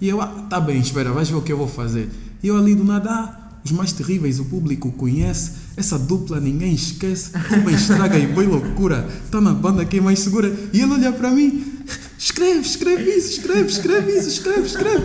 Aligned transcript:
E 0.00 0.08
eu, 0.08 0.20
ah, 0.20 0.26
tá 0.48 0.58
bem, 0.58 0.80
espera, 0.80 1.12
vais 1.12 1.28
ver 1.28 1.36
o 1.36 1.42
que 1.42 1.52
eu 1.52 1.58
vou 1.58 1.68
fazer. 1.68 2.08
E 2.42 2.48
eu 2.48 2.56
ali 2.56 2.74
do 2.74 2.84
nada, 2.84 3.10
ah, 3.10 3.40
os 3.64 3.72
mais 3.72 3.92
terríveis 3.92 4.40
o 4.40 4.44
público 4.46 4.90
conhece, 4.92 5.52
essa 5.76 5.98
dupla 5.98 6.40
ninguém 6.40 6.72
esquece, 6.72 7.32
Rubem 7.36 7.74
Estraga 7.74 8.18
e 8.18 8.26
Boi 8.26 8.46
Loucura, 8.46 9.06
tá 9.30 9.40
na 9.40 9.52
banda 9.52 9.84
quem 9.84 10.00
mais 10.00 10.20
segura. 10.20 10.50
E 10.72 10.80
ele 10.80 10.92
olha 10.92 11.12
para 11.12 11.30
mim, 11.30 11.84
escreve, 12.18 12.60
escreve 12.60 13.10
isso, 13.10 13.40
escreve, 13.40 13.68
escreve 13.68 14.12
isso, 14.12 14.28
escreve, 14.28 14.66
escreve. 14.66 15.04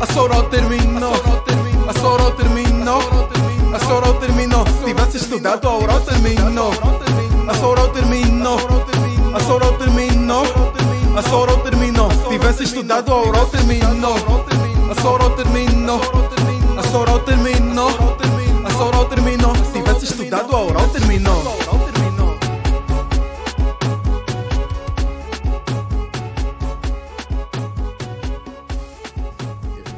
A 0.00 0.06
Sorol 0.12 0.44
terminou, 0.44 1.12
a 1.88 1.92
Sorol 2.00 2.30
terminou, 2.32 3.00
a 3.74 3.78
Sorol 3.80 4.14
terminou. 4.14 4.64
Tivesse 4.84 5.16
estudado, 5.16 5.66
a 5.66 5.76
Oral 5.76 6.00
terminou. 6.02 6.72
A 7.48 7.54
Sorol 7.54 7.88
terminou, 7.88 8.58
a 9.34 9.40
Sorol 9.40 9.72
terminou, 9.78 10.44
a 11.18 11.22
Sorol 11.22 11.58
terminou. 11.58 12.08
Tivesse 12.28 12.62
estudado, 12.62 13.12
a 13.12 13.16
Oral 13.16 13.46
terminou. 13.46 14.14
A 14.14 14.94
Sorol 15.00 15.30
terminou, 15.30 16.00
a 16.78 16.82
Sorol 16.84 17.18
terminou, 17.20 17.88
a 18.64 18.70
Sorol 18.70 19.04
terminou. 19.06 19.52
Tivesse 19.72 20.04
estudado, 20.04 20.54
a 20.54 20.62
Oral 20.62 20.88
terminou. 20.90 21.42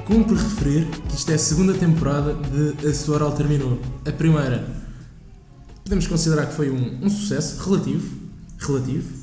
Cumpre 0.07 0.35
referir 0.35 0.87
que 1.09 1.15
isto 1.15 1.31
é 1.31 1.35
a 1.35 1.39
segunda 1.39 1.75
temporada 1.75 2.33
de 2.35 2.89
A 2.89 2.95
Sua 2.95 3.17
Oral 3.17 3.33
Terminou. 3.33 3.79
A 4.05 4.11
primeira, 4.11 4.69
podemos 5.85 6.09
considerar 6.09 6.47
que 6.47 6.55
foi 6.55 6.69
um, 6.69 6.99
um 7.03 7.09
sucesso 7.09 7.63
relativo, 7.63 8.11
relativo, 8.59 9.20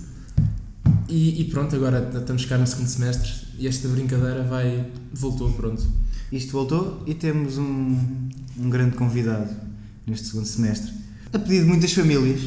e, 1.09 1.41
e 1.41 1.45
pronto, 1.45 1.75
agora 1.75 2.09
estamos 2.13 2.45
cá 2.45 2.57
no 2.57 2.67
segundo 2.67 2.88
semestre 2.88 3.31
e 3.57 3.67
esta 3.67 3.88
brincadeira 3.88 4.43
vai, 4.43 4.85
voltou, 5.13 5.52
pronto. 5.52 5.83
Isto 6.31 6.52
voltou 6.52 7.03
e 7.05 7.13
temos 7.13 7.57
um, 7.57 7.97
um 8.57 8.70
grande 8.70 8.95
convidado 8.95 9.50
neste 10.05 10.28
segundo 10.28 10.45
semestre. 10.45 10.91
A 11.33 11.39
pedido 11.39 11.63
de 11.63 11.69
muitas 11.69 11.94
famílias, 11.94 12.41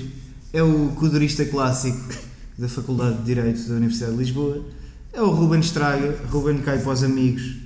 é 0.52 0.62
o 0.62 0.88
codurista 0.96 1.44
clássico 1.44 2.14
da 2.58 2.68
Faculdade 2.68 3.18
de 3.18 3.24
Direito 3.24 3.68
da 3.68 3.74
Universidade 3.74 4.12
de 4.12 4.18
Lisboa. 4.18 4.64
É 5.12 5.22
o 5.22 5.30
Ruben 5.30 5.60
Estraga. 5.60 6.16
Ruben 6.30 6.58
cai 6.58 6.78
para 6.78 6.92
os 6.92 7.02
amigos. 7.02 7.56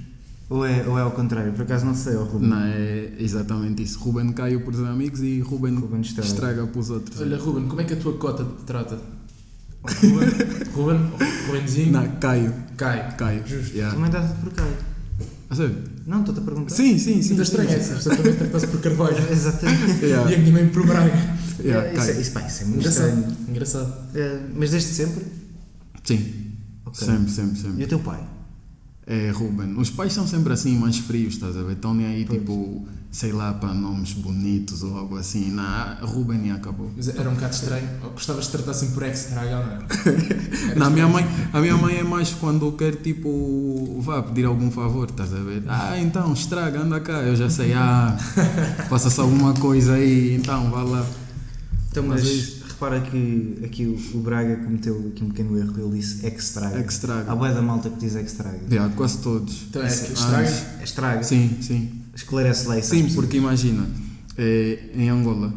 Ou 0.50 0.65
é, 0.65 0.87
ou 0.87 0.98
é 0.98 1.03
ao 1.03 1.11
contrário? 1.11 1.53
Por 1.53 1.62
acaso 1.62 1.87
não 1.87 1.95
sei, 1.95 2.15
é 2.15 2.19
o 2.19 2.25
Ruben. 2.25 2.48
Não, 2.48 2.61
é 2.61 3.12
exatamente 3.19 3.83
isso. 3.83 3.98
Ruben 3.98 4.33
caiu 4.33 4.61
por 4.61 4.75
os 4.75 4.81
amigos 4.81 5.20
e 5.20 5.41
Ruben, 5.41 5.75
Ruben 5.75 6.00
estraga. 6.03 6.28
estraga 6.28 6.67
para 6.67 6.81
os 6.81 6.91
outros. 6.91 7.20
Olha, 7.20 7.39
Ruben, 7.39 7.67
como 7.67 7.81
é 7.81 7.84
que 7.84 7.95
a 7.95 7.97
tua 7.97 8.12
cota 8.19 8.45
te 8.45 8.65
trata? 8.65 9.00
Ruben, 9.85 10.29
Ruben, 10.75 11.11
Rubenzinho, 11.47 11.93
Não, 11.93 12.09
Caio. 12.17 12.55
cai. 12.77 13.15
Caio. 13.17 13.47
Justo. 13.47 13.75
Yeah. 13.77 13.95
Também 13.95 14.11
dá-te 14.11 14.35
por 14.41 14.53
cá. 14.53 14.67
A 15.51 15.55
sério? 15.55 15.77
Não, 16.07 16.21
estou-te 16.21 16.41
a 16.41 16.43
perguntar. 16.43 16.75
Sim, 16.75 16.99
sim, 16.99 17.21
sim. 17.23 17.29
Muito 17.35 17.43
estranho 17.43 17.69
sim, 17.71 17.75
essa, 17.77 17.95
portanto 17.95 18.17
também 18.17 18.35
trata-se 18.35 18.67
por 18.69 18.81
Carvalho. 18.81 19.17
Exatamente. 19.31 20.05
Yeah. 20.05 20.31
E 20.31 20.35
a 20.35 20.39
minha 20.39 20.53
mãe 20.53 20.69
por 20.69 20.87
Braga. 20.87 21.12
Yeah, 21.62 21.93
isso, 21.93 22.03
é, 22.03 22.07
Caio. 22.07 22.21
isso, 22.21 22.33
pá, 22.33 22.41
isso 22.47 22.62
é 22.62 22.67
muito 22.67 22.89
estranho. 22.89 23.19
Engraçado. 23.19 23.49
Engraçado. 23.49 23.95
É, 24.15 24.41
mas 24.57 24.71
desde 24.71 24.89
sempre? 24.89 25.25
Sim. 26.03 26.35
Ok. 26.87 27.07
Sempre, 27.07 27.31
sempre, 27.31 27.59
E 27.59 27.62
sempre. 27.62 27.85
o 27.85 27.89
teu 27.89 27.99
pai? 28.01 28.21
É 29.07 29.31
Ruben. 29.31 29.77
Os 29.77 29.91
pais 29.91 30.12
são 30.15 30.27
sempre 30.27 30.53
assim, 30.53 30.77
mais 30.79 30.97
frios, 30.99 31.35
estás 31.35 31.57
a 31.57 31.62
ver? 31.62 31.73
Estão 31.75 31.95
nem 31.95 32.07
aí, 32.07 32.25
tipo, 32.25 32.89
sei 33.15 33.31
lá, 33.31 33.55
para 33.55 33.73
nomes 33.73 34.12
bonitos 34.12 34.83
ou 34.83 34.98
algo 34.98 35.17
assim. 35.17 35.48
Não, 35.53 35.65
Ruben 36.05 36.48
e 36.48 36.51
acabou. 36.51 36.91
Mas 36.97 37.09
era 37.09 37.31
um 37.31 37.34
bocado 37.34 37.55
estranho. 37.55 37.89
Ou 38.03 38.11
Gostavas 38.11 38.47
de 38.47 38.51
tratar 38.51 38.73
assim 38.73 38.91
por 38.91 39.05
ex-traga, 39.05 39.51
não 39.51 39.73
é? 39.73 39.79
Era 40.71 40.75
Não, 40.75 40.87
a 40.87 40.91
minha, 40.91 41.06
mãe, 41.06 41.25
a 41.53 41.61
minha 41.61 41.77
mãe 41.77 41.98
é 41.98 42.03
mais 42.03 42.31
quando 42.31 42.73
quer, 42.73 42.97
tipo, 42.97 44.01
vá 44.01 44.21
pedir 44.21 44.47
algum 44.47 44.69
favor, 44.69 45.09
estás 45.09 45.33
a 45.33 45.39
ver? 45.39 45.62
Ah, 45.69 45.97
então, 46.01 46.33
estraga, 46.33 46.81
anda 46.81 46.98
cá. 46.98 47.23
Eu 47.23 47.37
já 47.37 47.48
sei, 47.48 47.73
ah, 47.73 48.17
passa-se 48.91 49.21
alguma 49.21 49.55
coisa 49.55 49.95
aí, 49.95 50.34
então, 50.34 50.69
vá 50.73 50.83
lá. 50.83 51.06
Então, 51.93 52.03
Mas 52.09 52.25
mas, 52.25 52.62
é. 52.62 52.64
Repara 52.75 53.00
que 53.00 53.59
aqui 53.65 53.87
o, 53.87 54.19
o 54.19 54.21
Braga 54.21 54.56
cometeu 54.56 55.10
aqui 55.12 55.25
um 55.25 55.28
pequeno 55.28 55.59
erro. 55.59 55.75
Ele 55.78 55.99
disse 55.99 56.26
extraga. 56.26 56.81
Extraga. 56.81 57.31
Há 57.31 57.34
boa 57.34 57.53
da 57.53 57.62
malta 57.62 57.88
que 57.88 57.99
diz 57.99 58.15
extraga. 58.15 58.60
Yeah, 58.71 58.94
quase 58.94 59.19
todos. 59.19 59.65
Então 59.71 59.82
é 59.82 59.88
que 59.88 60.12
estraga. 60.12 60.82
Estraga. 60.82 61.22
Sim, 61.22 61.56
sim. 61.60 61.91
Esclarece 62.15 62.69
lá 62.69 62.78
isso. 62.78 62.91
Sim, 62.91 63.09
porque 63.15 63.37
imagina, 63.37 63.87
eh, 64.37 64.91
em 64.94 65.09
Angola 65.09 65.53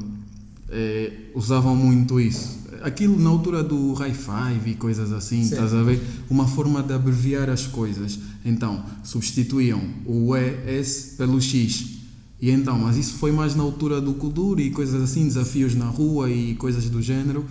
eh, 0.70 1.12
usavam 1.36 1.76
muito 1.76 2.20
isso. 2.20 2.58
Aquilo 2.84 3.20
na 3.20 3.30
altura 3.30 3.64
do 3.64 3.94
high 3.94 4.14
five 4.14 4.70
e 4.70 4.76
coisas 4.76 5.12
assim, 5.12 5.44
Sim. 5.44 5.54
estás 5.54 5.74
a 5.74 5.82
ver? 5.82 6.00
Uma 6.30 6.48
forma 6.48 6.84
de 6.84 6.94
abreviar 6.94 7.50
as 7.50 7.66
coisas. 7.66 8.20
Então, 8.46 8.84
substituíam 9.04 9.82
o 10.06 10.36
ES 10.36 11.16
pelo 11.18 11.42
X. 11.42 11.97
E 12.40 12.52
então, 12.52 12.78
mas 12.78 12.98
isso 12.98 13.16
foi 13.16 13.32
mais 13.32 13.56
na 13.56 13.64
altura 13.64 14.00
do 14.00 14.14
Kuduro 14.14 14.62
e 14.62 14.70
coisas 14.70 15.02
assim, 15.02 15.26
desafios 15.26 15.74
na 15.76 15.86
rua 15.86 16.30
e 16.30 16.54
coisas 16.56 16.88
do 16.90 17.02
género, 17.02 17.46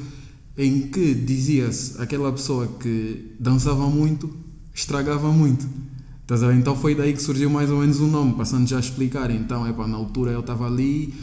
em 0.56 0.82
que 0.82 1.12
dizia-se 1.14 2.00
aquela 2.00 2.30
pessoa 2.32 2.66
que 2.80 3.32
dançava 3.38 3.88
muito, 3.88 4.30
estragava 4.72 5.30
muito. 5.32 5.66
Então 6.58 6.74
foi 6.74 6.94
daí 6.94 7.12
que 7.12 7.22
surgiu 7.22 7.48
mais 7.48 7.70
ou 7.70 7.78
menos 7.80 8.00
o 8.00 8.06
nome, 8.06 8.34
passando 8.34 8.66
já 8.66 8.76
a 8.78 8.80
explicar. 8.80 9.30
Então, 9.30 9.66
é 9.66 9.72
pá, 9.72 9.86
na 9.86 9.96
altura 9.96 10.32
eu 10.32 10.40
estava 10.40 10.66
ali 10.66 11.14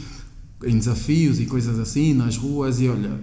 em 0.64 0.78
desafios 0.78 1.38
e 1.40 1.46
coisas 1.46 1.78
assim, 1.78 2.14
nas 2.14 2.36
ruas, 2.38 2.80
e 2.80 2.88
olha, 2.88 3.20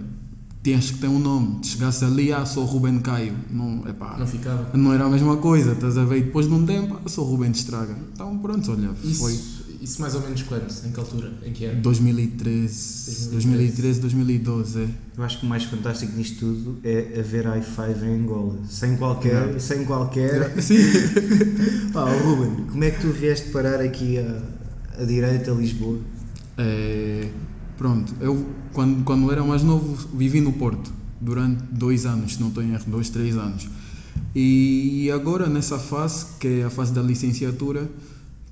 tinhas 0.62 0.92
que 0.92 0.98
ter 0.98 1.08
um 1.08 1.18
nome. 1.18 1.58
Chegasse 1.64 2.04
ali, 2.04 2.32
ah, 2.32 2.46
sou 2.46 2.64
Ruben 2.64 3.00
Caio. 3.00 3.34
Não, 3.50 3.82
é 3.86 3.92
pá, 3.92 4.16
Não 4.16 4.26
ficava. 4.26 4.76
não 4.76 4.92
era 4.92 5.06
a 5.06 5.10
mesma 5.10 5.36
coisa, 5.38 5.72
estás 5.72 5.98
a 5.98 6.04
ver? 6.04 6.18
E 6.18 6.22
depois 6.22 6.46
de 6.46 6.54
um 6.54 6.64
tempo, 6.64 6.98
ah, 7.04 7.08
sou 7.08 7.24
Ruben 7.24 7.50
de 7.50 7.58
Estraga. 7.58 7.96
Então, 8.12 8.38
pronto, 8.38 8.70
olha, 8.70 8.90
Isso, 9.02 9.18
foi 9.18 9.36
isso 9.82 10.00
mais 10.00 10.14
ou 10.14 10.20
menos 10.20 10.42
quando? 10.42 10.72
Em 10.86 10.92
que 10.92 11.00
altura? 11.00 11.32
Em 11.44 11.52
que 11.52 11.64
ano? 11.64 11.82
2013, 11.82 13.30
2013, 13.30 14.00
2012, 14.00 14.80
é. 14.80 14.88
Eu 15.16 15.24
acho 15.24 15.40
que 15.40 15.44
o 15.44 15.48
mais 15.48 15.64
fantástico 15.64 16.12
disto 16.12 16.38
tudo 16.38 16.78
é 16.84 17.18
haver 17.18 17.46
i5 17.46 18.02
em 18.04 18.20
Angola. 18.20 18.58
Sem 18.68 18.96
qualquer. 18.96 19.60
Sem 19.60 19.84
qualquer. 19.84 20.62
Sim. 20.62 20.76
Pá, 21.92 22.04
ó, 22.04 22.16
Ruben, 22.16 22.64
como 22.66 22.84
é 22.84 22.92
que 22.92 23.00
tu 23.00 23.08
vieste 23.08 23.50
parar 23.50 23.80
aqui 23.80 24.18
a, 24.18 25.02
a 25.02 25.04
direita 25.04 25.50
a 25.50 25.54
Lisboa? 25.54 25.98
É, 26.56 27.28
pronto, 27.76 28.14
eu 28.20 28.46
quando, 28.72 29.02
quando 29.02 29.32
era 29.32 29.42
mais 29.42 29.64
novo 29.64 29.96
vivi 30.16 30.40
no 30.40 30.52
Porto 30.52 30.92
durante 31.20 31.60
dois 31.64 32.06
anos, 32.06 32.34
se 32.34 32.40
não 32.40 32.48
estou 32.48 32.62
em 32.62 32.72
erro, 32.72 32.84
dois, 32.86 33.10
três 33.10 33.36
anos. 33.36 33.68
E 34.34 35.10
agora 35.12 35.48
nessa 35.48 35.78
fase, 35.78 36.26
que 36.38 36.60
é 36.60 36.64
a 36.64 36.70
fase 36.70 36.92
da 36.92 37.02
licenciatura, 37.02 37.90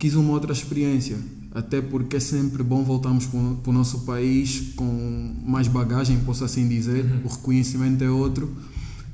quis 0.00 0.14
uma 0.14 0.32
outra 0.32 0.52
experiência. 0.52 1.18
Até 1.52 1.82
porque 1.82 2.16
é 2.16 2.20
sempre 2.20 2.62
bom 2.62 2.82
voltarmos 2.82 3.26
para 3.26 3.70
o 3.70 3.72
nosso 3.72 4.00
país 4.00 4.72
com 4.74 5.34
mais 5.44 5.68
bagagem, 5.68 6.18
posso 6.20 6.42
assim 6.42 6.66
dizer. 6.66 7.04
O 7.22 7.28
reconhecimento 7.28 8.02
é 8.02 8.08
outro. 8.08 8.50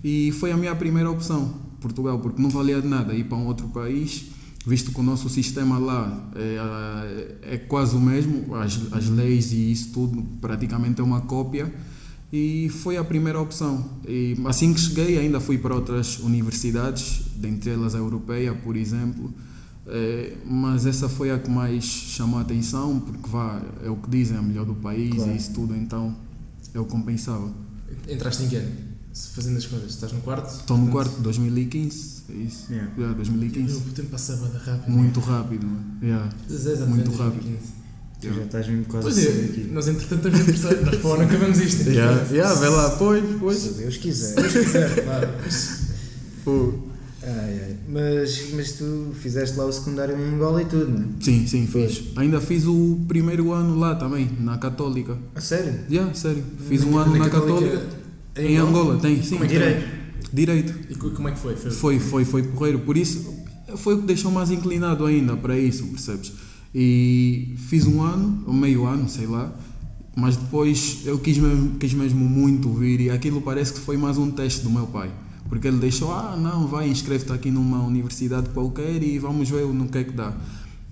E 0.04 0.30
foi 0.32 0.52
a 0.52 0.56
minha 0.56 0.74
primeira 0.76 1.10
opção, 1.10 1.54
Portugal, 1.80 2.20
porque 2.20 2.40
não 2.40 2.48
valia 2.48 2.80
de 2.80 2.86
nada 2.86 3.12
ir 3.14 3.24
para 3.24 3.36
um 3.36 3.46
outro 3.46 3.66
país, 3.68 4.26
visto 4.64 4.92
que 4.92 5.00
o 5.00 5.02
nosso 5.02 5.28
sistema 5.28 5.78
lá 5.78 6.30
é, 6.36 7.54
é 7.54 7.56
quase 7.56 7.96
o 7.96 8.00
mesmo, 8.00 8.54
as, 8.54 8.80
as 8.92 9.08
leis 9.08 9.52
e 9.52 9.72
isso 9.72 9.90
tudo 9.92 10.22
praticamente 10.40 11.00
é 11.00 11.04
uma 11.04 11.22
cópia. 11.22 11.74
E 12.32 12.68
foi 12.68 12.96
a 12.96 13.02
primeira 13.02 13.40
opção. 13.40 13.84
E 14.06 14.36
assim 14.44 14.72
que 14.72 14.80
cheguei, 14.80 15.18
ainda 15.18 15.40
fui 15.40 15.58
para 15.58 15.74
outras 15.74 16.20
universidades, 16.20 17.22
dentre 17.36 17.70
elas 17.70 17.94
a 17.94 17.98
europeia, 17.98 18.54
por 18.54 18.76
exemplo. 18.76 19.34
Eh, 19.88 20.36
mas 20.44 20.84
essa 20.84 21.08
foi 21.08 21.30
a 21.30 21.38
que 21.38 21.48
mais 21.50 21.84
chamou 21.84 22.38
a 22.38 22.42
atenção, 22.42 22.98
porque 23.00 23.28
vá, 23.28 23.62
é 23.84 23.88
o 23.88 23.96
que 23.96 24.10
dizem, 24.10 24.36
é 24.36 24.40
a 24.40 24.42
melhor 24.42 24.64
do 24.66 24.74
país 24.74 25.14
Claro. 25.14 25.30
e 25.32 25.36
isso 25.36 25.52
tudo, 25.52 25.76
então 25.76 26.16
eu 26.74 26.84
compensava. 26.84 27.50
Entraste 28.08 28.42
em 28.44 28.48
que 28.48 28.56
ano? 28.56 28.70
Se 29.12 29.28
Fazendo 29.30 29.56
as 29.56 29.64
contas, 29.66 29.90
estás 29.90 30.12
no 30.12 30.20
quarto? 30.20 30.52
Estou 30.52 30.76
no 30.76 30.88
quarto, 30.90 31.20
2015, 31.22 32.22
é 32.28 32.32
isso. 32.34 32.66
Yeah. 32.70 32.92
Yeah, 32.98 33.16
2015. 33.16 33.76
O 33.76 33.80
tempo 33.92 34.08
passa 34.10 34.36
bem 34.36 34.50
rápido. 34.52 34.90
Muito 34.92 35.20
rápido, 35.20 35.66
mano. 35.66 35.84
Yeah. 36.02 36.30
É, 36.50 36.52
exatamente, 36.52 36.88
muito 36.88 37.10
2015. 37.12 37.58
Tu 38.20 38.32
já 38.34 38.42
estás 38.42 38.66
mesmo 38.68 38.84
quase 38.86 39.02
Pois 39.04 39.18
a 39.18 39.22
sair 39.22 39.40
é, 39.40 39.44
aqui. 39.44 39.60
nós 39.72 39.88
entretanto 39.88 40.28
estamos 40.28 40.40
em 40.40 40.44
terceiro, 40.52 40.84
nós 40.86 40.96
para 40.96 41.08
o 41.08 41.12
ano 41.14 41.22
acabamos 41.22 41.58
isto. 41.58 41.88
Yeah, 41.88 42.22
yeah, 42.30 42.54
vê 42.60 42.68
lá, 42.68 42.90
pois, 42.96 43.24
Se 43.24 43.34
pois. 43.38 43.62
Deus 43.76 43.96
quiser. 43.98 44.26
Se 44.28 44.34
Deus 44.34 44.52
quiser, 44.66 45.04
claro. 45.04 45.28
Pô. 46.44 46.74
Ai, 47.26 47.60
ai. 47.64 47.76
Mas, 47.88 48.52
mas 48.54 48.72
tu 48.72 49.10
fizeste 49.20 49.56
lá 49.58 49.64
o 49.66 49.72
secundário 49.72 50.16
em 50.16 50.34
Angola 50.34 50.62
e 50.62 50.64
tudo, 50.64 50.88
não 50.92 51.00
é? 51.02 51.06
Sim, 51.20 51.46
sim, 51.46 51.66
fiz. 51.66 52.04
Ainda 52.16 52.40
fiz 52.40 52.64
o 52.66 53.00
primeiro 53.08 53.52
ano 53.52 53.76
lá 53.76 53.94
também, 53.96 54.30
na 54.40 54.56
Católica. 54.58 55.18
A 55.34 55.40
sério? 55.40 55.74
Yeah, 55.90 56.14
sério. 56.14 56.44
Fiz 56.68 56.84
um 56.84 56.96
ano 56.96 57.16
na 57.16 57.28
Católica. 57.28 57.82
Em 58.36 58.56
Angola, 58.58 58.98
tem, 58.98 59.22
sim. 59.22 59.30
Como 59.38 59.44
é 59.44 59.48
que 59.48 59.54
Direito. 59.54 59.86
Direito. 60.32 60.74
E 60.90 60.94
co- 60.94 61.10
como 61.10 61.28
é 61.28 61.32
que 61.32 61.38
foi? 61.40 61.56
Foi, 61.56 61.70
Foi, 61.70 61.98
foi, 61.98 62.24
foi 62.24 62.42
porreiro. 62.44 62.78
Por 62.80 62.96
isso, 62.96 63.34
foi 63.76 63.94
o 63.94 64.00
que 64.00 64.06
deixou 64.06 64.30
mais 64.30 64.50
inclinado 64.50 65.04
ainda 65.04 65.36
para 65.36 65.58
isso, 65.58 65.84
percebes? 65.86 66.32
E 66.74 67.54
fiz 67.68 67.86
um 67.86 68.02
ano, 68.02 68.44
ou 68.46 68.52
meio 68.52 68.86
ano, 68.86 69.08
sei 69.08 69.26
lá. 69.26 69.52
Mas 70.14 70.36
depois 70.36 71.00
eu 71.04 71.18
quis 71.18 71.38
mesmo, 71.38 71.76
quis 71.78 71.92
mesmo 71.92 72.24
muito 72.24 72.72
vir 72.72 73.00
e 73.00 73.10
aquilo 73.10 73.40
parece 73.42 73.72
que 73.72 73.80
foi 73.80 73.96
mais 73.96 74.16
um 74.16 74.30
teste 74.30 74.62
do 74.62 74.70
meu 74.70 74.86
pai. 74.86 75.10
Porque 75.48 75.68
ele 75.68 75.78
deixou, 75.78 76.12
ah, 76.12 76.36
não, 76.36 76.66
vai, 76.66 76.88
inscreve-te 76.88 77.32
aqui 77.32 77.50
numa 77.50 77.82
universidade 77.82 78.48
qualquer 78.50 79.02
e 79.02 79.18
vamos 79.18 79.48
ver 79.48 79.64
no 79.66 79.88
que 79.88 79.98
é 79.98 80.04
que 80.04 80.12
dá. 80.12 80.34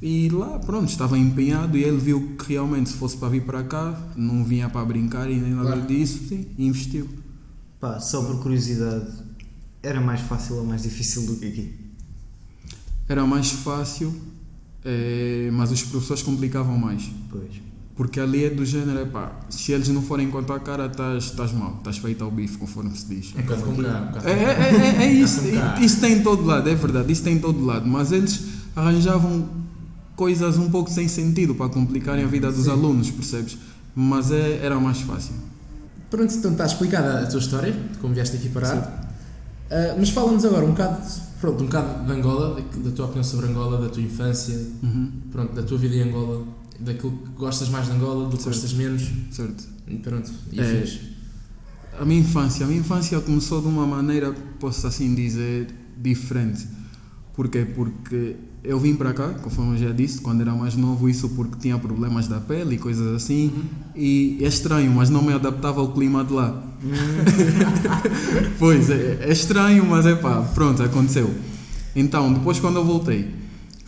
E 0.02 0.28
lá, 0.28 0.58
pronto, 0.58 0.88
estava 0.88 1.16
empenhado 1.18 1.76
e 1.78 1.82
ele 1.82 1.96
viu 1.96 2.36
que 2.38 2.52
realmente 2.52 2.90
se 2.90 2.96
fosse 2.96 3.16
para 3.16 3.28
vir 3.30 3.42
para 3.44 3.62
cá, 3.64 3.98
não 4.16 4.44
vinha 4.44 4.68
para 4.68 4.84
brincar 4.84 5.30
e 5.30 5.36
nem 5.36 5.52
nada 5.52 5.72
Claro. 5.72 5.86
disso, 5.86 6.20
sim, 6.28 6.46
e 6.58 6.66
investiu. 6.66 7.08
Pá, 7.80 7.98
só 8.00 8.22
por 8.22 8.42
curiosidade, 8.42 9.06
era 9.82 10.00
mais 10.00 10.20
fácil 10.20 10.56
ou 10.56 10.64
mais 10.64 10.82
difícil 10.82 11.26
do 11.26 11.36
que 11.36 11.46
aqui? 11.46 11.74
Era 13.08 13.26
mais 13.26 13.50
fácil, 13.50 14.14
eh, 14.84 15.50
mas 15.52 15.70
os 15.72 15.82
professores 15.82 16.22
complicavam 16.22 16.76
mais. 16.78 17.10
Pois. 17.30 17.63
Porque 17.96 18.18
ali 18.18 18.44
é 18.44 18.50
do 18.50 18.64
género, 18.64 18.98
é 18.98 19.04
pá, 19.04 19.30
se 19.48 19.70
eles 19.70 19.88
não 19.88 20.02
forem 20.02 20.28
com 20.28 20.38
a 20.38 20.60
cara, 20.60 20.90
estás 21.16 21.52
mal, 21.52 21.76
estás 21.78 21.98
feito 21.98 22.24
ao 22.24 22.30
bife, 22.30 22.58
conforme 22.58 22.94
se 22.96 23.06
diz. 23.06 23.30
Bocado 23.30 24.28
É, 24.28 24.32
é, 24.32 25.02
é, 25.02 25.04
é 25.04 25.12
isso, 25.12 25.40
cá. 25.52 25.80
isso 25.80 26.00
tem 26.00 26.14
em 26.14 26.22
todo 26.22 26.44
lado, 26.44 26.68
é 26.68 26.74
verdade, 26.74 27.12
isso 27.12 27.22
tem 27.22 27.34
em 27.36 27.38
todo 27.38 27.64
lado, 27.64 27.86
mas 27.86 28.10
eles 28.10 28.40
arranjavam 28.74 29.48
coisas 30.16 30.58
um 30.58 30.70
pouco 30.70 30.90
sem 30.90 31.06
sentido 31.06 31.54
para 31.54 31.68
complicarem 31.68 32.24
a 32.24 32.28
vida 32.28 32.50
dos 32.50 32.64
Sim. 32.64 32.70
alunos, 32.72 33.10
percebes? 33.12 33.56
Mas 33.94 34.32
é, 34.32 34.58
era 34.60 34.78
mais 34.80 35.00
fácil. 35.00 35.34
Pronto, 36.10 36.34
então 36.34 36.50
está 36.50 36.66
explicada 36.66 37.20
a 37.22 37.26
tua 37.26 37.38
história, 37.38 37.72
de 37.72 37.98
como 37.98 38.12
vieste 38.12 38.36
aqui 38.36 38.48
parar. 38.48 39.04
Ah, 39.70 39.94
mas 39.98 40.10
fala-nos 40.10 40.44
agora 40.44 40.64
um 40.64 40.70
bocado, 40.70 40.98
pronto, 41.40 41.62
um 41.62 41.66
bocado 41.66 42.04
de 42.04 42.12
Angola, 42.12 42.54
da, 42.60 42.88
da 42.88 42.90
tua 42.94 43.06
opinião 43.06 43.24
sobre 43.24 43.46
Angola, 43.46 43.80
da 43.80 43.88
tua 43.88 44.02
infância, 44.02 44.54
Uhum, 44.82 45.10
pronto, 45.32 45.54
da 45.54 45.62
tua 45.62 45.78
vida 45.78 45.94
em 45.96 46.02
Angola, 46.02 46.44
daquilo 46.80 47.12
que 47.12 47.30
gostas 47.36 47.68
mais 47.68 47.86
de 47.86 47.92
Angola, 47.92 48.28
do 48.28 48.36
que 48.36 48.42
Certo. 48.42 48.54
gostas 48.56 48.72
menos. 48.74 49.02
certo. 49.30 49.64
E 49.88 49.96
pronto, 49.96 50.30
e 50.52 50.60
É. 50.60 50.64
fez. 50.64 51.00
A 52.00 52.04
minha 52.04 52.20
infância, 52.20 52.64
a 52.64 52.68
minha 52.68 52.80
infância 52.80 53.20
começou 53.20 53.60
de 53.60 53.68
uma 53.68 53.86
maneira, 53.86 54.32
posso 54.58 54.86
assim 54.86 55.14
dizer, 55.14 55.68
diferente. 55.96 56.66
Porquê? 57.34 57.64
Porque 57.64 58.36
eu 58.64 58.78
vim 58.80 58.94
para 58.94 59.12
cá, 59.12 59.28
conforme 59.30 59.74
eu 59.74 59.88
já 59.88 59.92
disse, 59.92 60.20
quando 60.20 60.40
era 60.40 60.52
mais 60.54 60.74
novo, 60.74 61.08
isso 61.08 61.28
porque 61.30 61.56
tinha 61.58 61.78
problemas 61.78 62.26
da 62.28 62.40
pele 62.40 62.76
e 62.76 62.78
coisas 62.78 63.14
assim. 63.14 63.52
E 63.94 64.38
é 64.40 64.46
estranho, 64.48 64.90
mas 64.92 65.10
não 65.10 65.22
me 65.22 65.32
adaptava 65.32 65.80
ao 65.80 65.92
clima 65.92 66.24
de 66.24 66.32
lá. 66.32 66.62
pois, 68.58 68.90
é, 68.90 69.18
é 69.22 69.32
estranho, 69.32 69.84
mas 69.86 70.06
é 70.06 70.14
pá, 70.14 70.42
pronto, 70.54 70.82
aconteceu. 70.82 71.32
Então, 71.94 72.32
depois 72.32 72.58
quando 72.60 72.76
eu 72.76 72.84
voltei, 72.84 73.30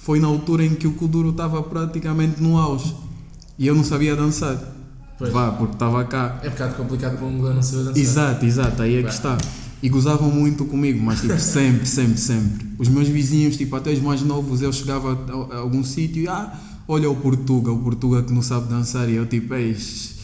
foi 0.06 0.20
na 0.20 0.29
altura 0.29 0.64
em 0.64 0.73
que 0.73 0.87
o 0.87 0.93
Kuduro 0.93 1.31
estava 1.31 1.61
praticamente 1.64 2.41
no 2.41 2.56
auge. 2.56 2.94
E 3.58 3.67
eu 3.67 3.75
não 3.75 3.82
sabia 3.82 4.14
dançar. 4.14 4.56
Pois. 5.19 5.32
Vá, 5.32 5.50
porque 5.50 5.73
estava 5.75 6.05
cá. 6.05 6.38
É 6.44 6.47
um 6.47 6.50
bocado 6.53 6.75
complicado 6.76 7.17
para 7.17 7.26
um 7.26 7.31
angolano 7.31 7.56
não 7.56 7.62
saber 7.64 7.87
dançar. 7.87 8.00
Exato, 8.00 8.47
exato, 8.47 8.82
aí 8.82 8.99
é 8.99 9.03
que 9.03 9.08
está. 9.08 9.37
E 9.82 9.88
gozavam 9.88 10.31
muito 10.31 10.64
comigo, 10.64 11.03
mas 11.03 11.23
tipo, 11.23 11.37
sempre, 11.41 11.87
sempre, 11.87 12.19
sempre. 12.19 12.69
Os 12.79 12.88
meus 12.88 13.08
vizinhos, 13.08 13.56
tipo, 13.56 13.75
até 13.75 13.91
os 13.91 14.00
mais 14.00 14.23
novos, 14.23 14.62
eu 14.62 14.73
chegava 14.73 15.19
a, 15.50 15.56
algum 15.56 15.82
sítio 15.82 16.23
e 16.23 16.29
ah, 16.29 16.56
olha 16.87 17.11
o 17.11 17.17
Portuga, 17.17 17.73
o 17.73 17.79
Portuga 17.79 18.23
que 18.23 18.32
não 18.32 18.43
sabe 18.43 18.69
dançar, 18.69 19.08
e 19.08 19.17
eu 19.17 19.26
tipo, 19.26 19.55
"Eis, 19.55 20.14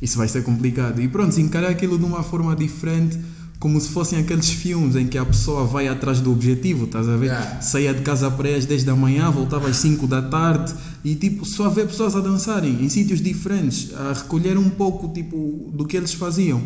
isso 0.00 0.18
vai 0.18 0.28
ser 0.28 0.44
complicado. 0.44 1.00
E 1.02 1.08
pronto, 1.08 1.36
encarei 1.40 1.68
aquilo 1.68 1.98
de 1.98 2.04
uma 2.04 2.22
forma 2.22 2.54
diferente, 2.54 3.18
como 3.62 3.80
se 3.80 3.90
fossem 3.90 4.18
aqueles 4.18 4.50
filmes 4.50 4.96
em 4.96 5.06
que 5.06 5.16
a 5.16 5.24
pessoa 5.24 5.64
vai 5.64 5.86
atrás 5.86 6.18
do 6.18 6.32
objetivo, 6.32 6.84
estás 6.84 7.08
a 7.08 7.16
ver? 7.16 7.26
Yeah. 7.26 7.60
Saía 7.60 7.94
de 7.94 8.02
casa 8.02 8.28
para 8.28 8.56
às 8.56 8.66
10 8.66 8.82
da 8.82 8.96
manhã, 8.96 9.30
voltava 9.30 9.68
às 9.68 9.76
5 9.76 10.04
da 10.08 10.20
tarde 10.20 10.74
e 11.04 11.14
tipo, 11.14 11.44
só 11.44 11.70
ver 11.70 11.86
pessoas 11.86 12.16
a 12.16 12.20
dançarem 12.20 12.84
em 12.84 12.88
sítios 12.88 13.20
diferentes, 13.20 13.94
a 13.94 14.14
recolher 14.14 14.58
um 14.58 14.68
pouco 14.68 15.06
tipo 15.14 15.70
do 15.72 15.86
que 15.86 15.96
eles 15.96 16.12
faziam. 16.12 16.60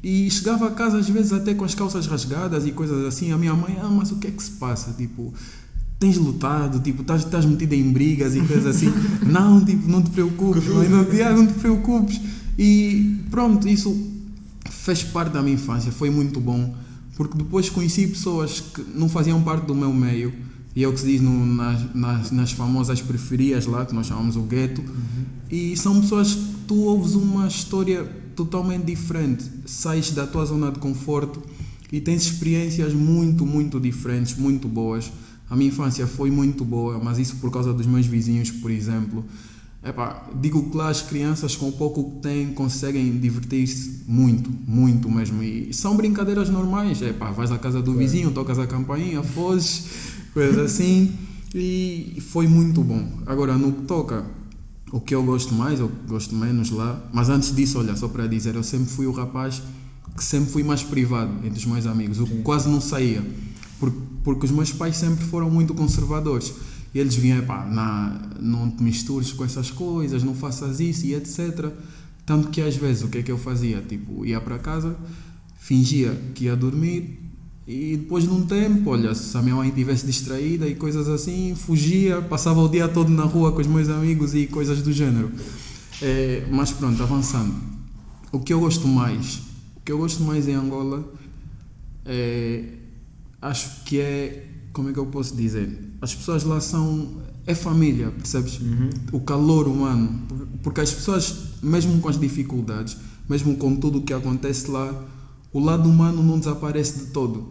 E 0.00 0.30
chegava 0.30 0.68
a 0.68 0.70
casa 0.70 0.98
às 0.98 1.08
vezes 1.08 1.32
até 1.32 1.54
com 1.54 1.64
as 1.64 1.74
calças 1.74 2.06
rasgadas 2.06 2.64
e 2.64 2.70
coisas 2.70 3.04
assim. 3.04 3.32
A 3.32 3.36
minha 3.36 3.54
mãe, 3.54 3.76
ah, 3.82 3.88
mas 3.90 4.12
o 4.12 4.16
que 4.18 4.28
é 4.28 4.30
que 4.30 4.40
se 4.40 4.52
passa? 4.52 4.92
Tipo, 4.92 5.34
tens 5.98 6.18
lutado, 6.18 6.78
tipo, 6.78 7.02
estás, 7.02 7.24
estás 7.24 7.44
metido 7.44 7.72
em 7.72 7.90
brigas 7.90 8.36
e 8.36 8.40
coisas 8.42 8.76
assim. 8.76 8.92
não, 9.26 9.64
tipo, 9.64 9.90
não 9.90 10.00
te 10.00 10.10
preocupes, 10.10 10.64
não, 10.68 10.82
ah, 11.26 11.32
não 11.32 11.46
te 11.48 11.54
preocupes. 11.54 12.20
E 12.56 13.24
pronto, 13.28 13.66
isso 13.66 14.17
fez 14.70 15.02
parte 15.02 15.32
da 15.32 15.42
minha 15.42 15.54
infância, 15.54 15.90
foi 15.92 16.10
muito 16.10 16.40
bom. 16.40 16.74
Porque 17.16 17.36
depois 17.36 17.68
conheci 17.68 18.06
pessoas 18.06 18.60
que 18.60 18.82
não 18.94 19.08
faziam 19.08 19.42
parte 19.42 19.66
do 19.66 19.74
meu 19.74 19.92
meio. 19.92 20.32
E 20.76 20.84
é 20.84 20.88
o 20.88 20.92
que 20.92 21.00
se 21.00 21.06
diz 21.06 21.20
no- 21.20 21.44
nas, 21.46 21.94
nas, 21.94 22.30
nas 22.30 22.52
famosas 22.52 23.00
periferias 23.02 23.66
lá, 23.66 23.84
que 23.84 23.92
nós 23.94 24.06
chamamos 24.06 24.36
o 24.36 24.42
gueto. 24.42 24.82
E 25.50 25.76
são 25.76 26.00
pessoas 26.00 26.34
que 26.34 26.54
tu 26.68 26.76
ouves 26.82 27.14
uma 27.14 27.48
história 27.48 28.04
totalmente 28.36 28.84
diferente. 28.84 29.44
Sais 29.66 30.10
da 30.12 30.26
tua 30.26 30.44
zona 30.44 30.70
de 30.70 30.78
conforto 30.78 31.42
e 31.90 32.00
tens 32.00 32.22
experiências 32.22 32.92
muito, 32.94 33.44
muito 33.44 33.80
diferentes, 33.80 34.36
muito 34.36 34.68
boas. 34.68 35.10
A 35.50 35.56
minha 35.56 35.68
infância 35.70 36.06
foi 36.06 36.30
muito 36.30 36.64
boa, 36.64 37.02
mas 37.02 37.18
isso 37.18 37.36
por 37.36 37.50
causa 37.50 37.72
dos 37.72 37.86
meus 37.86 38.06
vizinhos, 38.06 38.50
por 38.50 38.70
exemplo. 38.70 39.24
Epá, 39.82 40.28
digo 40.40 40.70
que 40.70 40.76
lá 40.76 40.88
as 40.88 41.02
crianças 41.02 41.54
com 41.54 41.68
o 41.68 41.72
pouco 41.72 42.10
que 42.10 42.22
têm 42.22 42.52
conseguem 42.52 43.16
divertir-se 43.18 44.02
muito, 44.08 44.50
muito 44.66 45.08
mesmo. 45.08 45.42
E 45.42 45.72
são 45.72 45.96
brincadeiras 45.96 46.48
normais. 46.48 47.00
Epá, 47.00 47.30
vais 47.30 47.52
à 47.52 47.58
casa 47.58 47.80
do 47.80 47.94
vizinho, 47.94 48.30
tocas 48.32 48.58
a 48.58 48.66
campainha, 48.66 49.22
foges, 49.22 49.84
coisas 50.34 50.58
assim. 50.58 51.12
E 51.54 52.18
foi 52.28 52.46
muito 52.46 52.82
bom. 52.82 53.08
Agora, 53.24 53.56
no 53.56 53.72
que 53.72 53.82
toca, 53.82 54.26
o 54.92 55.00
que 55.00 55.14
eu 55.14 55.22
gosto 55.22 55.54
mais, 55.54 55.80
ou 55.80 55.90
gosto 56.08 56.34
menos 56.34 56.70
lá. 56.70 57.00
Mas 57.12 57.28
antes 57.28 57.54
disso, 57.54 57.78
olha, 57.78 57.94
só 57.96 58.08
para 58.08 58.26
dizer, 58.26 58.56
eu 58.56 58.64
sempre 58.64 58.88
fui 58.90 59.06
o 59.06 59.12
rapaz 59.12 59.62
que 60.16 60.24
sempre 60.24 60.50
fui 60.50 60.64
mais 60.64 60.82
privado 60.82 61.30
entre 61.44 61.58
os 61.58 61.64
meus 61.64 61.86
amigos. 61.86 62.18
Eu 62.18 62.26
quase 62.42 62.68
não 62.68 62.80
saía. 62.80 63.24
Porque, 63.78 63.98
porque 64.24 64.46
os 64.46 64.50
meus 64.50 64.72
pais 64.72 64.96
sempre 64.96 65.24
foram 65.24 65.48
muito 65.48 65.72
conservadores. 65.72 66.52
E 66.94 66.98
eles 66.98 67.14
vinham, 67.14 67.44
pá, 67.44 67.64
na, 67.66 68.30
não 68.40 68.70
te 68.70 68.82
mistures 68.82 69.32
com 69.32 69.44
essas 69.44 69.70
coisas, 69.70 70.22
não 70.22 70.34
faças 70.34 70.80
isso 70.80 71.06
e 71.06 71.14
etc. 71.14 71.70
Tanto 72.24 72.48
que 72.48 72.60
às 72.60 72.76
vezes 72.76 73.02
o 73.02 73.08
que 73.08 73.18
é 73.18 73.22
que 73.22 73.32
eu 73.32 73.38
fazia? 73.38 73.80
Tipo, 73.80 74.24
ia 74.24 74.40
para 74.40 74.58
casa, 74.58 74.96
fingia 75.58 76.18
que 76.34 76.44
ia 76.44 76.56
dormir 76.56 77.18
e 77.66 77.98
depois 77.98 78.24
de 78.24 78.30
um 78.30 78.46
tempo, 78.46 78.88
olha, 78.88 79.14
se 79.14 79.36
a 79.36 79.42
minha 79.42 79.54
mãe 79.54 79.68
estivesse 79.68 80.06
distraída 80.06 80.66
e 80.66 80.74
coisas 80.74 81.06
assim, 81.06 81.54
fugia, 81.54 82.22
passava 82.22 82.60
o 82.60 82.68
dia 82.68 82.88
todo 82.88 83.10
na 83.10 83.24
rua 83.24 83.52
com 83.52 83.60
os 83.60 83.66
meus 83.66 83.90
amigos 83.90 84.34
e 84.34 84.46
coisas 84.46 84.80
do 84.80 84.90
género. 84.90 85.30
É, 86.00 86.46
mas 86.50 86.70
pronto, 86.70 87.02
avançando. 87.02 87.54
O 88.32 88.40
que 88.40 88.54
eu 88.54 88.60
gosto 88.60 88.88
mais, 88.88 89.42
o 89.76 89.80
que 89.84 89.92
eu 89.92 89.98
gosto 89.98 90.22
mais 90.22 90.48
em 90.48 90.54
Angola 90.54 91.12
é, 92.06 92.64
acho 93.42 93.84
que 93.84 94.00
é, 94.00 94.46
como 94.72 94.88
é 94.88 94.92
que 94.94 94.98
eu 94.98 95.06
posso 95.06 95.36
dizer? 95.36 95.87
As 96.00 96.14
pessoas 96.14 96.44
lá 96.44 96.60
são, 96.60 97.08
é 97.46 97.54
família, 97.54 98.10
percebes? 98.10 98.60
O 99.12 99.20
calor 99.20 99.66
humano, 99.66 100.20
porque 100.62 100.80
as 100.80 100.92
pessoas, 100.92 101.34
mesmo 101.62 102.00
com 102.00 102.08
as 102.08 102.18
dificuldades, 102.18 102.96
mesmo 103.28 103.56
com 103.56 103.74
tudo 103.76 103.98
o 103.98 104.02
que 104.02 104.12
acontece 104.12 104.70
lá, 104.70 104.94
o 105.52 105.58
lado 105.58 105.88
humano 105.88 106.22
não 106.22 106.38
desaparece 106.38 106.98
de 107.00 107.06
todo. 107.06 107.48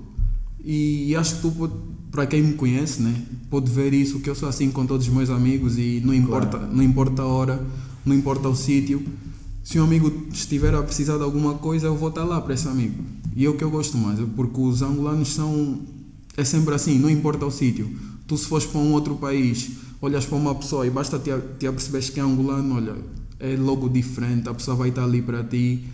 E 0.64 1.16
acho 1.16 1.36
que 1.36 1.42
tu, 1.42 1.52
pode- 1.52 1.74
para 2.12 2.26
quem 2.26 2.42
me 2.42 2.54
conhece, 2.54 3.02
né, 3.02 3.22
pode 3.50 3.70
ver 3.72 3.94
isso, 3.94 4.20
que 4.20 4.30
eu 4.30 4.36
sou 4.36 4.48
assim 4.50 4.72
com 4.72 4.86
todos 4.86 5.08
os 5.08 5.14
meus 5.14 5.30
amigos 5.30 5.78
e 5.78 6.02
não 6.04 6.14
importa, 6.14 6.58
não 6.60 6.84
importa 6.84 7.22
a 7.22 7.26
hora, 7.26 7.66
não 8.06 8.16
importa 8.16 8.48
o 8.50 8.56
sítio. 8.56 9.02
Se 9.64 9.78
um 9.80 9.84
amigo 9.84 10.12
estiver 10.32 10.74
a 10.74 10.82
precisar 10.82 11.18
de 11.18 11.24
alguma 11.24 11.56
coisa, 11.56 11.88
eu 11.88 11.96
vou 11.98 12.08
estar 12.10 12.24
lá 12.24 12.40
para 12.40 12.54
esse 12.54 12.68
amigo. 12.68 13.04
E 13.36 13.46
é 13.46 13.50
o 13.50 13.56
que 13.56 13.64
eu 13.64 13.70
gosto 13.70 13.98
mais, 13.98 14.18
porque 14.36 14.60
os 14.62 14.82
angolanos 14.82 15.28
são. 15.34 15.82
É 16.38 16.44
sempre 16.44 16.74
assim, 16.74 16.98
não 16.98 17.10
importa 17.10 17.46
o 17.46 17.52
sítio. 17.52 17.90
Tu, 18.28 18.38
se 18.38 18.46
fores 18.46 18.66
para 18.66 18.80
um 18.80 18.92
outro 18.92 19.16
país, 19.16 19.72
olhas 20.02 20.26
para 20.26 20.38
uma 20.38 20.54
pessoa 20.54 20.86
e 20.86 20.90
basta 20.90 21.18
te, 21.18 21.32
te 21.58 21.66
aperceberes 21.66 22.10
que 22.10 22.20
é 22.20 22.24
angolano, 22.24 22.76
olha, 22.76 22.96
é 23.40 23.56
logo 23.56 23.88
diferente, 23.88 24.50
a 24.50 24.54
pessoa 24.54 24.76
vai 24.76 24.90
estar 24.90 25.04
ali 25.04 25.22
para 25.22 25.44
ti 25.44 25.86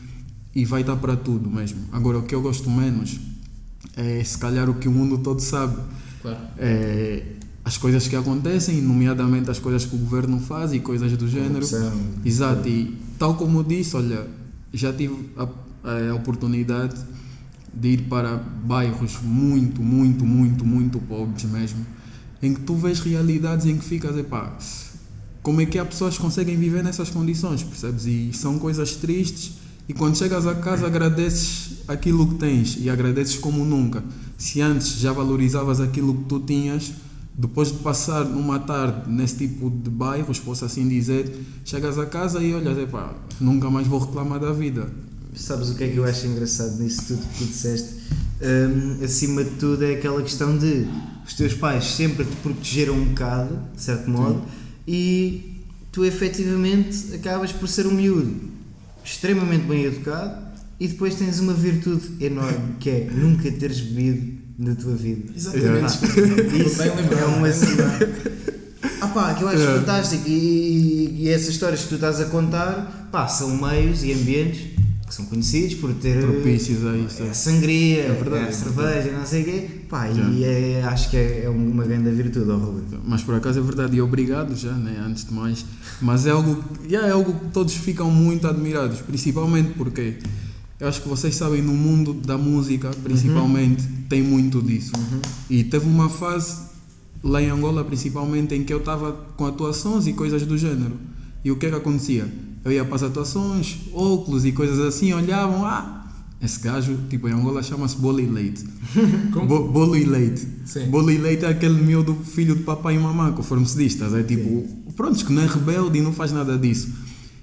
e 0.56 0.66
vai 0.66 0.82
estar 0.82 0.96
para 0.96 1.16
tudo 1.16 1.50
mesmo. 1.50 1.80
Agora, 1.92 2.18
o 2.18 2.24
que 2.24 2.34
eu 2.34 2.42
gosto 2.42 2.70
menos 2.70 3.20
é 3.96 4.24
se 4.24 4.38
calhar 4.38 4.70
o 4.70 4.76
que 4.76 4.88
o 4.88 4.92
mundo 4.92 5.18
todo 5.20 5.40
sabe. 5.40 5.78
Claro. 6.22 6.40
É, 6.58 7.24
as 7.66 7.78
coisas 7.78 8.08
que 8.08 8.16
acontecem, 8.16 8.82
nomeadamente 8.82 9.50
as 9.50 9.60
coisas 9.60 9.86
que 9.86 9.96
o 9.96 10.00
governo 10.00 10.40
faz 10.40 10.74
e 10.74 10.80
coisas 10.80 11.16
do 11.16 11.28
género. 11.28 11.68
Corrupção. 11.68 11.94
Exato, 12.26 12.68
e 12.68 12.98
tal 13.18 13.36
como 13.36 13.60
eu 13.60 13.64
disse, 13.64 13.96
olha, 13.96 14.28
já 14.74 14.92
tive 14.92 15.30
a, 15.38 15.48
a 16.12 16.16
oportunidade 16.16 16.96
de 17.74 17.90
ir 17.90 18.02
para 18.04 18.38
bairros 18.38 19.20
muito, 19.22 19.82
muito, 19.82 20.26
muito, 20.26 20.66
muito 20.66 21.00
pobres 21.00 21.44
mesmo, 21.46 21.86
em 22.44 22.54
que 22.54 22.60
tu 22.62 22.76
vês 22.76 23.00
realidades 23.00 23.66
em 23.66 23.78
que 23.78 23.86
ficas, 23.86 24.18
epá, 24.18 24.56
como 25.42 25.62
é 25.62 25.66
que 25.66 25.80
há 25.80 25.86
pessoas 25.86 26.16
que 26.16 26.22
conseguem 26.22 26.58
viver 26.58 26.84
nessas 26.84 27.10
condições, 27.10 27.64
percebes? 27.64 28.06
E 28.06 28.32
são 28.34 28.60
coisas 28.60 28.96
tristes 28.96 29.54
e 29.88 29.94
quando 29.94 30.18
chegas 30.18 30.46
a 30.46 30.56
casa 30.56 30.86
agradeces 30.86 31.82
aquilo 31.88 32.28
que 32.28 32.36
tens 32.36 32.78
e 32.80 32.90
agradeces 32.90 33.38
como 33.38 33.66
nunca. 33.66 34.04
Se 34.38 34.62
antes 34.62 35.00
já 35.00 35.12
valorizavas 35.12 35.80
aquilo 35.82 36.16
que 36.16 36.24
tu 36.26 36.40
tinhas, 36.40 36.94
depois 37.34 37.72
de 37.72 37.80
passar 37.80 38.24
uma 38.26 38.60
tarde 38.60 39.10
nesse 39.10 39.38
tipo 39.48 39.70
de 39.70 39.90
bairros, 39.90 40.40
posso 40.40 40.64
assim 40.64 40.88
dizer, 40.88 41.46
chegas 41.66 41.98
a 41.98 42.06
casa 42.06 42.42
e 42.42 42.54
olhas, 42.54 42.78
epá, 42.78 43.14
nunca 43.40 43.70
mais 43.70 43.88
vou 43.88 44.00
reclamar 44.00 44.40
da 44.40 44.54
vida. 44.54 44.90
Sabes 45.36 45.70
o 45.70 45.76
que 45.76 45.84
é 45.84 45.88
que 45.90 45.98
eu 45.98 46.06
acho 46.06 46.26
engraçado 46.28 46.78
nisso 46.82 47.04
tudo 47.08 47.22
que 47.28 47.38
tu 47.40 47.46
disseste? 47.46 47.90
hum, 48.42 49.04
acima 49.04 49.44
de 49.44 49.52
tudo, 49.52 49.84
é 49.86 49.94
aquela 49.94 50.22
questão 50.22 50.58
de 50.58 50.86
os 51.26 51.34
teus 51.34 51.54
pais 51.54 51.86
sempre 51.86 52.26
te 52.26 52.36
protegeram 52.38 52.96
um 52.96 53.06
bocado, 53.06 53.58
de 53.76 53.82
certo 53.82 54.10
modo, 54.10 54.42
e 54.88 55.62
tu 55.92 56.04
efetivamente 56.04 57.14
acabas 57.16 57.52
por 57.54 57.68
ser 57.70 57.88
um 57.88 57.92
miúdo 57.94 58.36
extremamente 59.06 59.66
bem 59.66 59.86
educado 59.86 60.44
e 60.80 60.88
depois 60.88 61.16
tens 61.16 61.40
uma 61.40 61.54
virtude 61.54 62.10
enorme 62.20 62.76
que 62.80 62.90
é 62.90 63.10
nunca 63.14 63.50
teres 63.52 63.80
bebido 63.80 64.34
na 64.60 64.76
tua 64.76 64.96
vida. 64.96 65.32
Exatamente. 65.36 65.94
Isso 66.66 66.78
Bem 66.78 66.96
lembrado. 66.96 67.20
é 67.22 67.26
uma 67.26 67.52
cena. 67.52 68.00
Ah 69.02 69.08
pá, 69.08 69.34
que 69.34 69.44
eu 69.44 69.48
acho 69.48 69.62
É. 69.62 69.80
fantástico 69.80 70.24
e, 70.28 71.22
e 71.24 71.30
essas 71.30 71.50
histórias 71.50 71.82
que 71.84 71.90
tu 71.90 71.96
estás 71.96 72.20
a 72.20 72.26
contar 72.26 73.08
pá, 73.12 73.28
são 73.28 73.56
meios 73.56 74.04
e 74.04 74.12
ambientes 74.14 74.73
são 75.14 75.26
conhecidos 75.26 75.76
por 75.76 75.94
ter 75.94 76.20
Propícios 76.22 76.86
a 76.86 76.98
isso. 76.98 77.24
a 77.24 77.34
sangria, 77.34 78.04
É 78.04 78.12
verdade, 78.14 78.46
a 78.46 78.48
é 78.48 78.52
cerveja, 78.52 79.18
não 79.18 79.26
sei 79.26 79.42
o 79.42 79.46
quê. 79.46 79.68
Pá, 79.90 80.12
Já. 80.12 80.24
e 80.30 80.44
é, 80.44 80.84
acho 80.84 81.10
que 81.10 81.18
é, 81.18 81.44
é 81.46 81.50
uma 81.50 81.84
grande 81.84 82.10
virtude, 82.12 82.50
Ruben. 82.52 83.00
Mas 83.06 83.22
por 83.22 83.36
acaso 83.36 83.60
é 83.60 83.62
verdade, 83.62 83.96
e 83.96 84.02
obrigado 84.02 84.56
já, 84.56 84.72
né, 84.74 85.04
antes 85.06 85.26
de 85.26 85.34
mais. 85.34 85.66
Mas 86.02 86.26
é 86.26 86.32
algo, 86.32 86.64
já 86.90 87.06
é 87.06 87.12
algo 87.12 87.34
que 87.34 87.46
todos 87.52 87.76
ficam 87.76 88.10
muito 88.10 88.48
admirados, 88.48 89.02
principalmente 89.02 89.74
porque 89.78 90.18
eu 90.80 90.88
acho 90.88 91.02
que 91.02 91.08
vocês 91.08 91.36
sabem, 91.36 91.62
no 91.62 91.74
mundo 91.74 92.14
da 92.14 92.38
música, 92.38 92.90
principalmente, 93.04 93.84
tem 94.10 94.22
muito 94.24 94.62
disso. 94.62 94.92
E 95.50 95.64
teve 95.64 95.86
uma 95.86 96.10
fase 96.10 96.58
lá 97.24 97.42
em 97.42 97.50
Angola, 97.50 97.84
principalmente, 97.86 98.56
em 98.56 98.64
que 98.64 98.74
eu 98.74 98.80
estava 98.80 99.12
com 99.38 99.46
atuações 99.46 100.08
e 100.08 100.14
coisas 100.14 100.44
do 100.46 100.58
género. 100.58 100.98
E 101.46 101.52
o 101.52 101.56
que 101.56 101.68
é 101.68 101.70
que 101.70 101.76
acontecia? 101.76 102.28
Eu 102.66 102.72
ia 102.72 102.86
para 102.86 102.96
as 102.96 103.04
atuações, 103.04 103.78
óculos 103.94 104.46
e 104.46 104.52
coisas 104.52 104.80
assim, 104.80 105.14
olhavam, 105.14 105.66
ah, 105.66 106.06
esse 106.42 106.60
gajo, 106.60 106.98
tipo, 107.10 107.28
em 107.28 107.32
Angola 107.34 107.62
chama-se 107.64 107.96
bolo 107.98 108.20
e 108.20 108.26
leite. 108.26 108.64
Como? 109.34 109.48
Bo- 109.48 109.68
bolo 109.68 109.96
e 109.98 110.04
leite. 110.06 110.48
Sim. 110.66 110.86
Bolo 110.90 111.12
e 111.12 111.18
leite 111.18 111.46
é 111.46 111.50
aquele 111.50 111.82
miúdo 111.82 112.16
filho 112.24 112.56
de 112.56 112.64
papai 112.64 112.96
e 112.96 113.00
mamãe, 113.00 113.32
conforme 113.34 113.66
se 113.66 113.78
diz, 113.78 113.94
estás? 113.94 114.14
É 114.14 114.24
tipo, 114.24 114.66
pronto, 114.96 115.26
que 115.26 115.32
não 115.34 115.42
é 115.42 115.46
rebelde 115.48 116.00
e 116.00 116.02
não 116.02 116.14
faz 116.14 116.32
nada 116.32 116.58
disso. 116.58 116.90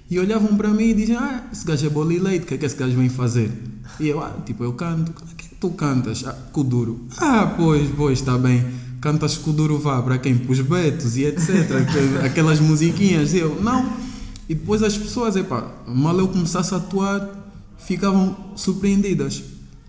E 0.09 0.19
olhavam 0.19 0.55
para 0.57 0.69
mim 0.69 0.85
e 0.89 0.93
diziam, 0.93 1.19
ah, 1.23 1.43
esse 1.53 1.65
gajo 1.65 1.85
é 1.85 1.89
bolo 1.89 2.11
e 2.11 2.19
leite, 2.19 2.43
o 2.43 2.45
que 2.47 2.53
é 2.55 2.57
que 2.57 2.65
esse 2.65 2.75
gajo 2.75 2.95
vem 2.97 3.09
fazer? 3.09 3.51
E 3.99 4.07
eu, 4.07 4.21
ah, 4.23 4.35
tipo, 4.45 4.63
eu 4.63 4.73
canto, 4.73 5.09
o 5.11 5.13
que 5.35 5.45
é 5.45 5.49
que 5.49 5.55
tu 5.55 5.69
cantas? 5.71 6.23
Ah, 6.25 6.33
Kuduro. 6.51 7.05
Ah, 7.17 7.53
pois, 7.57 7.89
pois, 7.95 8.19
está 8.19 8.37
bem. 8.37 8.65
Cantas 8.99 9.37
Kuduro 9.37 9.77
vá 9.79 10.01
para 10.01 10.17
quem? 10.17 10.37
Para 10.37 10.51
os 10.51 10.59
betos 10.61 11.15
e 11.17 11.23
etc. 11.25 11.49
aquel- 11.71 12.21
Aquelas 12.25 12.59
musiquinhas. 12.59 13.33
E 13.33 13.37
eu, 13.39 13.59
não. 13.61 14.10
E 14.51 14.53
depois 14.53 14.83
as 14.83 14.97
pessoas, 14.97 15.37
epá, 15.37 15.65
mal 15.87 16.19
eu 16.19 16.27
começasse 16.27 16.73
a 16.73 16.77
atuar, 16.77 17.25
ficavam 17.77 18.35
surpreendidas. 18.53 19.41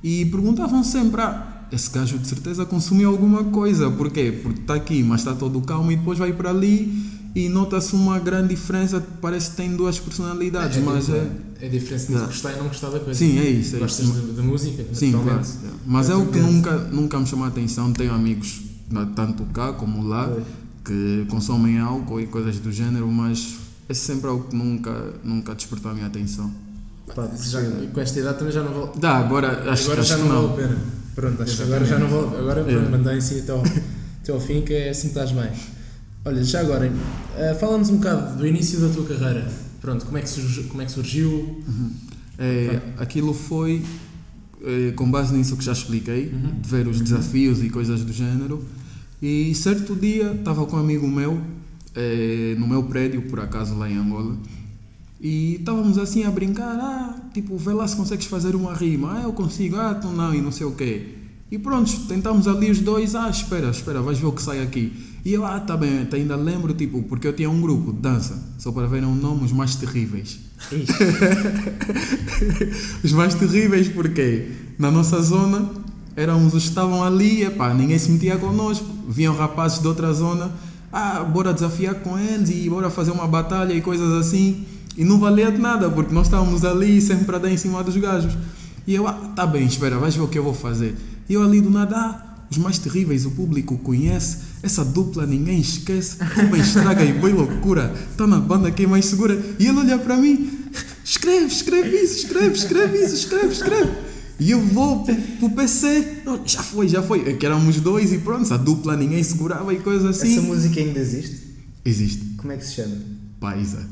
E 0.04 0.24
perguntavam 0.26 0.84
sempre, 0.84 1.20
ah, 1.20 1.66
esse 1.72 1.90
gajo 1.90 2.16
de 2.16 2.28
certeza 2.28 2.64
consumiu 2.64 3.10
alguma 3.10 3.42
coisa. 3.42 3.90
Porquê? 3.90 4.38
Porque 4.40 4.60
está 4.60 4.74
aqui, 4.74 5.02
mas 5.02 5.22
está 5.22 5.34
todo 5.34 5.60
calmo 5.62 5.90
e 5.90 5.96
depois 5.96 6.16
vai 6.16 6.32
para 6.32 6.50
ali 6.50 7.10
e 7.34 7.48
nota-se 7.48 7.92
uma 7.96 8.20
grande 8.20 8.50
diferença. 8.54 9.04
Parece 9.20 9.50
que 9.50 9.56
tem 9.56 9.74
duas 9.74 9.98
personalidades, 9.98 10.80
mas 10.84 11.06
tipo, 11.06 11.16
é... 11.16 11.26
é 11.62 11.66
a 11.66 11.68
diferença 11.68 12.06
de 12.06 12.12
Não. 12.12 12.26
gostar 12.26 12.52
e 12.52 12.56
não 12.58 12.68
gostar 12.68 12.90
da 12.90 13.00
coisa. 13.00 13.18
Sim, 13.18 13.40
é 13.40 13.50
isso. 13.50 13.74
É 13.74 13.78
Gostas 13.80 14.06
de 14.06 14.42
música, 14.42 14.84
Sim, 14.92 15.10
claro. 15.10 15.26
naturalmente. 15.26 15.76
Mas 15.84 16.08
é 16.08 16.14
o 16.14 16.20
que 16.20 16.38
Naturalmente. 16.38 16.54
nunca, 16.54 16.78
nunca 16.78 17.18
me 17.18 17.26
chamou 17.26 17.46
a 17.46 17.48
atenção. 17.48 17.92
Tenho 17.92 18.14
amigos, 18.14 18.60
tanto 19.16 19.42
cá 19.46 19.72
como 19.72 20.06
lá, 20.06 20.32
que 20.84 21.26
consomem 21.28 21.80
álcool 21.80 22.20
e 22.20 22.28
coisas 22.28 22.60
do 22.60 22.70
género, 22.70 23.10
mas 23.10 23.56
é 23.92 23.94
sempre 23.94 24.28
algo 24.28 24.48
que 24.48 24.56
nunca, 24.56 25.14
nunca 25.22 25.54
despertou 25.54 25.90
a 25.90 25.94
minha 25.94 26.06
atenção. 26.06 26.50
Pá, 27.14 27.28
Já- 27.38 27.60
com 27.92 28.00
esta 28.00 28.18
idade 28.20 28.38
também 28.38 28.52
já 28.52 28.62
não 28.62 28.72
vale. 28.72 28.98
Dá, 28.98 29.18
agora 29.18 29.70
acho, 29.70 29.84
agora 29.84 30.00
acho 30.00 30.08
já 30.10 30.16
que 30.16 30.22
não, 30.22 30.28
não. 30.28 30.48
vale 30.48 30.64
a 30.64 30.68
pena. 30.68 30.78
Pronto, 31.14 31.42
acho 31.42 31.56
que 31.56 31.62
agora 31.62 31.84
já 31.84 31.98
não 31.98 32.08
vale. 32.08 32.36
Agora 32.38 32.60
É. 32.60 32.64
pronto, 32.64 32.90
mantém-se 32.90 33.40
até 33.40 33.52
ao, 33.52 33.62
até 34.22 34.32
ao 34.32 34.40
fim, 34.40 34.62
que 34.62 34.72
é 34.72 34.90
assim 34.90 35.02
que 35.10 35.18
estás 35.18 35.30
bem. 35.32 35.50
Olha, 36.24 36.42
já 36.44 36.60
agora, 36.60 36.90
eh, 37.36 37.54
fala-nos 37.60 37.90
um 37.90 37.96
bocado 37.96 38.36
do 38.38 38.46
início 38.46 38.80
da 38.80 38.88
tua 38.88 39.04
carreira. 39.04 39.46
Pronto, 39.80 40.04
como 40.06 40.16
é 40.16 40.22
que 40.22 40.30
surgiu? 40.30 40.64
Como 40.64 40.80
é 40.80 40.84
que 40.86 40.92
surgiu? 40.92 41.62
É, 42.38 42.80
aquilo 42.98 43.34
foi 43.34 43.84
é, 44.64 44.92
com 44.92 45.10
base 45.10 45.34
nisso 45.34 45.56
que 45.56 45.64
já 45.64 45.72
expliquei, 45.72 46.28
Uhum. 46.32 46.60
de 46.60 46.68
ver 46.68 46.86
os 46.86 47.00
desafios 47.00 47.62
e 47.62 47.68
coisas 47.68 48.02
do 48.04 48.12
género. 48.12 48.64
E 49.20 49.52
certo 49.54 49.94
dia 49.96 50.32
estava 50.32 50.64
com 50.66 50.76
um 50.76 50.80
amigo 50.80 51.06
meu, 51.08 51.40
é, 51.94 52.54
no 52.58 52.66
meu 52.66 52.82
prédio, 52.82 53.22
por 53.22 53.40
acaso 53.40 53.74
lá 53.76 53.90
em 53.90 53.96
Angola, 53.96 54.36
e 55.20 55.54
estávamos 55.54 55.98
assim 55.98 56.24
a 56.24 56.30
brincar, 56.30 56.78
ah, 56.80 57.14
tipo, 57.32 57.56
vê 57.56 57.72
lá 57.72 57.86
se 57.86 57.96
consegues 57.96 58.26
fazer 58.26 58.56
uma 58.56 58.74
rima, 58.74 59.18
ah, 59.18 59.22
eu 59.22 59.32
consigo, 59.32 59.76
ah, 59.76 59.94
tu 59.94 60.08
não, 60.08 60.34
e 60.34 60.40
não 60.40 60.50
sei 60.50 60.66
o 60.66 60.72
quê. 60.72 61.14
E 61.50 61.58
pronto, 61.58 61.92
tentámos 62.08 62.48
ali 62.48 62.70
os 62.70 62.80
dois, 62.80 63.14
ah, 63.14 63.28
espera, 63.28 63.70
espera, 63.70 64.02
vais 64.02 64.18
ver 64.18 64.26
o 64.26 64.32
que 64.32 64.42
sai 64.42 64.60
aqui. 64.60 64.92
E 65.24 65.32
eu, 65.32 65.44
ah, 65.44 65.60
tá 65.60 65.76
bem, 65.76 66.08
ainda 66.12 66.34
lembro, 66.34 66.74
tipo, 66.74 67.02
porque 67.04 67.28
eu 67.28 67.32
tinha 67.32 67.48
um 67.48 67.60
grupo 67.60 67.92
de 67.92 68.00
dança, 68.00 68.42
só 68.58 68.72
para 68.72 68.88
verem 68.88 69.08
o 69.08 69.14
nome, 69.14 69.44
os 69.44 69.52
mais 69.52 69.76
terríveis. 69.76 70.40
os 73.04 73.12
mais 73.12 73.34
terríveis 73.34 73.88
porque 73.88 74.48
na 74.78 74.90
nossa 74.90 75.20
zona 75.20 75.70
éramos 76.16 76.54
os 76.54 76.64
que 76.64 76.70
estavam 76.70 77.04
ali, 77.04 77.44
epá, 77.44 77.72
ninguém 77.72 77.98
se 77.98 78.10
metia 78.10 78.36
connosco, 78.36 78.84
vinham 79.08 79.36
rapazes 79.36 79.80
de 79.80 79.86
outra 79.86 80.12
zona, 80.12 80.50
ah, 80.92 81.24
bora 81.24 81.54
desafiar 81.54 81.94
com 81.96 82.18
eles 82.18 82.50
e 82.50 82.68
bora 82.68 82.90
fazer 82.90 83.10
uma 83.10 83.26
batalha 83.26 83.72
e 83.72 83.80
coisas 83.80 84.12
assim, 84.12 84.64
e 84.96 85.04
não 85.04 85.18
valia 85.18 85.50
de 85.50 85.58
nada, 85.58 85.88
porque 85.90 86.12
nós 86.12 86.26
estávamos 86.26 86.64
ali 86.64 87.00
sempre 87.00 87.34
a 87.34 87.38
dar 87.38 87.50
em 87.50 87.56
cima 87.56 87.82
dos 87.82 87.96
gajos. 87.96 88.36
E 88.86 88.94
eu, 88.94 89.06
ah, 89.06 89.32
tá 89.34 89.46
bem, 89.46 89.64
espera, 89.64 89.98
vais 89.98 90.14
ver 90.14 90.22
o 90.22 90.28
que 90.28 90.38
eu 90.38 90.44
vou 90.44 90.54
fazer. 90.54 90.96
E 91.28 91.34
eu 91.34 91.42
ali 91.42 91.60
do 91.60 91.70
nada, 91.70 91.96
ah, 91.96 92.32
os 92.50 92.58
mais 92.58 92.78
terríveis, 92.78 93.24
o 93.24 93.30
público 93.30 93.78
conhece, 93.78 94.38
essa 94.62 94.84
dupla 94.84 95.24
ninguém 95.24 95.60
esquece, 95.60 96.18
Rubem 96.22 96.60
estraga 96.60 97.02
e 97.02 97.12
boi 97.14 97.32
loucura, 97.32 97.94
tá 98.16 98.26
na 98.26 98.38
banda 98.38 98.70
quem 98.70 98.86
mais 98.86 99.06
segura. 99.06 99.40
E 99.58 99.66
ele 99.66 99.78
olha 99.78 99.98
para 99.98 100.16
mim, 100.18 100.50
escreve, 101.02 101.46
escreve 101.46 101.96
isso, 101.96 102.26
escreve, 102.26 102.54
escreve 102.54 102.98
isso, 102.98 103.14
escreve, 103.14 103.52
escreve. 103.52 104.11
E 104.42 104.50
eu 104.50 104.60
vou 104.60 105.04
pro, 105.04 105.14
pro 105.14 105.50
PC, 105.50 106.22
não, 106.24 106.40
já 106.44 106.62
foi, 106.62 106.88
já 106.88 107.02
foi. 107.02 107.28
É 107.28 107.32
que 107.34 107.46
éramos 107.46 107.76
dois 107.80 108.12
e 108.12 108.18
pronto, 108.18 108.52
a 108.52 108.56
dupla 108.56 108.96
ninguém 108.96 109.22
segurava 109.22 109.72
e 109.72 109.78
coisas 109.78 110.04
assim. 110.04 110.32
Essa 110.32 110.42
música 110.42 110.80
ainda 110.80 110.98
existe? 110.98 111.42
Existe, 111.84 112.34
Como 112.36 112.52
é 112.52 112.56
que 112.56 112.64
se 112.64 112.74
chama? 112.74 112.96
Paisa. 113.38 113.86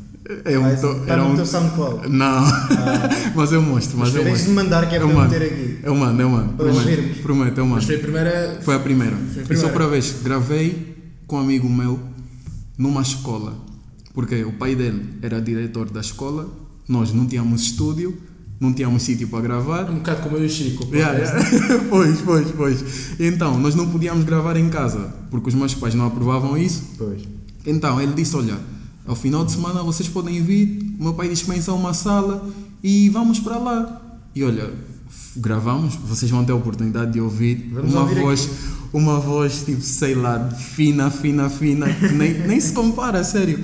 É 0.45 0.59
um 0.59 0.63
Mas 0.63 0.81
to- 0.81 0.93
está 0.93 1.13
era 1.13 1.25
um- 1.25 1.35
teu 1.35 1.47
SoundCloud. 1.47 2.09
Não, 2.09 2.45
mas 3.35 3.53
eu 3.53 3.63
mostro, 3.63 3.99
mas, 3.99 4.09
Mas 4.09 4.17
eu 4.17 4.23
tens 4.25 4.43
de 4.45 4.49
mostro. 4.51 4.55
mandar 4.55 4.89
que 4.89 4.95
é 4.95 4.99
para 5.01 5.09
Eu 5.09 5.15
mando, 5.15 5.31
meter 5.33 5.47
aqui. 5.53 5.79
eu 5.83 5.95
mando, 5.95 6.23
eu 6.23 6.29
mando. 6.31 6.53
Para 6.55 6.67
Prometo, 6.67 6.79
ouvirmos. 6.89 7.19
prometo, 7.19 7.59
eu 7.59 7.67
Mas 7.67 7.73
mando. 7.75 7.87
foi 7.87 7.95
a 7.97 7.99
primeira. 8.01 8.59
Foi 8.63 8.75
a 8.75 8.79
primeira. 8.79 9.17
Foi 9.17 9.25
a 9.25 9.27
E 9.27 9.35
só 9.41 9.45
primeira. 9.47 9.73
para 9.73 9.87
vez, 9.89 10.15
gravei 10.23 10.97
com 11.27 11.37
um 11.37 11.41
amigo 11.41 11.69
meu 11.69 11.99
numa 12.79 13.03
escola. 13.03 13.57
Porque 14.15 14.43
o 14.45 14.53
pai 14.53 14.75
dele 14.77 15.05
era 15.23 15.41
diretor 15.41 15.89
da 15.91 16.01
escola, 16.01 16.49
nós 16.89 17.13
não 17.13 17.27
tínhamos 17.27 17.63
estúdio, 17.63 18.17
não 18.61 18.75
tínhamos 18.75 19.03
sítio 19.03 19.27
para 19.27 19.41
gravar. 19.41 19.91
Um 19.91 19.95
bocado 19.97 20.23
como 20.23 20.37
eu 20.37 20.43
e 20.43 20.47
o 20.47 20.51
Chico. 20.51 20.87
Yeah, 20.95 21.19
yeah. 21.19 21.85
pois, 21.89 22.21
pois, 22.21 22.51
pois. 22.53 22.85
Então, 23.19 23.59
nós 23.59 23.75
não 23.75 23.89
podíamos 23.89 24.23
gravar 24.25 24.57
em 24.59 24.69
casa, 24.69 25.13
porque 25.31 25.49
os 25.49 25.55
meus 25.55 25.75
pais 25.75 25.95
não 25.95 26.07
aprovavam 26.07 26.59
isso. 26.59 26.85
Pois. 26.99 27.23
Então, 27.67 27.99
ele 27.99 28.13
disse, 28.13 28.37
olha, 28.37 28.59
ao 29.07 29.17
final 29.17 29.47
de 29.47 29.53
semana 29.53 29.83
vocês 29.83 30.09
podem 30.09 30.43
vir, 30.43 30.95
o 30.99 31.05
meu 31.05 31.15
pai 31.15 31.29
dispensa 31.29 31.73
uma 31.73 31.95
sala 31.95 32.47
e 32.83 33.09
vamos 33.09 33.41
para 33.41 33.57
lá. 33.57 34.03
E 34.35 34.45
olha, 34.45 34.71
gravamos, 35.37 35.95
vocês 35.97 36.31
vão 36.31 36.45
ter 36.45 36.53
a 36.53 36.55
oportunidade 36.55 37.13
de 37.13 37.21
ouvir 37.21 37.71
Vamos 37.73 37.93
uma 37.93 38.03
ouvir 38.03 38.21
voz, 38.21 38.49
uma 38.93 39.19
voz 39.19 39.65
tipo, 39.65 39.81
sei 39.81 40.15
lá, 40.15 40.51
fina, 40.51 41.11
fina, 41.11 41.49
fina, 41.49 41.93
que 41.93 42.13
nem, 42.13 42.47
nem 42.47 42.61
se 42.61 42.73
compara, 42.73 43.25
sério. 43.25 43.59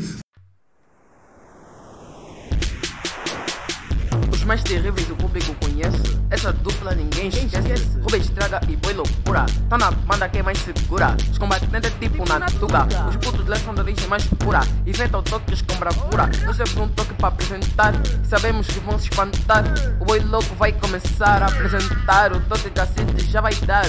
Mais 4.47 4.62
terríveis 4.62 5.11
o 5.11 5.17
público 5.17 5.55
conhece. 5.61 6.17
Essa 6.31 6.53
dupla 6.53 6.95
ninguém 6.95 7.29
esquece. 7.29 7.99
Rubem 8.00 8.21
estraga 8.21 8.61
e 8.69 8.76
boi 8.76 8.95
loucura. 8.95 9.45
Tá 9.69 9.76
na 9.76 9.91
banda 9.91 10.29
quem 10.29 10.43
mais 10.43 10.59
segura. 10.59 11.17
Os 11.31 11.37
combatentes 11.37 11.93
tipo 12.00 12.25
na 12.29 12.47
tuga. 12.47 12.87
Os 13.09 13.17
putos 13.17 13.47
lá 13.47 13.57
são 13.57 13.75
da 13.75 13.83
origem 13.83 14.07
mais 14.07 14.25
pura. 14.25 14.61
Inventam 14.87 15.23
toques 15.23 15.62
com 15.62 15.75
bravura. 15.75 16.31
Nós 16.45 16.57
temos 16.57 16.76
um 16.76 16.88
toque 16.88 17.15
para 17.15 17.29
apresentar. 17.29 17.93
Sabemos 18.25 18.69
que 18.69 18.79
vão 18.81 18.99
se 18.99 19.11
espantar. 19.11 19.65
O 20.00 20.05
boi 20.05 20.21
louco 20.21 20.55
vai 20.55 20.73
começar 20.73 21.43
a 21.43 21.47
apresentar. 21.47 22.33
O 22.33 22.41
toque 22.43 22.71
cacete 22.71 23.26
já 23.29 23.41
vai 23.41 23.55
dar. 23.57 23.87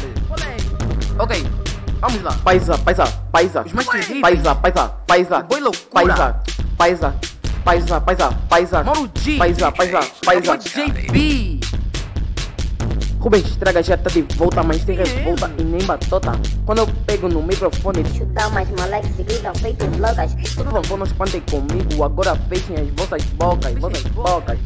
Ok. 1.19 1.45
Vamos 2.01 2.21
lá. 2.21 2.33
Paisa, 2.43 2.77
paisa, 2.79 3.05
paisa. 3.31 3.61
Os 3.63 3.73
mais 3.73 3.87
terríveis. 3.87 4.21
Paisa, 4.21 4.55
paisa, 4.55 4.87
paisa. 5.05 5.39
Boi 5.43 5.59
loucura. 5.59 5.91
Paisa, 5.91 6.39
paisa. 6.77 7.36
Paisa, 7.67 7.99
paisa, 7.99 8.31
paisa. 8.47 8.81
Mauro 8.81 9.11
G. 9.19 9.35
Paisa, 9.35 9.69
paisa, 9.73 9.99
paisa. 10.25 10.57
JB. 10.57 11.59
Rubens 13.19 13.45
estraga 13.45 13.83
já 13.83 13.97
tá 13.97 14.09
de 14.09 14.21
volta, 14.37 14.63
mas 14.63 14.85
tem 14.85 14.95
revolta 14.95 15.51
e 15.59 15.63
nem 15.65 15.83
batota. 15.83 16.31
Quando 16.65 16.77
eu 16.77 16.87
pego 17.05 17.27
no 17.27 17.43
microfone, 17.43 18.05
Chutar 18.15 18.47
umas 18.47 18.69
moleques 18.69 19.19
e 19.19 19.23
gritam 19.23 19.53
feitos 19.55 19.85
loucas. 19.97 20.33
por 20.55 20.63
favor 20.63 20.97
não 20.97 21.05
espantem 21.05 21.41
comigo. 21.41 22.05
Agora 22.05 22.37
fechem 22.47 22.77
as 22.77 22.89
vossas 22.95 23.21
bocas, 23.33 23.73
vossas 23.73 24.03
bocas. 24.13 24.59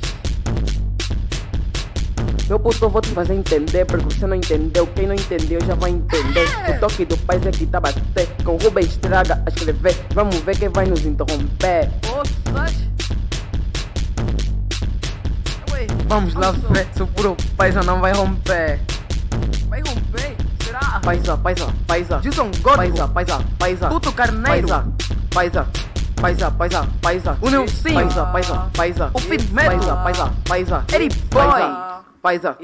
Meu 2.48 2.60
puto, 2.60 2.88
vou 2.88 3.02
te 3.02 3.10
fazer 3.10 3.34
entender, 3.34 3.84
porque 3.86 4.14
você 4.14 4.28
não 4.28 4.36
entendeu. 4.36 4.86
Quem 4.86 5.08
não 5.08 5.16
entendeu 5.16 5.60
já 5.66 5.74
vai 5.74 5.90
entender. 5.90 6.46
O 6.70 6.80
toque 6.80 7.06
do 7.06 7.18
pai 7.18 7.42
é 7.44 7.50
que 7.50 7.66
tá 7.66 7.80
bater. 7.80 8.28
Com 8.46 8.58
Rubem 8.58 8.86
estraga 8.86 9.42
a 9.44 9.50
escrever. 9.50 9.96
Vamos 10.14 10.36
ver 10.42 10.56
quem 10.56 10.70
vai 10.70 10.86
nos 10.86 11.04
interromper. 11.04 11.90
Vamos 16.12 16.34
lá 16.34 16.50
o 16.50 17.08
puro 17.08 17.38
paisa 17.56 17.82
não 17.84 18.02
vai 18.02 18.12
romper. 18.12 18.82
Vai 19.70 19.80
romper? 19.80 20.36
Será? 20.62 21.00
Paisa, 21.00 21.38
paisa, 21.38 21.74
paisa. 21.88 22.22
Gilson 22.22 22.52
Gordo. 22.62 22.76
Paisa, 22.76 23.08
paisa, 23.08 23.40
paisa. 23.58 23.88
Puto 23.88 24.12
carneiro. 24.12 24.68
Paisa, 25.34 25.66
paisa, 26.20 26.52
paisa, 26.52 26.88
paisa. 27.02 27.38
O 27.42 27.50
Nelson. 27.50 27.94
Paisa, 27.94 28.26
paisa, 28.26 28.70
paisa. 28.76 29.12
O 29.14 29.20
Firmero. 29.20 29.70
Paisa, 29.70 29.96
paisa, 29.96 30.34
paisa. 30.50 30.86
Eric 30.94 31.16
Boy. 31.30 31.62
Paisa, 32.22 32.58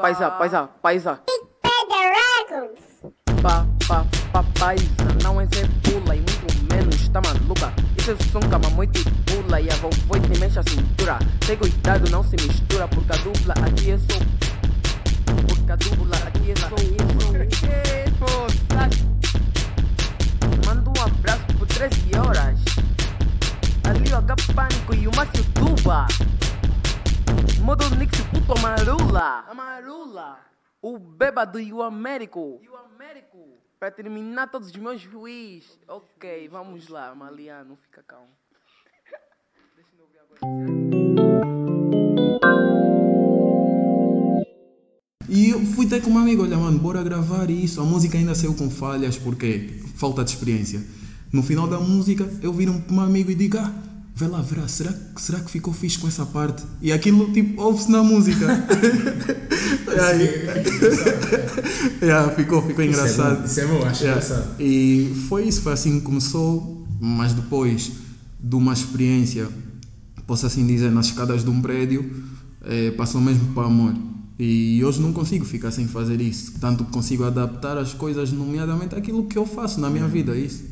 paisa, 0.00 0.30
paisa, 0.30 0.68
paisa. 0.80 1.20
Pa, 3.42 3.66
pa, 3.88 4.06
pa, 4.32 4.44
paisa. 4.60 4.84
Não 5.24 5.40
é 5.40 5.46
ser 5.52 5.68
pula 5.82 6.14
e 6.14 6.20
muito 6.20 6.72
menos 6.72 7.08
tá 7.08 7.20
maluca. 7.20 7.81
É 8.02 8.16
som 8.32 8.40
cama 8.40 8.68
muito 8.70 8.98
pula 9.26 9.60
e 9.60 9.70
a 9.70 9.76
vovó 9.76 10.18
te 10.18 10.40
mexe 10.40 10.58
a 10.58 10.62
cintura. 10.64 11.20
Tem 11.46 11.56
cuidado, 11.56 12.10
não 12.10 12.24
se 12.24 12.34
mistura, 12.34 12.88
porque 12.88 13.12
a 13.12 13.16
dupla 13.18 13.54
aqui 13.64 13.92
é 13.92 13.98
só. 13.98 14.18
Porque 15.46 15.70
a 15.70 15.76
dupla 15.76 16.16
aqui 16.26 16.50
é 16.50 16.56
só. 16.56 16.74
Manda 20.66 20.90
um 20.90 21.02
abraço 21.04 21.46
por 21.56 21.68
13 21.68 22.18
horas. 22.18 22.58
Ali 23.88 24.12
o 24.12 24.16
H 24.16 24.34
Pânico 24.52 24.94
e 24.96 25.06
o 25.06 25.14
Márcio 25.14 25.44
Tuba. 25.54 26.08
Modo 27.60 27.88
Nix 27.94 28.20
puto 28.32 28.58
amarula. 28.58 29.44
Amarula. 29.48 30.40
O 30.82 30.98
bêbado 30.98 31.60
e 31.60 31.72
o 31.72 31.80
Américo. 31.80 32.58
E 32.60 32.68
o 32.68 32.76
Américo. 32.76 33.61
Pra 33.82 33.90
terminar 33.90 34.48
todos 34.48 34.68
os 34.68 34.76
meus 34.76 35.00
juiz. 35.00 35.76
Ok, 35.88 36.46
vamos 36.48 36.86
lá, 36.86 37.12
Maliano, 37.16 37.76
fica 37.82 38.00
calmo. 38.04 38.28
E 45.28 45.50
eu 45.50 45.58
fui 45.74 45.88
ter 45.88 46.00
com 46.00 46.10
um 46.10 46.18
amigo, 46.18 46.44
olha 46.44 46.56
mano, 46.56 46.78
bora 46.78 47.02
gravar 47.02 47.50
isso. 47.50 47.80
A 47.80 47.84
música 47.84 48.16
ainda 48.16 48.36
saiu 48.36 48.54
com 48.54 48.70
falhas 48.70 49.18
porque 49.18 49.80
falta 49.96 50.22
de 50.22 50.30
experiência. 50.30 50.80
No 51.32 51.42
final 51.42 51.66
da 51.66 51.80
música, 51.80 52.22
eu 52.40 52.52
viro 52.52 52.80
para 52.82 52.94
um 52.94 53.00
amigo 53.00 53.32
e 53.32 53.34
digo, 53.34 53.58
ah, 53.58 53.74
vê 54.14 54.26
lá, 54.26 54.40
verá, 54.40 54.68
será, 54.68 54.92
que- 54.92 55.20
será 55.22 55.40
que 55.40 55.50
ficou 55.50 55.72
fixe 55.72 55.98
com 55.98 56.06
essa 56.08 56.24
parte? 56.26 56.62
E 56.80 56.92
aquilo, 56.92 57.32
tipo, 57.32 57.60
ouve-se 57.62 57.90
na 57.90 58.02
música. 58.02 58.46
Aí, 59.92 60.46
yeah, 62.02 62.30
ficou, 62.34 62.62
ficou 62.62 62.84
Isso 62.84 63.00
é 63.00 63.02
engraçado. 63.04 63.38
bom, 63.40 63.44
Isso 63.44 63.60
é 63.60 63.66
bom, 63.66 63.84
acho 63.84 64.04
Yeah. 64.04 64.22
engraçado. 64.24 64.60
E 64.60 65.12
foi 65.28 65.44
isso, 65.48 65.62
foi 65.62 65.72
assim 65.72 65.98
que 66.00 66.06
começou, 66.06 66.86
mas 67.00 67.32
depois 67.32 67.92
de 68.40 68.56
uma 68.56 68.72
experiência, 68.72 69.48
posso 70.26 70.46
assim 70.46 70.66
dizer, 70.66 70.90
nas 70.90 71.06
escadas 71.06 71.44
de 71.44 71.50
um 71.50 71.60
prédio, 71.60 72.10
eh, 72.64 72.90
passou 72.92 73.20
mesmo 73.20 73.52
para 73.54 73.66
amor. 73.66 73.94
E 74.38 74.82
hoje 74.84 75.00
não 75.00 75.12
consigo 75.12 75.44
ficar 75.44 75.70
sem 75.70 75.86
fazer 75.86 76.20
isso, 76.20 76.54
tanto 76.60 76.84
que 76.84 76.90
consigo 76.90 77.24
adaptar 77.24 77.76
as 77.78 77.92
coisas, 77.92 78.32
nomeadamente 78.32 78.94
aquilo 78.94 79.24
que 79.26 79.36
eu 79.38 79.46
faço 79.46 79.78
na 79.80 79.88
minha 79.90 80.08
vida, 80.08 80.34
é 80.34 80.40
isso. 80.40 80.64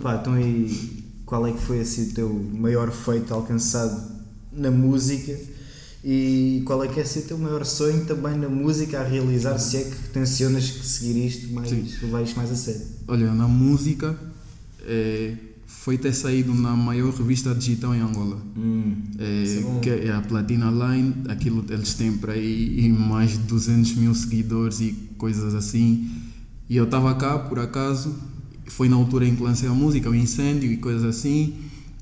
Pá, 0.00 0.16
então 0.20 0.38
e 0.38 0.99
qual 1.30 1.46
é 1.46 1.52
que 1.52 1.62
foi 1.62 1.78
assim 1.78 2.10
o 2.10 2.12
teu 2.12 2.50
maior 2.54 2.90
feito 2.90 3.32
alcançado 3.32 4.02
na 4.52 4.68
música 4.68 5.38
e 6.04 6.60
qual 6.66 6.82
é 6.82 6.88
que 6.88 6.98
é 6.98 7.04
assim, 7.04 7.20
o 7.20 7.22
teu 7.22 7.38
maior 7.38 7.64
sonho 7.64 8.04
também 8.04 8.36
na 8.36 8.48
música 8.48 9.00
a 9.00 9.04
realizar 9.04 9.56
se 9.58 9.76
é 9.76 9.84
que 9.84 10.08
tencionas 10.08 10.68
que 10.68 10.84
seguir 10.84 11.24
isto 11.24 11.52
mais, 11.52 11.68
Sim. 11.70 11.86
levar 12.02 12.24
mais 12.34 12.50
a 12.50 12.56
sério? 12.56 12.82
Olha, 13.06 13.32
na 13.32 13.46
música, 13.46 14.18
eh, 14.80 15.34
foi 15.66 15.96
ter 15.96 16.12
saído 16.14 16.52
na 16.52 16.74
maior 16.74 17.14
revista 17.14 17.54
digital 17.54 17.94
em 17.94 18.00
Angola. 18.00 18.38
Hum, 18.56 18.96
É, 19.16 19.76
é 19.76 19.80
que 19.80 19.90
é 19.90 20.12
a 20.12 20.20
Platina 20.20 20.68
Line, 20.68 21.14
aquilo 21.28 21.64
eles 21.70 21.94
têm 21.94 22.16
para 22.16 22.32
aí 22.32 22.86
e 22.86 22.88
mais 22.88 23.32
de 23.32 23.38
200 23.38 23.94
mil 23.94 24.14
seguidores 24.16 24.80
e 24.80 24.92
coisas 25.16 25.54
assim. 25.54 26.10
E 26.68 26.76
eu 26.76 26.84
estava 26.84 27.14
cá 27.14 27.38
por 27.38 27.60
acaso, 27.60 28.14
foi 28.70 28.88
na 28.88 28.96
altura 28.96 29.26
em 29.26 29.34
que 29.36 29.42
lancei 29.42 29.68
a 29.68 29.72
música, 29.72 30.08
o 30.08 30.14
incêndio 30.14 30.70
e 30.70 30.76
coisas 30.76 31.04
assim. 31.04 31.54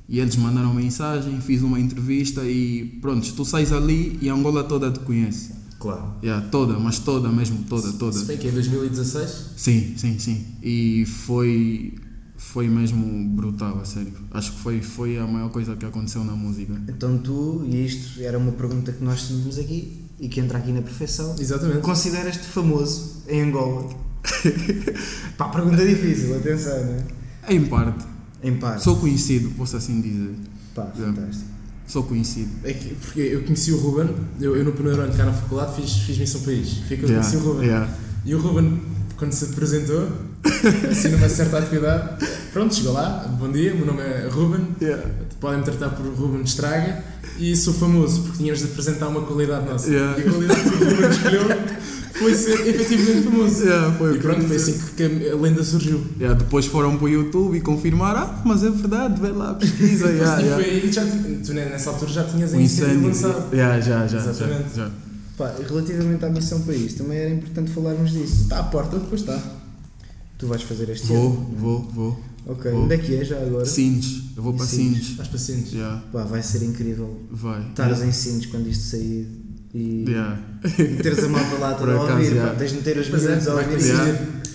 E 0.09 0.21
eles 0.21 0.37
mandaram 0.37 0.73
mensagem, 0.73 1.39
fiz 1.41 1.63
uma 1.63 1.79
entrevista 1.79 2.43
e 2.45 2.99
pronto, 3.03 3.31
tu 3.35 3.45
sais 3.45 3.73
ali 3.73 4.19
e 4.23 4.31
a 4.31 4.35
Angola 4.35 4.65
toda 4.65 4.91
te 4.91 5.01
conhece. 5.01 5.53
claro. 5.79 6.15
Yeah, 6.23 6.49
toda, 6.49 6.79
mas 6.79 6.99
toda 6.99 7.29
mesmo, 7.29 7.65
toda, 7.69 7.93
toda. 7.93 8.17
Isso 8.17 8.25
foi 8.27 8.37
que 8.39 8.49
em 8.49 8.53
2016? 8.53 9.31
Sim, 9.57 9.95
sim, 9.99 10.19
sim. 10.19 10.47
E 10.63 11.05
foi, 11.05 11.93
foi 12.39 12.69
mesmo 12.69 13.29
brutal, 13.37 13.79
a 13.81 13.85
sério. 13.85 14.13
Acho 14.31 14.53
que 14.53 14.61
foi, 14.61 14.81
foi 14.81 15.19
a 15.19 15.27
maior 15.27 15.51
coisa 15.51 15.77
que 15.77 15.85
aconteceu 15.85 16.25
na 16.25 16.33
música. 16.33 16.73
Então 16.89 17.19
tu, 17.19 17.65
e 17.69 17.85
isto 17.85 18.23
era 18.23 18.39
uma 18.39 18.53
pergunta 18.53 18.91
que 18.93 19.05
nós 19.05 19.27
tínhamos 19.27 19.59
aqui 19.59 20.05
e 20.19 20.29
que 20.29 20.41
entra 20.41 20.57
aqui 20.59 20.73
na 20.73 20.81
perfeição, 20.83 21.37
Exatamente. 21.39 21.81
consideras-te 21.81 22.45
famoso 22.45 23.23
em 23.29 23.43
Angola? 23.43 23.89
Pá, 25.37 25.49
pergunta 25.49 25.85
difícil, 25.87 26.37
atenção, 26.37 26.85
não 26.85 26.95
é? 26.95 27.55
Em 27.55 27.64
parte. 27.64 28.05
Em 28.43 28.55
parte. 28.57 28.83
Sou 28.85 28.97
conhecido, 28.97 29.51
posso 29.57 29.77
assim 29.77 30.01
dizer. 30.01 30.35
Pá, 30.75 30.91
Yeah. 30.97 31.14
fantástico. 31.17 31.49
Sou 31.87 32.03
conhecido. 32.05 32.51
É 32.64 32.73
que, 32.73 32.95
porque 32.95 33.21
eu 33.21 33.43
conheci 33.43 33.73
o 33.73 33.79
Ruben, 33.79 34.11
eu, 34.41 34.55
eu 34.57 34.64
no 34.64 34.73
primeiro 34.73 35.01
ano 35.01 35.12
cá 35.17 35.25
na 35.25 35.33
faculdade 35.33 35.81
fiz, 35.81 35.93
fiz 36.01 36.19
Missão 36.19 36.43
País. 36.43 36.79
Foi 36.87 36.97
que 36.99 37.05
eu 37.05 37.09
Yeah, 37.09 37.27
conheci 37.27 37.37
o 37.37 37.49
Ruben. 37.49 37.67
yeah. 37.67 37.91
E 38.27 38.35
o 38.35 38.38
Ruben, 38.41 38.81
quando 39.17 39.33
se 39.33 39.47
apresentou, 39.47 40.07
assim 40.91 41.09
numa 41.09 41.29
certa 41.31 41.59
atividade, 41.59 42.27
pronto, 42.53 42.75
chegou 42.75 42.93
lá, 42.93 43.27
bom 43.41 43.51
dia, 43.51 43.75
meu 43.75 43.87
nome 43.87 44.03
é 44.03 44.29
Ruben, 44.31 44.67
podem-me 45.41 45.64
tratar 45.64 45.88
por 45.91 46.05
Ruben 46.07 46.43
Estraga 46.43 47.03
e 47.38 47.57
sou 47.57 47.72
famoso 47.72 48.22
porque 48.22 48.38
tínhamos 48.38 48.61
de 48.61 48.66
apresentar 48.66 49.09
uma 49.09 49.22
qualidade 49.22 49.66
nossa. 49.66 49.88
Yeah. 49.88 50.18
E 50.18 50.27
a 50.27 50.31
qualidade 50.31 50.61
que 50.62 50.68
o 50.68 50.79
Ruben 50.79 51.11
escolheu 51.11 51.42
foi 52.18 52.35
ser 52.35 52.68
efetivamente 52.68 53.22
famoso. 53.22 53.64
Yeah, 53.64 53.94
foi 53.96 54.11
e 54.11 54.14
que 54.14 54.22
pronto, 54.22 54.42
foi 54.42 54.57
assim 54.57 54.81
que 54.96 55.31
a 55.31 55.37
lenda 55.37 55.62
surgiu. 55.62 56.05
Yeah, 56.18 56.38
depois 56.38 56.66
foram 56.66 56.96
para 56.96 57.05
o 57.05 57.09
YouTube 57.09 57.57
e 57.57 57.61
confirmaram, 57.61 58.20
ah, 58.20 58.42
mas 58.44 58.64
é 58.64 58.70
verdade, 58.70 59.20
vê 59.20 59.29
lá, 59.29 59.55
pesquisa. 59.55 60.09
yeah, 60.09 60.40
e 60.40 60.44
yeah. 60.44 60.62
foi 60.62 60.74
aí 60.74 60.81
que 60.81 60.92
já, 60.92 61.05
tu 61.44 61.53
né, 61.55 61.66
nessa 61.66 61.90
altura 61.90 62.11
já 62.11 62.24
tinhas 62.24 62.53
a 62.53 62.57
iniciativa 62.57 63.07
lançada. 63.07 63.46
Yeah, 63.53 63.81
já, 63.81 64.07
já, 64.07 64.18
já, 64.18 64.31
Exatamente. 64.31 64.77
já. 64.77 64.90
Pá, 65.37 65.55
e 65.61 65.62
relativamente 65.62 66.24
à 66.24 66.31
missão 66.31 66.61
país, 66.62 66.94
também 66.94 67.18
era 67.18 67.31
importante 67.31 67.70
falarmos 67.70 68.11
disso. 68.11 68.42
Está 68.42 68.59
à 68.59 68.64
porta, 68.64 68.98
depois 68.98 69.20
está. 69.20 69.40
Tu 70.37 70.46
vais 70.46 70.62
fazer 70.62 70.88
este 70.90 71.07
Vou, 71.07 71.27
ano. 71.27 71.55
vou, 71.57 71.90
vou. 71.94 72.20
Ok, 72.46 72.70
Vou. 72.72 72.85
onde 72.85 72.94
é 72.94 72.98
que 72.98 73.14
é 73.16 73.24
já 73.24 73.37
agora? 73.40 73.64
Sines, 73.66 74.22
eu 74.37 74.42
vou 74.42 74.55
para 74.55 74.64
Sines. 74.66 75.07
Sines. 75.09 75.29
Pacientes. 75.29 75.72
Yeah, 75.72 76.03
Pá, 76.12 76.24
vai 76.24 76.42
ser 76.42 76.62
incrível 76.62 77.22
vai. 77.31 77.61
estares 77.68 78.01
em 78.03 78.12
Sines 78.12 78.46
quando 78.46 78.68
isto 78.68 78.85
sair 78.85 79.29
e, 79.74 80.05
Yeah. 80.09 80.40
e 80.79 81.03
teres 81.03 81.22
a 81.24 81.29
malta 81.29 81.59
lá 81.59 81.74
toda 81.79 81.92
a 81.92 82.01
ouvir. 82.14 82.33
yeah. 82.33 82.53
Pá, 82.53 82.59
tens 82.59 82.70
de 82.70 82.77
meter 82.79 82.98
os 82.98 83.09
Pois 83.09 83.24
é, 83.24 83.29
miúdos 83.29 83.48
a 83.48 83.55
ouvir. 83.55 83.79
Yeah, 83.81 84.05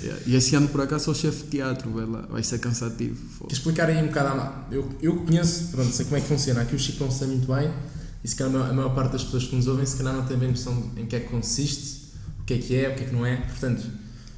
yeah. 0.01 0.21
E 0.25 0.35
esse 0.35 0.55
ano 0.55 0.67
por 0.69 0.81
acaso 0.81 1.05
sou 1.05 1.13
chefe 1.13 1.43
de 1.43 1.49
teatro, 1.51 1.91
vai 1.91 2.05
lá, 2.05 2.21
vai 2.29 2.41
ser 2.43 2.57
cansativo. 2.59 3.45
Quer 3.47 3.53
explicar 3.53 3.87
aí 3.89 4.01
um 4.03 4.07
bocado 4.07 4.39
a 4.39 4.65
eu, 4.71 4.89
eu 5.01 5.15
conheço, 5.17 5.67
pronto, 5.71 5.91
sei 5.91 6.05
como 6.05 6.17
é 6.17 6.21
que 6.21 6.27
funciona. 6.27 6.61
Aqui 6.61 6.75
o 6.75 6.79
Chico 6.79 7.03
não 7.03 7.11
sei 7.11 7.27
muito 7.27 7.47
bem 7.53 7.71
e 8.23 8.27
se 8.27 8.35
calhar 8.35 8.55
a 8.69 8.73
maior, 8.73 8.95
parte 8.95 9.11
das 9.11 9.23
pessoas 9.23 9.43
que 9.43 9.55
nos 9.55 9.67
ouvem 9.67 9.85
se 9.85 9.97
calhar 9.97 10.13
não 10.15 10.25
tem 10.25 10.35
bem 10.37 10.49
noção 10.49 10.91
em 10.97 11.05
que 11.05 11.15
é 11.15 11.19
que 11.19 11.29
consiste, 11.29 12.01
o 12.39 12.43
que 12.43 12.53
é 12.55 12.57
que 12.57 12.75
é, 12.75 12.89
o 12.89 12.95
que 12.95 13.03
é 13.03 13.05
que 13.07 13.13
não 13.13 13.23
é. 13.25 13.35
Portanto, 13.37 13.83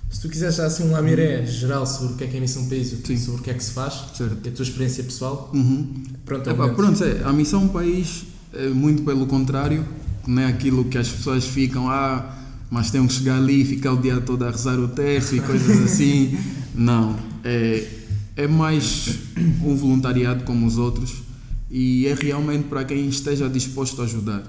se 0.09 0.21
tu 0.21 0.29
quiseres 0.29 0.59
assim 0.59 0.83
um 0.83 0.91
lamiré 0.91 1.45
geral 1.45 1.85
sobre 1.85 2.13
o 2.13 2.15
que 2.17 2.23
é 2.23 2.27
que 2.27 2.35
é 2.35 2.37
a 2.37 2.41
Missão 2.41 2.67
País, 2.69 2.95
Sim. 3.03 3.17
sobre 3.17 3.41
o 3.41 3.43
que 3.43 3.49
é 3.49 3.53
que 3.53 3.63
se 3.63 3.71
faz, 3.71 3.93
Certo. 4.15 4.37
e 4.45 4.49
a 4.49 4.51
tua 4.51 4.63
experiência 4.63 5.03
pessoal, 5.03 5.51
Uhum. 5.53 6.03
pronto, 6.25 6.49
é 6.49 6.53
Epá, 6.53 6.69
pronto, 6.69 7.03
é, 7.03 7.23
a 7.23 7.33
missão 7.33 7.67
país 7.67 8.23
é 8.53 8.69
muito 8.69 9.03
pelo 9.03 9.25
contrário, 9.27 9.85
não 10.25 10.41
é 10.41 10.45
aquilo 10.47 10.85
que 10.85 10.97
as 10.97 11.09
pessoas 11.09 11.45
ficam, 11.45 11.89
ah, 11.89 12.33
mas 12.71 12.89
tenho 12.91 13.05
que 13.07 13.13
chegar 13.13 13.37
ali 13.37 13.61
e 13.61 13.65
ficar 13.65 13.93
o 13.93 13.97
dia 13.97 14.19
todo 14.21 14.43
a 14.43 14.49
rezar 14.51 14.79
o 14.79 14.87
terço 14.87 15.35
e 15.35 15.39
coisas 15.39 15.81
assim. 15.83 16.37
Não, 16.73 17.15
é, 17.43 17.87
é 18.35 18.47
mais 18.47 19.17
um 19.63 19.75
voluntariado 19.75 20.43
como 20.43 20.65
os 20.65 20.77
outros 20.77 21.13
e 21.71 22.05
é 22.07 22.13
realmente 22.13 22.63
para 22.65 22.83
quem 22.83 23.07
esteja 23.07 23.47
disposto 23.47 24.01
a 24.01 24.05
ajudar. 24.05 24.43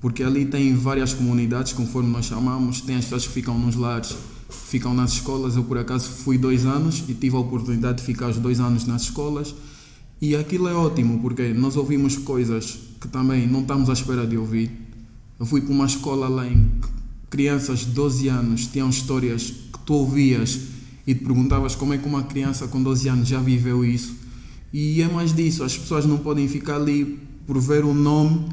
Porque 0.00 0.22
ali 0.22 0.44
tem 0.44 0.74
várias 0.76 1.12
comunidades, 1.14 1.72
conforme 1.72 2.10
nós 2.10 2.26
chamamos, 2.26 2.82
tem 2.82 2.94
as 2.96 3.04
pessoas 3.04 3.26
que 3.26 3.32
ficam 3.32 3.58
nos 3.58 3.74
lares, 3.74 4.14
ficam 4.48 4.94
nas 4.94 5.12
escolas. 5.12 5.56
Eu, 5.56 5.64
por 5.64 5.78
acaso, 5.78 6.08
fui 6.08 6.38
dois 6.38 6.64
anos 6.64 7.04
e 7.08 7.14
tive 7.14 7.36
a 7.36 7.40
oportunidade 7.40 7.98
de 7.98 8.04
ficar 8.04 8.28
os 8.28 8.38
dois 8.38 8.60
anos 8.60 8.86
nas 8.86 9.02
escolas. 9.02 9.54
E 10.20 10.34
aquilo 10.34 10.68
é 10.68 10.74
ótimo, 10.74 11.20
porque 11.20 11.52
nós 11.52 11.76
ouvimos 11.76 12.16
coisas 12.16 12.78
que 13.00 13.08
também 13.08 13.46
não 13.46 13.60
estamos 13.60 13.90
à 13.90 13.92
espera 13.92 14.26
de 14.26 14.36
ouvir. 14.36 14.70
Eu 15.38 15.44
fui 15.44 15.60
para 15.60 15.72
uma 15.72 15.86
escola 15.86 16.28
lá 16.28 16.46
em 16.46 16.70
que 16.80 16.88
crianças 17.28 17.80
de 17.80 17.90
12 17.90 18.28
anos 18.28 18.66
tinham 18.66 18.88
histórias 18.88 19.50
que 19.50 19.78
tu 19.84 19.94
ouvias 19.94 20.58
e 21.06 21.14
te 21.14 21.22
perguntavas 21.22 21.74
como 21.74 21.92
é 21.92 21.98
que 21.98 22.08
uma 22.08 22.22
criança 22.22 22.66
com 22.66 22.82
12 22.82 23.08
anos 23.08 23.28
já 23.28 23.40
viveu 23.40 23.84
isso. 23.84 24.16
E 24.72 25.02
é 25.02 25.08
mais 25.08 25.34
disso, 25.34 25.62
as 25.62 25.76
pessoas 25.76 26.06
não 26.06 26.18
podem 26.18 26.48
ficar 26.48 26.76
ali 26.76 27.18
por 27.46 27.60
ver 27.60 27.84
o 27.84 27.94
nome 27.94 28.46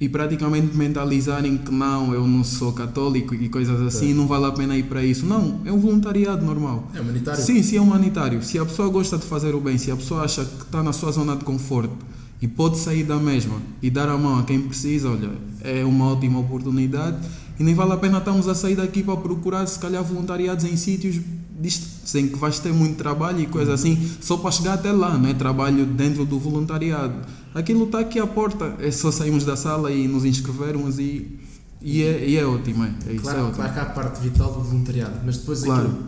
e 0.00 0.08
praticamente 0.08 0.76
mentalizarem 0.76 1.56
que 1.56 1.72
não, 1.72 2.12
eu 2.12 2.26
não 2.26 2.44
sou 2.44 2.72
católico 2.72 3.34
e 3.34 3.48
coisas 3.48 3.80
assim, 3.80 4.12
não 4.12 4.26
vale 4.26 4.44
a 4.44 4.52
pena 4.52 4.76
ir 4.76 4.84
para 4.84 5.02
isso. 5.02 5.24
Não, 5.24 5.60
é 5.64 5.72
um 5.72 5.78
voluntariado 5.78 6.44
normal. 6.44 6.90
É 6.94 7.00
humanitário. 7.00 7.42
Sim, 7.42 7.62
sim, 7.62 7.76
é 7.76 7.80
humanitário. 7.80 8.42
Se 8.42 8.58
a 8.58 8.64
pessoa 8.66 8.88
gosta 8.88 9.16
de 9.16 9.24
fazer 9.24 9.54
o 9.54 9.60
bem, 9.60 9.78
se 9.78 9.90
a 9.90 9.96
pessoa 9.96 10.22
acha 10.22 10.44
que 10.44 10.64
está 10.64 10.82
na 10.82 10.92
sua 10.92 11.12
zona 11.12 11.34
de 11.34 11.44
conforto 11.44 11.96
e 12.42 12.46
pode 12.46 12.78
sair 12.78 13.04
da 13.04 13.16
mesma 13.16 13.56
e 13.80 13.90
dar 13.90 14.08
a 14.08 14.18
mão 14.18 14.38
a 14.38 14.42
quem 14.42 14.60
precisa, 14.60 15.08
olha, 15.08 15.30
é 15.62 15.82
uma 15.82 16.12
ótima 16.12 16.38
oportunidade 16.40 17.16
e 17.58 17.64
nem 17.64 17.74
vale 17.74 17.92
a 17.92 17.96
pena 17.96 18.18
estarmos 18.18 18.48
a 18.48 18.54
sair 18.54 18.76
daqui 18.76 19.02
para 19.02 19.16
procurar, 19.16 19.66
se 19.66 19.78
calhar, 19.78 20.04
voluntariados 20.04 20.66
em 20.66 20.76
sítios 20.76 21.18
distintos, 21.58 22.14
em 22.14 22.28
que 22.28 22.36
vais 22.36 22.58
ter 22.58 22.72
muito 22.72 22.96
trabalho 22.96 23.40
e 23.40 23.46
coisa 23.46 23.72
assim, 23.72 23.98
só 24.20 24.36
para 24.36 24.50
chegar 24.50 24.74
até 24.74 24.92
lá, 24.92 25.16
não 25.16 25.30
é? 25.30 25.32
Trabalho 25.32 25.86
dentro 25.86 26.26
do 26.26 26.38
voluntariado. 26.38 27.14
Aquilo 27.58 27.84
está 27.84 28.00
aqui 28.00 28.18
à 28.18 28.26
porta, 28.26 28.74
é 28.80 28.90
só 28.90 29.10
sairmos 29.10 29.44
da 29.44 29.56
sala 29.56 29.90
e 29.90 30.06
nos 30.06 30.24
inscrevermos 30.26 30.98
e, 30.98 31.38
e, 31.80 32.02
é, 32.02 32.28
e 32.28 32.36
é 32.36 32.44
ótimo, 32.44 32.84
é, 32.84 32.88
é 33.08 33.12
isso, 33.14 33.20
é 33.20 33.32
Claro, 33.32 33.40
ótimo. 33.44 33.54
claro 33.56 33.72
que 33.72 33.78
há 33.78 33.82
a 33.82 33.86
parte 33.86 34.20
vital 34.22 34.52
do 34.52 34.60
voluntariado, 34.60 35.20
mas 35.24 35.38
depois 35.38 35.62
Claro. 35.62 35.86
aquilo, 35.88 35.98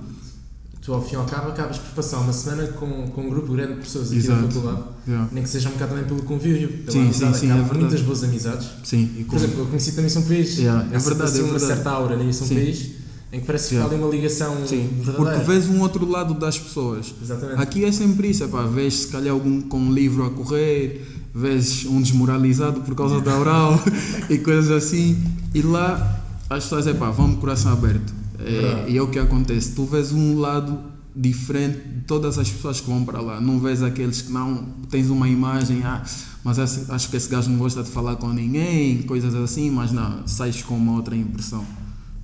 tu 0.82 0.92
ao 0.92 1.02
fim 1.02 1.14
e 1.14 1.16
ao 1.16 1.24
cabo 1.24 1.48
acabas 1.48 1.78
por 1.78 1.94
passar 1.94 2.18
uma 2.18 2.34
semana 2.34 2.66
com, 2.72 3.08
com 3.08 3.20
um 3.22 3.30
grupo 3.30 3.50
grande 3.54 3.76
de 3.76 3.80
pessoas 3.80 4.08
aqui 4.08 4.18
Exato. 4.18 4.42
na 4.42 4.48
faculdade, 4.48 4.82
Yeah. 5.08 5.28
nem 5.32 5.42
que 5.42 5.48
seja 5.48 5.70
um 5.70 5.72
bocado 5.72 5.92
também 5.92 6.04
pelo 6.06 6.22
convívio, 6.24 6.68
pela 6.68 6.92
Sim, 6.92 7.00
amizade, 7.04 7.34
sim, 7.34 7.40
sim, 7.40 7.46
acaba 7.46 7.61
é 7.61 7.62
por 7.68 7.74
verdade. 7.78 7.94
muitas 7.94 8.02
boas 8.06 8.24
amizades. 8.24 8.68
Sim, 8.84 9.11
e 9.16 9.24
Por 9.24 9.30
como- 9.30 9.38
exemplo, 9.42 9.61
eu 9.61 9.66
conheci 9.68 9.92
também 9.92 10.11
São 10.11 10.22
País, 10.24 10.58
Yeah, 10.58 10.84
é 10.92 10.98
verdade, 10.98 11.22
assim 11.30 11.38
é 11.38 11.42
uma 11.44 11.50
verdade. 11.52 11.72
certa 11.74 11.90
aura 11.90 12.22
em 12.22 12.30
São 12.34 12.46
Sim. 12.46 12.54
País, 12.56 12.90
em 13.32 13.40
que 13.40 13.46
parece 13.46 13.68
que 13.70 13.74
Yeah. 13.76 13.90
há 13.90 13.96
ali 13.96 14.04
uma 14.04 14.14
ligação 14.14 14.54
Sim, 14.66 14.87
verdadeira. 15.00 15.38
porque 15.40 15.50
vês 15.50 15.66
um 15.70 15.80
outro 15.80 16.06
lado 16.06 16.34
das 16.34 16.58
pessoas. 16.58 17.14
Exatamente. 17.22 17.62
Aqui 17.62 17.84
é 17.87 17.90
sempre 17.92 18.28
isso, 18.28 18.44
epá, 18.44 18.64
vês 18.66 18.92
se 18.94 19.06
calhar 19.08 19.32
algum 19.32 19.62
com 19.62 19.78
um 19.78 19.94
livro 19.94 20.26
a 20.26 20.30
correr, 20.30 21.06
vês 21.38 21.87
um 21.87 22.03
desmoralizado 22.03 22.81
por 22.81 22.94
causa 22.96 23.20
da 23.20 23.37
oral 23.38 23.81
e 24.29 24.38
coisas 24.38 24.70
assim, 24.70 25.22
e 25.55 25.62
lá 25.62 26.20
as 26.51 26.64
pessoas, 26.64 26.87
epá, 26.87 27.11
vão 27.11 27.31
de 27.31 27.37
coração 27.37 27.72
aberto. 27.72 28.12
É, 28.40 28.90
e 28.90 28.96
é 28.96 29.03
o 29.03 29.09
que 29.09 29.18
acontece, 29.18 29.72
tu 29.72 29.85
vês 29.85 30.12
um 30.12 30.38
lado 30.38 30.79
diferente 31.14 31.79
de 31.79 32.01
todas 32.03 32.38
as 32.38 32.48
pessoas 32.48 32.81
que 32.81 32.87
vão 32.87 33.05
para 33.05 33.20
lá, 33.20 33.40
não 33.40 33.59
vês 33.59 33.83
aqueles 33.83 34.22
que 34.22 34.33
não 34.33 34.64
tens 34.90 35.11
uma 35.11 35.29
imagem, 35.29 35.83
ah, 35.85 36.03
mas 36.44 36.59
acho, 36.59 37.11
que 37.11 37.16
esse 37.16 37.29
gajo 37.29 37.51
não 37.51 37.59
gosta 37.59 37.83
de 37.83 37.90
falar 37.90 38.16
com 38.16 38.33
ninguém, 38.33 39.03
coisas 39.03 39.35
assim, 39.35 39.70
mas 39.70 39.92
não, 39.92 40.27
sais 40.27 40.62
com 40.62 40.77
uma 40.77 40.92
outra 40.92 41.16
impressão. 41.16 41.64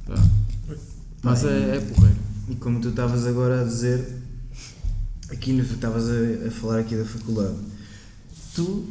É. 0.08 0.14
Mas 1.22 1.44
é, 1.44 1.76
é 1.76 1.80
porreiro. 1.80 2.16
E 2.48 2.54
como 2.56 2.80
tu 2.80 2.90
estavas 2.90 3.26
agora 3.26 3.62
a 3.62 3.64
dizer, 3.64 4.22
aqui 5.30 5.52
estavas 5.58 6.08
a, 6.08 6.48
a 6.48 6.50
falar 6.50 6.78
aqui 6.80 6.96
da 6.96 7.04
faculdade, 7.04 7.54
tu, 8.54 8.84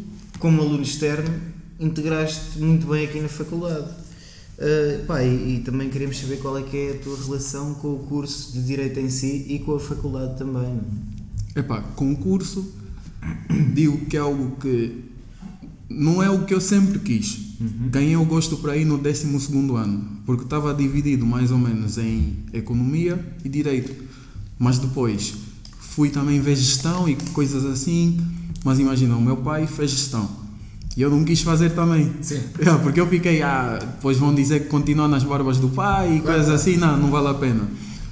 como 0.44 0.62
aluno 0.62 0.84
externo, 0.84 1.34
integraste 1.80 2.60
muito 2.60 2.86
bem 2.88 3.06
aqui 3.06 3.22
na 3.22 3.30
faculdade. 3.30 3.88
Ah, 4.60 5.04
pá, 5.08 5.24
e, 5.24 5.56
e 5.56 5.60
também 5.62 5.90
queremos 5.90 6.20
saber 6.20 6.36
qual 6.40 6.58
é 6.58 6.64
que 6.64 6.76
é 6.76 6.92
a 6.92 6.98
tua 7.02 7.18
relação 7.18 7.74
com 7.76 7.94
o 7.94 8.00
curso 8.00 8.52
de 8.52 8.62
Direito 8.62 9.00
em 9.00 9.10
si 9.10 9.46
e 9.48 9.60
com 9.60 9.74
a 9.74 9.80
faculdade 9.80 10.38
também. 10.38 10.82
é? 11.56 11.60
Epá, 11.62 11.80
concurso, 11.96 12.74
digo 13.74 14.06
que 14.08 14.18
é 14.18 14.20
algo 14.20 14.58
que 14.58 15.06
não 15.90 16.22
é 16.22 16.30
o 16.30 16.44
que 16.44 16.54
eu 16.54 16.60
sempre 16.60 17.00
quis. 17.00 17.54
Ganhei 17.90 18.18
o 18.18 18.26
gosto 18.26 18.58
para 18.58 18.76
ir 18.76 18.84
no 18.84 18.98
12 18.98 19.26
ano, 19.78 20.18
porque 20.26 20.44
estava 20.44 20.74
dividido 20.74 21.26
mais 21.26 21.52
ou 21.52 21.58
menos 21.58 21.98
em 21.98 22.36
economia 22.52 23.18
e 23.46 23.48
direito. 23.48 23.96
Mas 24.60 24.78
depois 24.78 25.36
fui 25.80 26.10
também 26.10 26.42
ver 26.42 26.58
gestão 26.58 27.08
e 27.08 27.16
coisas 27.32 27.64
assim. 27.64 28.20
Mas 28.64 28.80
imagina, 28.80 29.16
o 29.16 29.22
meu 29.22 29.38
pai 29.38 29.68
fez 29.68 29.92
gestão 29.92 30.44
e 30.96 31.02
eu 31.02 31.10
não 31.10 31.24
quis 31.24 31.42
fazer 31.42 31.72
também. 31.72 32.12
Sim. 32.22 32.42
É, 32.60 32.74
porque 32.78 33.00
eu 33.00 33.08
fiquei, 33.08 33.42
ah, 33.42 33.78
depois 33.80 34.18
vão 34.18 34.34
dizer 34.34 34.62
que 34.62 34.68
continua 34.68 35.08
nas 35.08 35.24
barbas 35.24 35.58
do 35.58 35.70
pai 35.70 36.18
e 36.18 36.20
coisas 36.22 36.50
assim, 36.50 36.78
não, 36.78 36.98
não 36.98 37.10
vale 37.10 37.28
a 37.28 37.34
pena. 37.34 37.68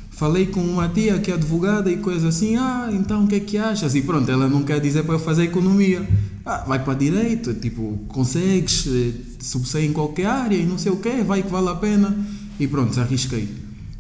Falei 0.10 0.48
com 0.48 0.62
uma 0.62 0.88
tia 0.88 1.18
que 1.20 1.32
é 1.32 1.34
advogada 1.34 1.92
e 1.92 1.98
coisas 1.98 2.26
assim, 2.26 2.56
ah, 2.56 2.90
então 2.92 3.24
o 3.24 3.28
que 3.28 3.36
é 3.36 3.40
que 3.40 3.58
achas? 3.58 3.96
E 3.96 4.02
pronto, 4.02 4.30
ela 4.30 4.48
não 4.48 4.64
quer 4.64 4.80
dizer 4.80 5.04
para 5.04 5.16
eu 5.16 5.20
fazer 5.20 5.44
economia. 5.44 6.08
Ah, 6.46 6.64
vai 6.68 6.84
para 6.84 6.96
direito, 6.96 7.54
tipo, 7.54 8.00
consegues, 8.08 8.88
eh, 8.88 9.14
subsair 9.40 9.90
em 9.90 9.94
qualquer 9.94 10.26
área 10.26 10.56
e 10.56 10.66
não 10.66 10.78
sei 10.78 10.92
o 10.92 10.98
quê, 10.98 11.24
vai 11.26 11.44
que 11.44 11.50
vale 11.50 11.70
a 11.70 11.76
pena. 11.76 12.16
E 12.60 12.68
pronto, 12.68 13.00
arrisquei. 13.00 13.48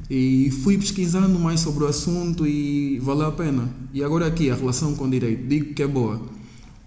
E 0.09 0.51
fui 0.63 0.77
pesquisando 0.77 1.39
mais 1.39 1.59
sobre 1.61 1.83
o 1.83 1.87
assunto 1.87 2.45
e 2.45 2.99
valeu 2.99 3.27
a 3.27 3.31
pena. 3.31 3.69
E 3.93 4.03
agora 4.03 4.27
aqui, 4.27 4.49
a 4.51 4.55
relação 4.55 4.93
com 4.95 5.05
o 5.05 5.09
direito, 5.09 5.47
digo 5.47 5.73
que 5.73 5.81
é 5.81 5.87
boa, 5.87 6.21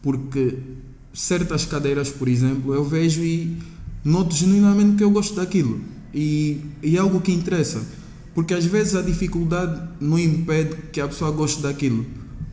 porque 0.05 0.59
certas 1.15 1.65
cadeiras, 1.65 2.11
por 2.11 2.29
exemplo, 2.29 2.75
eu 2.75 2.85
vejo 2.85 3.23
e 3.23 3.57
noto 4.05 4.35
genuinamente 4.35 4.99
que 4.99 5.03
eu 5.03 5.11
gosto 5.11 5.35
daquilo. 5.35 5.81
E, 6.13 6.61
e 6.83 6.95
é 6.95 7.01
algo 7.01 7.23
que 7.23 7.33
interessa. 7.33 7.83
Porque 8.35 8.53
às 8.53 8.67
vezes 8.67 8.95
a 8.95 9.01
dificuldade 9.01 9.81
não 9.99 10.19
impede 10.19 10.77
que 10.93 11.01
a 11.01 11.09
pessoa 11.09 11.31
goste 11.31 11.63
daquilo. 11.63 12.05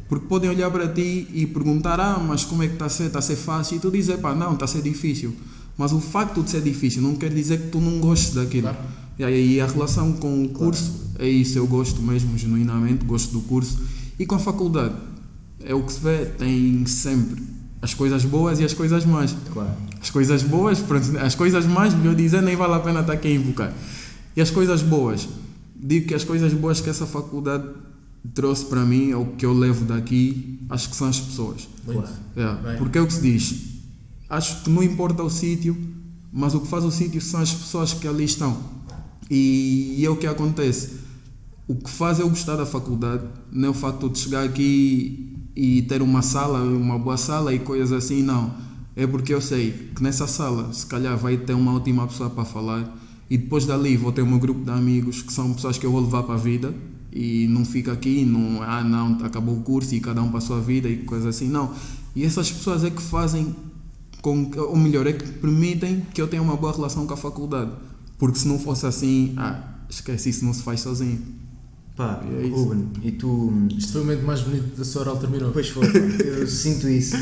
Porque 0.08 0.28
podem 0.28 0.50
olhar 0.50 0.72
para 0.72 0.88
ti 0.88 1.28
e 1.34 1.46
perguntar: 1.46 2.00
Ah, 2.00 2.18
mas 2.26 2.46
como 2.46 2.64
é 2.64 2.68
que 2.68 2.74
está 2.74 2.86
a 2.86 2.90
ser? 2.90 3.08
Está 3.08 3.20
a 3.20 3.22
ser 3.22 3.36
fácil? 3.36 3.76
E 3.76 3.80
tu 3.82 3.92
dizes: 3.92 4.18
Pá, 4.18 4.34
não, 4.34 4.54
está 4.54 4.64
a 4.64 4.68
ser 4.68 4.82
difícil. 4.82 5.36
Mas 5.78 5.92
o 5.92 6.00
facto 6.00 6.42
de 6.42 6.52
ser 6.52 6.62
difícil 6.62 7.02
não 7.02 7.16
quer 7.16 7.34
dizer 7.34 7.60
que 7.60 7.68
tu 7.68 7.82
não 7.82 8.00
gostes 8.00 8.34
daquilo. 8.34 8.70
Claro. 8.70 8.78
E 9.20 9.24
aí 9.26 9.60
a 9.60 9.68
relação 9.68 10.14
com 10.14 10.46
o 10.46 10.50
curso 10.50 11.12
é 11.20 11.28
isso, 11.28 11.58
eu 11.58 11.68
gosto 11.68 12.02
mesmo, 12.02 12.38
genuinamente, 12.38 13.04
gosto 13.04 13.34
do 13.34 13.42
curso. 13.42 13.78
E 14.18 14.26
com 14.26 14.36
a 14.36 14.40
faculdade, 14.40 14.96
é 15.66 15.74
o 15.74 15.84
que 15.84 15.94
se 15.94 16.00
vê, 16.00 16.26
tem 16.26 16.86
sempre 16.86 17.42
as 17.82 17.94
coisas 17.94 18.24
boas 18.24 18.60
e 18.60 18.64
as 18.64 18.74
coisas 18.74 19.06
más. 19.06 19.36
Claro. 19.52 19.72
As 20.00 20.10
coisas 20.10 20.44
boas, 20.44 20.80
pronto, 20.80 21.18
as 21.18 21.36
coisas 21.36 21.66
más, 21.66 21.94
melhor 21.94 22.16
dizer, 22.16 22.42
nem 22.42 22.56
vale 22.56 22.74
a 22.76 22.80
pena 22.80 23.02
estar 23.02 23.14
aqui 23.14 23.30
a 23.30 23.32
invocar. 23.32 23.74
E 24.36 24.42
as 24.42 24.52
coisas 24.52 24.82
boas, 24.82 25.28
digo 25.76 26.08
que 26.08 26.14
as 26.14 26.24
coisas 26.24 26.54
boas 26.54 26.80
que 26.80 26.90
essa 26.90 27.06
faculdade 27.06 27.68
trouxe 28.34 28.66
para 28.66 28.86
mim, 28.86 29.14
ou 29.14 29.26
que 29.26 29.46
eu 29.46 29.54
levo 29.54 29.84
daqui, 29.86 30.60
acho 30.70 30.90
que 30.90 30.96
são 30.96 31.08
as 31.08 31.20
pessoas. 31.20 31.68
Muito. 31.86 32.10
É, 32.36 32.76
porque 32.78 32.98
é 32.98 33.02
o 33.02 33.08
que 33.08 33.14
se 33.14 33.22
diz. 33.22 33.72
Acho 34.30 34.64
que 34.64 34.70
não 34.70 34.84
importa 34.84 35.24
o 35.24 35.30
sítio, 35.30 35.76
mas 36.32 36.54
o 36.54 36.62
que 36.62 36.68
faz 36.68 36.86
o 36.86 36.92
sítio 36.92 37.20
são 37.20 37.42
as 37.42 37.52
pessoas 37.52 37.94
que 37.94 38.08
ali 38.08 38.24
estão. 38.24 38.58
E, 39.30 39.96
e 39.98 40.06
é 40.06 40.10
o 40.10 40.16
que 40.16 40.28
acontece. 40.28 41.02
O 41.68 41.76
que 41.76 41.90
faz 41.90 42.20
eu 42.20 42.30
gostar 42.30 42.56
da 42.56 42.66
faculdade 42.66 43.24
não 43.52 43.70
é 43.70 43.72
o 43.72 43.74
facto 43.74 44.10
de 44.10 44.20
chegar 44.20 44.44
aqui 44.44 45.32
e 45.56 45.82
ter 45.84 46.02
uma 46.02 46.22
sala, 46.22 46.62
uma 46.62 46.98
boa 46.98 47.18
sala 47.18 47.54
e 47.54 47.60
coisas 47.60 47.92
assim, 47.92 48.22
não. 48.22 48.54
É 48.96 49.08
porque 49.08 49.34
eu 49.34 49.42
sei 49.42 49.90
que 49.96 50.04
nessa 50.04 50.28
sala, 50.28 50.72
se 50.74 50.86
calhar, 50.86 51.18
vai 51.18 51.38
ter 51.38 51.54
uma 51.54 51.74
ótima 51.74 52.06
pessoa 52.08 52.30
para 52.30 52.46
falar 52.46 52.98
e 53.30 53.38
depois 53.38 53.66
dali 53.66 53.96
vou 53.96 54.12
ter 54.12 54.22
um 54.22 54.38
grupo 54.38 54.66
de 54.66 54.72
amigos 54.72 55.22
que 55.22 55.32
são 55.32 55.54
pessoas 55.54 55.78
que 55.78 55.86
eu 55.86 55.92
vou 55.92 56.02
levar 56.02 56.24
para 56.24 56.36
a 56.36 56.38
vida 56.38 56.74
e 57.12 57.48
não 57.50 57.66
fica 57.66 57.92
aqui, 57.92 58.26
não, 58.26 58.62
ah 58.62 58.84
não, 58.84 59.26
acabou 59.26 59.58
o 59.58 59.62
curso 59.62 59.94
e 59.96 60.00
cada 60.00 60.22
um 60.22 60.30
passou 60.32 60.58
a 60.58 60.60
vida 60.60 60.90
e 60.90 60.98
coisas 60.98 61.36
assim, 61.36 61.48
não. 61.48 61.74
E 62.16 62.24
essas 62.24 62.52
pessoas 62.52 62.84
é 62.84 62.90
que 62.90 63.02
fazem 63.02 63.56
com 64.22 64.52
ou 64.58 64.78
melhor, 64.78 65.08
é 65.08 65.14
que 65.14 65.28
permitem 65.28 66.06
que 66.14 66.22
eu 66.22 66.28
tenha 66.28 66.42
uma 66.42 66.56
boa 66.56 66.74
relação 66.74 67.06
com 67.06 67.14
a 67.14 67.18
faculdade. 67.18 67.72
Porque 68.18 68.38
se 68.38 68.48
não 68.48 68.60
fosse 68.60 68.86
assim, 68.86 69.34
ah, 69.38 69.64
esquece, 69.90 70.30
isso 70.30 70.46
não 70.46 70.54
se 70.54 70.62
faz 70.62 70.82
sozinho. 70.82 71.22
Pá, 71.96 72.24
É. 72.26 72.48
Ruben, 72.48 72.88
e 73.04 73.12
tu. 73.12 73.52
Isto 73.78 73.92
foi 73.94 74.02
o 74.02 74.06
momento 74.06 74.24
mais 74.26 74.42
bonito 74.42 74.78
da 74.78 74.84
sua 74.86 75.02
oral 75.02 75.18
terminou. 75.18 75.52
Pois 75.52 75.70
foi, 75.70 75.86
eu 76.26 76.48
sinto 76.48 76.88
isso. 76.88 77.16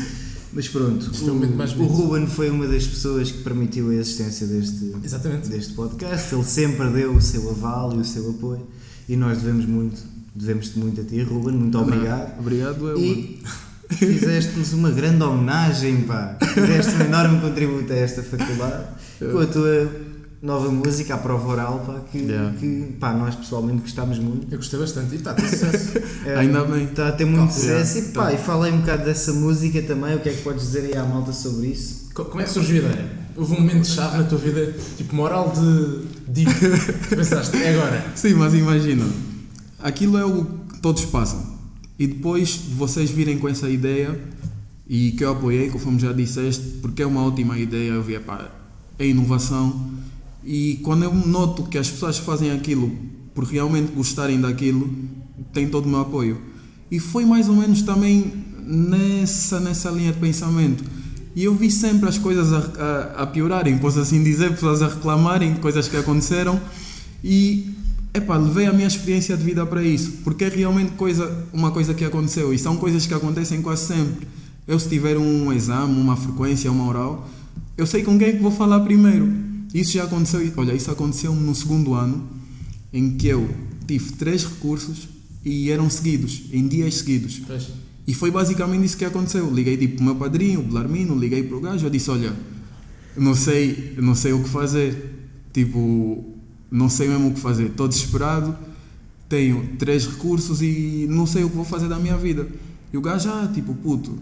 Mas 0.52 0.68
pronto, 0.68 1.10
o 1.22 1.82
o. 1.82 1.86
Ruben 1.86 2.26
foi 2.26 2.50
uma 2.50 2.66
das 2.66 2.84
pessoas 2.86 3.30
que 3.30 3.42
permitiu 3.42 3.90
a 3.90 3.94
existência 3.94 4.46
deste, 4.46 4.92
Exatamente. 5.04 5.48
deste 5.48 5.74
podcast. 5.74 6.34
Ele 6.34 6.44
sempre 6.44 6.88
deu 6.90 7.14
o 7.14 7.20
seu 7.22 7.48
aval 7.50 7.94
e 7.94 7.98
o 7.98 8.04
seu 8.04 8.30
apoio 8.30 8.66
e 9.08 9.16
nós 9.16 9.38
devemos 9.38 9.64
muito, 9.66 10.00
devemos-te 10.34 10.78
muito 10.78 11.00
a 11.00 11.04
ti, 11.04 11.22
Ruben. 11.22 11.54
Muito 11.54 11.78
obrigado. 11.78 12.38
Obrigado, 12.40 12.88
eu. 12.88 12.98
E 12.98 13.40
fizeste-nos 13.90 14.72
uma 14.72 14.90
grande 14.90 15.22
homenagem, 15.22 16.02
pá. 16.02 16.36
Deste 16.66 16.94
um 16.96 17.00
enorme 17.06 17.40
contributo 17.40 17.92
a 17.92 17.96
esta 17.96 18.22
faculdade 18.22 18.86
com 19.20 19.38
a 19.38 19.46
tua 19.46 20.09
nova 20.42 20.70
música, 20.70 21.14
a 21.14 21.18
prova 21.18 21.48
oral, 21.48 21.84
pá, 21.86 22.00
que, 22.10 22.18
Yeah. 22.18 22.56
que 22.58 22.94
pá, 22.98 23.12
nós 23.12 23.34
pessoalmente 23.34 23.82
gostámos 23.82 24.18
muito. 24.18 24.46
Eu 24.52 24.58
gostei 24.58 24.78
bastante. 24.80 25.12
E 25.14 25.18
está 25.18 25.32
a 25.32 25.34
ter 25.34 25.48
sucesso. 25.48 25.98
É, 26.24 26.36
Ainda 26.36 26.64
bem. 26.64 26.84
Está 26.84 27.08
a 27.08 27.12
ter 27.12 27.24
muito 27.26 27.52
Yeah. 27.58 27.84
sucesso. 27.84 27.98
E, 27.98 28.12
pá, 28.12 28.32
e 28.32 28.38
falei 28.38 28.72
um 28.72 28.80
bocado 28.80 29.04
dessa 29.04 29.32
música 29.32 29.82
também. 29.82 30.14
O 30.16 30.20
que 30.20 30.28
é 30.30 30.32
que 30.32 30.42
podes 30.42 30.62
dizer 30.66 30.84
aí 30.86 30.96
à 30.96 31.04
malta 31.04 31.32
sobre 31.32 31.66
isso? 31.68 32.08
Co- 32.14 32.24
Como 32.24 32.40
é 32.40 32.44
que 32.44 32.50
surgiu 32.50 32.76
a 32.86 32.90
ideia? 32.90 33.20
Houve 33.36 33.54
um 33.54 33.60
momento 33.60 33.86
chave 33.86 34.18
na 34.18 34.24
tua 34.24 34.38
vida, 34.38 34.74
tipo 34.96 35.14
moral 35.14 35.52
de. 35.54 36.44
Tu 37.08 37.16
pensaste, 37.16 37.56
é 37.56 37.74
agora. 37.74 38.04
Sim, 38.14 38.34
mas 38.34 38.52
imagina, 38.54 39.04
aquilo 39.78 40.18
é 40.18 40.24
o 40.24 40.44
que 40.72 40.80
todos 40.80 41.04
passam. 41.06 41.58
E 41.98 42.06
depois 42.06 42.48
de 42.48 42.74
vocês 42.74 43.10
virem 43.10 43.38
com 43.38 43.48
essa 43.48 43.68
ideia, 43.68 44.18
e 44.88 45.12
que 45.12 45.24
eu 45.24 45.32
apoiei, 45.32 45.70
conforme 45.70 45.98
já 46.00 46.12
disseste, 46.12 46.62
porque 46.82 47.02
é 47.02 47.06
uma 47.06 47.24
ótima 47.24 47.58
ideia, 47.58 47.90
eu 47.92 48.02
vi, 48.02 48.18
pá, 48.18 48.50
é 48.98 49.06
inovação. 49.06 49.90
E 50.44 50.80
quando 50.82 51.04
eu 51.04 51.14
noto 51.14 51.64
que 51.64 51.78
as 51.78 51.88
pessoas 51.88 52.18
fazem 52.18 52.50
aquilo 52.50 52.90
por 53.34 53.44
realmente 53.44 53.92
gostarem 53.92 54.40
daquilo, 54.40 54.92
tem 55.52 55.68
todo 55.68 55.86
o 55.86 55.88
meu 55.88 56.00
apoio. 56.00 56.40
E 56.90 56.98
foi 56.98 57.24
mais 57.24 57.48
ou 57.48 57.54
menos 57.54 57.82
também 57.82 58.32
nessa, 58.66 59.60
nessa 59.60 59.90
linha 59.90 60.12
de 60.12 60.18
pensamento. 60.18 60.84
E 61.34 61.44
eu 61.44 61.54
vi 61.54 61.70
sempre 61.70 62.08
as 62.08 62.18
coisas 62.18 62.52
a, 62.52 62.58
a, 62.58 63.22
a 63.22 63.26
piorarem, 63.26 63.78
posso 63.78 64.00
assim 64.00 64.22
dizer, 64.22 64.50
pessoas 64.50 64.82
a 64.82 64.88
reclamarem 64.88 65.54
coisas 65.54 65.86
que 65.86 65.96
aconteceram. 65.96 66.60
E 67.22 67.74
epá, 68.12 68.36
levei 68.36 68.66
a 68.66 68.72
minha 68.72 68.88
experiência 68.88 69.36
de 69.36 69.44
vida 69.44 69.64
para 69.64 69.82
isso, 69.82 70.18
porque 70.24 70.44
é 70.44 70.48
realmente 70.48 70.92
coisa, 70.92 71.46
uma 71.52 71.70
coisa 71.70 71.94
que 71.94 72.04
aconteceu 72.04 72.52
e 72.52 72.58
são 72.58 72.76
coisas 72.76 73.06
que 73.06 73.14
acontecem 73.14 73.62
quase 73.62 73.86
sempre. 73.86 74.26
Eu, 74.66 74.78
se 74.78 74.88
tiver 74.88 75.16
um 75.16 75.52
exame, 75.52 76.00
uma 76.00 76.16
frequência, 76.16 76.70
uma 76.70 76.86
oral, 76.86 77.28
eu 77.76 77.86
sei 77.86 78.02
com 78.02 78.18
quem 78.18 78.28
é 78.28 78.32
que 78.32 78.42
vou 78.42 78.50
falar 78.50 78.80
primeiro. 78.80 79.49
Isso 79.72 79.92
já 79.92 80.04
aconteceu, 80.04 80.40
olha, 80.56 80.74
isso 80.74 80.90
aconteceu 80.90 81.34
no 81.34 81.54
segundo 81.54 81.94
ano, 81.94 82.28
em 82.92 83.16
que 83.16 83.28
eu 83.28 83.48
tive 83.86 84.12
três 84.12 84.44
recursos 84.44 85.08
e 85.44 85.70
eram 85.70 85.88
seguidos, 85.88 86.42
em 86.52 86.66
dias 86.66 86.94
seguidos. 86.94 87.40
E 88.06 88.14
foi 88.14 88.30
basicamente 88.30 88.84
isso 88.84 88.96
que 88.96 89.04
aconteceu. 89.04 89.52
Liguei 89.52 89.76
tipo 89.76 89.96
para 89.96 90.02
o 90.02 90.04
meu 90.06 90.16
padrinho, 90.16 90.60
o 90.60 90.62
Belarmino, 90.64 91.16
liguei 91.16 91.42
para 91.44 91.56
o 91.56 91.60
gajo, 91.60 91.86
eu 91.86 91.90
disse, 91.90 92.10
olha, 92.10 92.34
não 93.16 93.34
sei, 93.34 93.94
não 93.98 94.14
sei 94.14 94.32
o 94.32 94.42
que 94.42 94.48
fazer. 94.48 95.18
Tipo, 95.52 96.24
não 96.70 96.88
sei 96.88 97.08
mesmo 97.08 97.28
o 97.28 97.34
que 97.34 97.40
fazer. 97.40 97.66
Estou 97.66 97.88
desesperado, 97.88 98.56
tenho 99.28 99.76
três 99.78 100.06
recursos 100.06 100.62
e 100.62 101.06
não 101.08 101.26
sei 101.26 101.44
o 101.44 101.50
que 101.50 101.56
vou 101.56 101.64
fazer 101.64 101.88
da 101.88 101.98
minha 101.98 102.16
vida. 102.16 102.48
E 102.92 102.96
o 102.96 103.00
gajo, 103.00 103.28
ah, 103.28 103.50
tipo, 103.52 103.74
puto, 103.74 104.18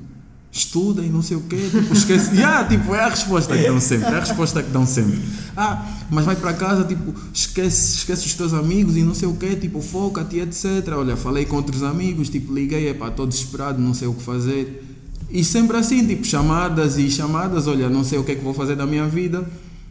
estuda 0.59 1.03
e 1.03 1.09
não 1.09 1.23
sei 1.23 1.37
o 1.37 1.40
quê, 1.42 1.68
tipo, 1.71 1.92
esquece. 1.92 2.35
yeah, 2.37 2.66
tipo, 2.66 2.94
é 2.94 3.01
a 3.01 3.09
resposta 3.09 3.57
que 3.57 3.62
dão 3.62 3.81
sempre, 3.81 4.07
é 4.07 4.16
a 4.16 4.21
resposta 4.21 4.62
que 4.62 4.71
dão 4.71 4.87
sempre. 4.87 5.21
Ah, 5.57 5.87
mas 6.11 6.25
vai 6.25 6.37
para 6.37 6.53
casa, 6.53 6.85
tipo, 6.85 7.14
esquece, 7.33 7.97
esquece 7.97 8.27
os 8.27 8.35
teus 8.35 8.53
amigos 8.53 8.97
e 8.97 9.03
não 9.03 9.14
sei 9.14 9.29
o 9.29 9.35
quê, 9.35 9.57
tipo, 9.57 9.81
foca-te, 9.81 10.38
etc. 10.38 10.64
Olha, 10.97 11.16
falei 11.16 11.44
com 11.44 11.57
outros 11.57 11.83
amigos, 11.83 12.29
tipo, 12.29 12.53
liguei, 12.53 12.88
epá, 12.88 13.09
estou 13.09 13.27
desesperado, 13.27 13.81
não 13.81 13.94
sei 13.94 14.09
o 14.09 14.14
que 14.14 14.23
fazer. 14.23 14.85
E 15.31 15.44
sempre 15.44 15.77
assim, 15.77 16.07
tipo, 16.07 16.25
chamadas 16.25 16.99
e 16.99 17.11
chamadas, 17.11 17.66
olha, 17.66 17.88
não 17.88 18.03
sei 18.03 18.18
o 18.18 18.25
que 18.25 18.33
é 18.33 18.35
que 18.35 18.42
vou 18.42 18.55
fazer 18.55 18.77
da 18.77 18.87
minha 18.87 19.07
vida. 19.07 19.49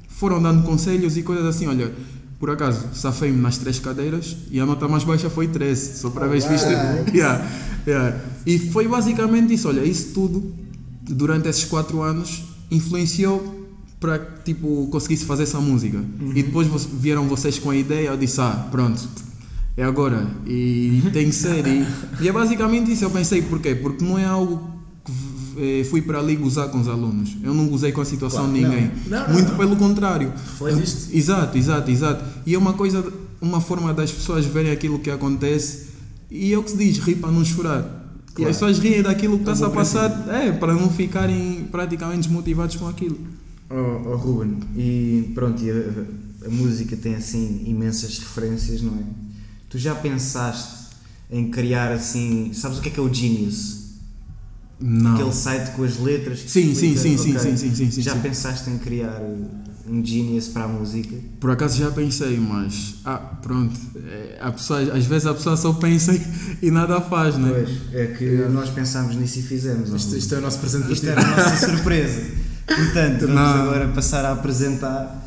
Foram 0.10 0.42
dando 0.42 0.64
conselhos 0.64 1.16
e 1.16 1.22
coisas 1.22 1.46
assim, 1.46 1.68
olha, 1.68 1.94
por 2.40 2.50
acaso, 2.50 2.88
safei-me 2.94 3.40
nas 3.40 3.58
três 3.58 3.80
cadeiras 3.80 4.36
e 4.52 4.60
a 4.60 4.66
nota 4.66 4.88
mais 4.88 5.04
baixa 5.04 5.30
foi 5.30 5.48
13, 5.48 6.00
só 6.00 6.10
para 6.10 6.28
ver 6.28 6.42
se 6.42 6.48
viste. 6.48 6.70
Yeah, 7.14 7.46
yeah. 7.88 8.20
E 8.46 8.60
foi 8.60 8.88
basicamente 8.88 9.54
isso, 9.54 9.68
olha, 9.68 9.84
isso 9.84 10.14
tudo, 10.14 10.54
durante 11.02 11.48
esses 11.48 11.66
quatro 11.66 12.02
anos, 12.02 12.44
influenciou 12.70 13.56
para 14.00 14.20
que 14.20 14.54
tipo, 14.54 14.88
conseguisse 14.92 15.26
fazer 15.26 15.44
essa 15.44 15.60
música. 15.60 16.04
E 16.36 16.44
depois 16.44 16.68
vieram 16.86 17.28
vocês 17.28 17.58
com 17.58 17.72
a 17.72 17.76
ideia, 17.76 18.10
eu 18.10 18.18
disse, 18.18 18.40
ah, 18.40 18.68
pronto, 18.70 19.02
é 19.76 19.84
agora. 19.84 20.28
E 20.46 21.02
tem 21.14 21.26
que 21.26 21.36
ser. 21.36 21.66
E, 21.66 21.86
e 22.22 22.28
é 22.28 22.32
basicamente 22.32 22.92
isso, 22.92 23.04
eu 23.04 23.10
pensei, 23.10 23.42
porquê? 23.42 23.74
Porque 23.74 24.04
não 24.04 24.18
é 24.18 24.26
algo 24.26 24.70
que 25.04 25.82
eh, 25.82 25.84
fui 25.86 26.02
para 26.02 26.20
ali 26.20 26.36
gozar 26.36 26.70
com 26.70 26.80
os 26.80 26.88
alunos. 26.88 27.36
Eu 27.44 27.54
não 27.54 27.68
gozei 27.68 27.92
com 27.92 28.02
a 28.02 28.06
situação 28.06 28.50
Claro, 28.50 28.54
de 28.54 28.64
ninguém. 28.64 28.92
Não, 29.08 29.20
não, 29.28 29.34
Muito 29.34 29.50
não. 29.50 29.58
pelo 29.58 29.76
contrário. 29.76 30.32
Refletiste. 30.60 31.18
Exato, 31.18 31.58
exato, 31.58 31.90
exato. 31.90 32.26
E 32.46 32.54
é 32.54 32.58
uma 32.58 32.74
coisa, 32.74 33.04
uma 33.42 33.62
forma 33.62 33.94
das 33.94 34.12
pessoas 34.12 34.46
verem 34.46 34.72
aquilo 34.72 35.00
que 35.00 35.10
acontece 35.10 35.87
e 36.30 36.54
é 36.54 36.58
o 36.58 36.64
que 36.64 36.72
se 36.72 36.78
diz, 36.78 36.98
rir 37.00 37.16
para 37.16 37.32
não 37.32 37.44
chorar. 37.44 38.06
E 38.38 38.44
as 38.44 38.50
pessoas 38.50 38.78
riem 38.78 39.02
daquilo 39.02 39.38
que 39.38 39.44
está-se 39.44 39.64
a 39.64 39.70
passar, 39.70 40.28
é, 40.30 40.52
para 40.52 40.74
não 40.74 40.90
ficarem 40.90 41.68
praticamente 41.72 42.28
desmotivados 42.28 42.76
com 42.76 42.88
aquilo. 42.88 43.18
Oh, 43.70 44.12
oh, 44.12 44.16
Ruben, 44.16 44.60
e 44.76 45.32
pronto, 45.34 45.62
e 45.64 45.72
a, 45.72 46.46
a 46.46 46.50
música 46.50 46.96
tem 46.96 47.16
assim 47.16 47.64
imensas 47.66 48.20
referências, 48.20 48.82
não 48.82 48.94
é? 48.94 49.04
Tu 49.70 49.78
já 49.78 49.96
pensaste 49.96 50.88
em 51.30 51.50
criar 51.50 51.92
assim, 51.92 52.52
sabes 52.54 52.78
o 52.78 52.82
que 52.82 52.90
é 52.90 52.92
que 52.92 53.00
é 53.00 53.04
o 53.04 53.14
Genius? 53.14 53.88
Não. 54.80 55.16
Aquele 55.16 55.34
site 55.34 55.72
com 55.72 55.84
as 55.84 55.98
letras 55.98 56.42
que 56.42 56.52
Sim, 56.52 56.76
sim, 56.76 56.96
sim, 56.96 57.18
sim, 57.18 57.32
ok. 57.32 57.40
sim, 57.40 57.58
sim, 57.58 57.76
sim, 57.76 57.92
sim, 57.92 58.02
Já 58.02 58.14
sim. 58.14 58.20
pensaste 58.20 58.70
em 58.70 58.78
criar 58.78 59.20
um 59.90 60.04
Genius 60.04 60.50
para 60.50 60.64
a 60.66 60.68
música? 60.68 61.16
Por 61.40 61.52
acaso 61.52 61.78
já 61.78 61.90
pensei, 61.92 62.38
mas 62.40 62.96
ah, 63.06 63.18
pronto. 63.18 63.80
É, 64.06 64.40
às 64.42 65.06
vezes 65.06 65.26
a 65.26 65.34
pessoa 65.34 65.56
só 65.58 65.74
pensa 65.74 66.14
e, 66.62 66.70
nada 66.72 67.00
faz, 67.02 67.38
né? 67.38 67.50
Pois, 67.50 67.94
é 67.94 68.08
que 68.08 68.26
nós 68.50 68.70
pensámos 68.70 69.16
nisso 69.16 69.40
e 69.40 69.42
fizemos. 69.42 69.90
Isto, 69.90 70.06
Ruben. 70.08 70.20
isto 70.20 70.36
é 70.36 70.38
o 70.38 70.42
nosso 70.42 70.60
presente 70.60 70.92
Isto 70.92 71.08
era 71.10 71.22
ti. 71.22 71.28
a 71.28 71.36
nossa 71.38 71.66
surpresa. 71.68 72.22
Portanto, 72.68 73.20
vamos 73.22 73.36
Não. 73.36 73.62
agora 73.64 73.88
passar 73.90 74.26
a 74.26 74.34
apresentar. 74.34 75.24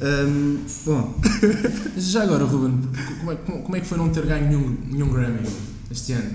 hum, 0.00 0.58
bom, 0.84 1.20
Já 1.96 2.24
agora, 2.24 2.44
Ruben, 2.44 2.80
como 3.20 3.32
é, 3.32 3.36
como 3.36 3.76
é 3.76 3.80
que 3.80 3.86
foi 3.86 3.96
não 3.98 4.08
ter 4.10 4.26
ganho 4.26 4.46
nenhum, 4.48 4.76
nenhum 4.90 5.08
Grammy 5.08 5.71
este 5.92 6.12
ano? 6.12 6.30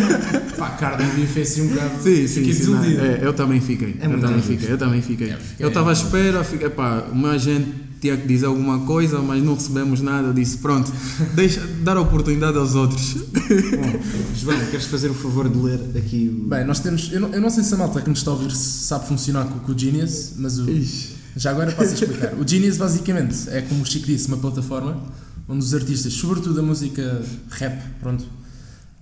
Pá, 0.56 0.70
Cardi 0.70 1.04
B 1.04 1.26
fez 1.26 1.52
assim 1.52 1.62
um 1.62 1.68
bocado. 1.68 2.02
Sim, 2.02 2.26
sim, 2.26 2.34
fiquei 2.34 2.52
sim, 2.52 2.70
não, 2.70 2.80
desiludido. 2.80 3.04
é, 3.04 3.18
eu 3.22 3.32
também 3.32 3.60
fiquei. 3.60 3.96
É 4.00 4.06
eu 4.06 4.20
também 4.20 4.42
fiquei, 4.42 4.72
eu 4.72 4.78
também 4.78 5.02
fiquei. 5.02 5.30
É, 5.30 5.38
eu 5.58 5.68
estava 5.68 5.90
à 5.90 5.92
espera, 5.92 6.42
fiquei, 6.42 6.70
pá, 6.70 7.04
uma 7.12 7.38
gente 7.38 7.68
tinha 8.00 8.16
que 8.16 8.26
dizer 8.26 8.46
alguma 8.46 8.80
coisa, 8.80 9.18
mas 9.20 9.42
não 9.42 9.54
recebemos 9.54 10.00
nada. 10.00 10.32
Disse, 10.32 10.58
pronto, 10.58 10.92
deixa 11.34 11.60
dar 11.82 11.96
a 11.96 12.00
oportunidade 12.00 12.56
aos 12.58 12.74
outros. 12.74 13.14
bom, 13.14 14.00
João, 14.36 14.58
queres 14.70 14.86
fazer 14.86 15.10
o 15.10 15.14
favor 15.14 15.48
de 15.48 15.58
ler 15.58 15.80
aqui 15.96 16.28
o. 16.28 16.48
Bem, 16.48 16.64
nós 16.64 16.80
temos. 16.80 17.10
Eu 17.12 17.20
não, 17.20 17.28
eu 17.30 17.40
não 17.40 17.50
sei 17.50 17.62
se 17.64 17.74
a 17.74 17.76
malta 17.76 18.00
que 18.02 18.08
nos 18.08 18.18
está 18.18 18.30
a 18.30 18.34
ouvir 18.34 18.50
sabe 18.52 19.08
funcionar 19.08 19.44
com, 19.44 19.58
com 19.58 19.72
o 19.72 19.78
Genius, 19.78 20.32
mas 20.36 20.58
o. 20.58 20.68
Ixi. 20.70 21.14
Já 21.36 21.50
agora 21.50 21.72
passo 21.72 21.90
a 21.90 21.94
explicar. 21.94 22.34
O 22.34 22.46
Genius 22.46 22.76
basicamente 22.76 23.48
é, 23.48 23.60
como 23.62 23.82
o 23.82 23.86
Chico 23.86 24.06
disse, 24.06 24.28
uma 24.28 24.36
plataforma 24.36 25.02
onde 25.48 25.64
os 25.64 25.74
artistas, 25.74 26.12
sobretudo 26.12 26.58
a 26.60 26.62
música 26.62 27.22
rap, 27.50 27.82
pronto, 28.00 28.24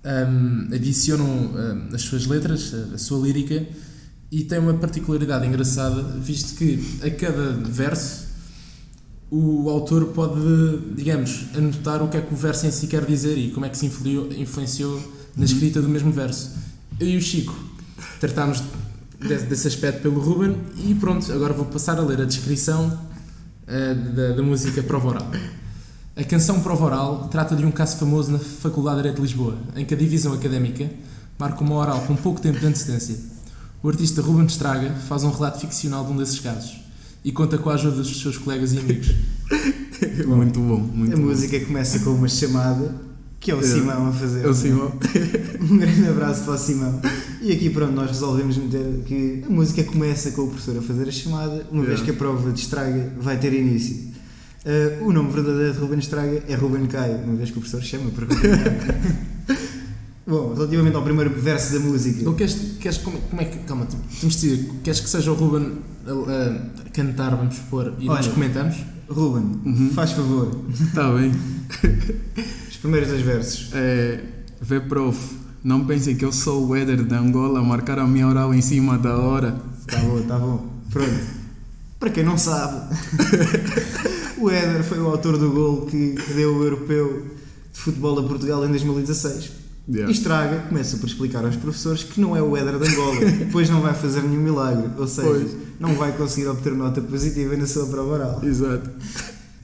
hum, 0.05 0.67
adicionam 0.73 1.51
as 1.93 2.01
suas 2.01 2.25
letras, 2.25 2.73
a, 2.73 2.95
a 2.95 2.97
sua 2.97 3.25
lírica 3.25 3.65
e 4.31 4.43
tem 4.43 4.59
uma 4.59 4.73
particularidade 4.73 5.45
engraçada, 5.45 6.01
visto 6.19 6.57
que 6.57 6.83
a 7.05 7.09
cada 7.11 7.51
verso 7.51 8.23
o 9.29 9.67
autor 9.69 10.05
pode, 10.07 10.39
digamos, 10.95 11.45
anotar 11.55 12.03
o 12.03 12.07
que 12.07 12.17
é 12.17 12.21
que 12.21 12.33
o 12.33 12.37
verso 12.37 12.67
em 12.67 12.71
si 12.71 12.85
quer 12.87 13.03
dizer 13.05 13.35
e 13.37 13.49
como 13.51 13.65
é 13.65 13.69
que 13.69 13.77
se 13.77 13.85
influiu- 13.87 14.31
influenciou 14.33 15.01
na 15.35 15.45
escrita 15.45 15.81
do 15.81 15.89
mesmo 15.89 16.11
verso. 16.11 16.51
Eu 16.99 17.07
e 17.09 17.17
o 17.17 17.21
Chico 17.21 17.55
tratámos 18.19 18.61
de- 19.19 19.37
desse 19.45 19.67
aspecto 19.67 20.01
pelo 20.03 20.19
Ruben 20.19 20.55
e 20.85 20.93
pronto, 20.93 21.31
agora 21.31 21.51
vou 21.53 21.65
passar 21.65 21.97
a 21.97 22.01
ler 22.01 22.21
a 22.21 22.25
descrição 22.25 22.95
eh, 23.65 23.93
da, 23.95 24.33
da 24.33 24.43
música 24.43 24.83
Prova 24.83 25.07
Oral. 25.09 25.31
A 26.15 26.23
canção 26.23 26.59
Prova 26.61 26.85
Oral 26.85 27.27
trata 27.31 27.55
de 27.55 27.65
um 27.65 27.71
caso 27.71 27.97
famoso 27.97 28.31
na 28.31 28.37
Faculdade 28.39 28.97
de 28.97 29.01
Direito 29.03 29.15
de 29.17 29.21
Lisboa, 29.23 29.57
em 29.75 29.83
que 29.83 29.93
a 29.93 29.97
divisão 29.97 30.33
académica 30.33 30.89
marca 31.39 31.61
uma 31.63 31.75
oral 31.75 32.01
com 32.01 32.15
pouco 32.15 32.39
tempo 32.39 32.59
de 32.59 32.65
antecedência. 32.67 33.17
O 33.81 33.89
artista 33.89 34.21
Ruben 34.21 34.45
Estraga 34.45 34.91
faz 35.07 35.23
um 35.23 35.31
relato 35.31 35.59
ficcional 35.59 36.05
de 36.05 36.11
um 36.11 36.17
desses 36.17 36.39
casos 36.39 36.81
e 37.25 37.31
conta 37.31 37.57
com 37.57 37.69
a 37.69 37.73
ajuda 37.73 37.97
dos 37.97 38.21
seus 38.21 38.37
colegas 38.37 38.73
e 38.73 38.77
amigos. 38.79 39.07
muito 40.27 40.59
bom, 40.59 40.77
muito 40.79 41.13
A 41.13 41.17
bom. 41.17 41.23
música 41.23 41.59
começa 41.65 41.99
com 41.99 42.11
uma 42.11 42.27
chamada 42.29 42.93
que 43.39 43.51
é 43.51 43.55
o 43.55 43.59
É. 43.59 43.63
Simão 43.63 44.07
a 44.07 44.11
fazer. 44.13 44.45
É 44.45 44.47
o 44.47 44.53
Simão. 44.53 44.93
Um 45.69 45.77
grande 45.77 46.07
abraço 46.07 46.43
para 46.43 46.53
o 46.53 46.57
Simão. 46.57 47.01
E 47.41 47.51
aqui 47.51 47.69
pronto, 47.69 47.91
nós 47.93 48.09
resolvemos 48.11 48.55
meter 48.57 49.01
que 49.05 49.43
a 49.45 49.49
música 49.49 49.83
começa 49.83 50.31
com 50.31 50.43
o 50.43 50.47
professor 50.49 50.77
a 50.77 50.81
fazer 50.81 51.07
a 51.07 51.11
chamada, 51.11 51.65
uma 51.71 51.83
vez 51.83 51.99
Yeah. 51.99 52.03
que 52.05 52.11
a 52.11 52.13
prova 52.13 52.51
de 52.51 52.59
estraga 52.59 53.13
vai 53.19 53.37
ter 53.39 53.53
início. 53.53 54.13
Uh, 54.65 55.05
o 55.05 55.11
nome 55.11 55.31
verdadeiro 55.31 55.73
de 55.73 55.79
Ruben 55.79 55.99
Estraga 55.99 56.41
é 56.47 56.55
Ruben 56.55 56.85
Caio, 56.87 57.17
uma 57.17 57.35
vez 57.35 57.51
que 57.51 57.57
o 57.57 57.61
professor 57.61 57.83
chama 57.83 58.09
por 58.11 58.23
Ruben 58.23 58.37
Caio. 58.39 59.57
Bom, 60.25 60.53
relativamente 60.53 60.95
ao 60.95 61.03
primeiro 61.03 61.29
verso 61.31 61.73
da 61.73 61.79
música, 61.81 62.21
Então 62.21 62.33
queres, 62.33 62.55
queres 62.79 62.97
como, 62.99 63.19
como 63.19 63.41
é 63.41 63.45
que. 63.45 63.57
Calma, 63.59 63.85
tipo, 63.85 64.01
temos 64.21 64.35
de 64.39 64.49
dizer, 64.55 64.69
queres 64.81 64.99
que 65.01 65.09
seja 65.09 65.31
o 65.31 65.35
Ruben 65.35 65.79
a, 66.07 66.81
a 66.87 66.89
cantar, 66.91 67.35
vamos 67.35 67.55
supor, 67.55 67.93
e 67.99 68.05
nós 68.05 68.25
Olha. 68.25 68.33
comentamos? 68.33 68.77
Ruben, 69.09 69.59
Uhum. 69.65 69.89
faz 69.93 70.11
favor, 70.13 70.61
Está 70.71 71.11
bem. 71.13 71.31
os 72.69 72.77
primeiros 72.77 73.09
dois 73.09 73.21
versos. 73.21 73.69
É, 73.73 74.21
vê, 74.61 74.79
prof, 74.79 75.19
não 75.61 75.85
pensem 75.85 76.15
que 76.15 76.23
eu 76.23 76.31
sou 76.31 76.67
o 76.69 76.73
Éder 76.75 77.03
de 77.03 77.13
Angola 77.13 77.59
a 77.59 77.63
marcar 77.63 77.99
a 77.99 78.07
minha 78.07 78.25
oral 78.27 78.53
em 78.53 78.61
cima 78.61 78.97
da 78.97 79.17
hora. 79.17 79.57
Tá 79.87 79.99
bom, 79.99 80.21
tá 80.21 80.39
bom. 80.39 80.65
Pronto. 80.89 81.43
Para 81.99 82.09
quem 82.11 82.23
não 82.23 82.37
sabe, 82.37 82.95
o 84.37 84.49
Éder 84.49 84.83
foi 84.83 84.99
o 84.99 85.07
autor 85.07 85.37
do 85.37 85.51
gol 85.51 85.85
que, 85.85 86.13
que 86.13 86.33
deu 86.33 86.55
o 86.55 86.63
europeu 86.63 87.25
de 87.71 87.79
futebol 87.79 88.19
a 88.19 88.23
Portugal 88.23 88.65
em 88.65 88.69
2016. 88.69 89.63
Yeah. 89.87 90.09
E 90.09 90.15
Estraga 90.15 90.59
começa 90.69 90.97
por 90.97 91.07
explicar 91.07 91.43
aos 91.43 91.57
professores 91.57 92.03
que 92.03 92.21
não 92.21 92.35
é 92.37 92.41
o 92.41 92.55
Éder 92.55 92.79
de 92.79 92.87
Angola, 92.87 93.19
depois 93.39 93.69
não 93.69 93.81
vai 93.81 93.93
fazer 93.93 94.21
nenhum 94.21 94.41
milagre, 94.41 94.89
ou 94.97 95.07
seja, 95.07 95.27
Pois. 95.27 95.55
não 95.79 95.93
vai 95.95 96.13
conseguir 96.13 96.47
obter 96.47 96.73
nota 96.73 97.01
positiva 97.01 97.55
na 97.57 97.67
sua 97.67 97.85
prova 97.87 98.13
oral. 98.13 98.41
Exato. 98.43 98.89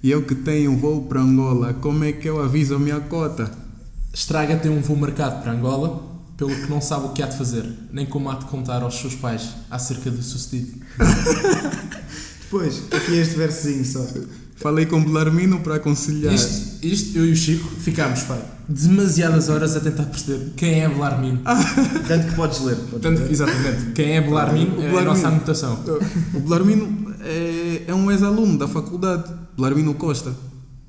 E 0.03 0.12
eu 0.12 0.23
que 0.23 0.36
tenho 0.36 0.71
um 0.71 0.77
voo 0.77 1.03
para 1.03 1.21
Angola, 1.21 1.73
como 1.73 2.03
é 2.03 2.12
que 2.12 2.27
eu 2.27 2.41
aviso 2.41 2.75
a 2.75 2.79
minha 2.79 2.99
cota? 2.99 3.51
Estraga 4.13 4.58
tem 4.58 4.71
um 4.71 4.82
voo 4.82 4.97
marcado 4.97 5.41
para 5.41 5.53
Angola, 5.53 6.03
pelo 6.36 6.55
que 6.55 6.69
não 6.69 6.82
sabe 6.82 7.08
o 7.08 7.10
que 7.10 7.21
há 7.21 7.27
de 7.27 7.38
fazer, 7.38 7.65
nem 7.91 8.05
como 8.05 8.29
há 8.29 8.36
de 8.36 8.45
contar 8.45 8.82
aos 8.82 8.95
seus 8.99 9.15
pais 9.15 9.49
acerca 9.69 10.10
do 10.10 10.21
sucedido. 10.21 10.79
Depois, 12.41 12.84
aqui 12.91 13.17
este 13.17 13.36
versinho 13.36 13.86
só. 13.86 14.05
Falei 14.60 14.86
com 14.86 14.98
o 14.98 15.04
Belarmino 15.04 15.62
para 15.62 15.76
aconselhar. 15.76 16.34
Isto, 16.34 16.86
isto, 16.86 17.17
eu 17.17 17.26
e 17.26 17.32
o 17.32 17.36
Chico 17.36 17.69
ficámos 17.80 18.24
pá, 18.24 18.38
demasiadas 18.67 19.48
horas 19.48 19.76
a 19.76 19.80
tentar 19.80 20.04
perceber 20.04 20.52
quem 20.58 20.82
é 20.82 20.89
Belarmino. 20.89 21.39
Tanto 22.08 22.28
que 22.28 22.36
podes 22.36 22.60
ler. 22.60 22.76
podes 22.76 22.89
Portanto, 22.89 23.19
ler. 23.19 23.32
exatamente, 23.32 23.91
quem 23.93 24.17
é 24.17 24.22
Belarmino 24.22 24.78
O 24.78 24.82
é 24.82 25.00
a 25.00 25.06
nossa 25.06 25.30
anotação. 25.30 25.80
O 26.34 26.39
Belarmino 26.41 27.15
é, 27.22 27.84
é 27.88 27.95
um 27.95 28.12
ex-aluno 28.12 28.58
da 28.58 28.67
faculdade, 28.67 29.32
Belarmino 29.56 29.93
Costa. 29.93 30.34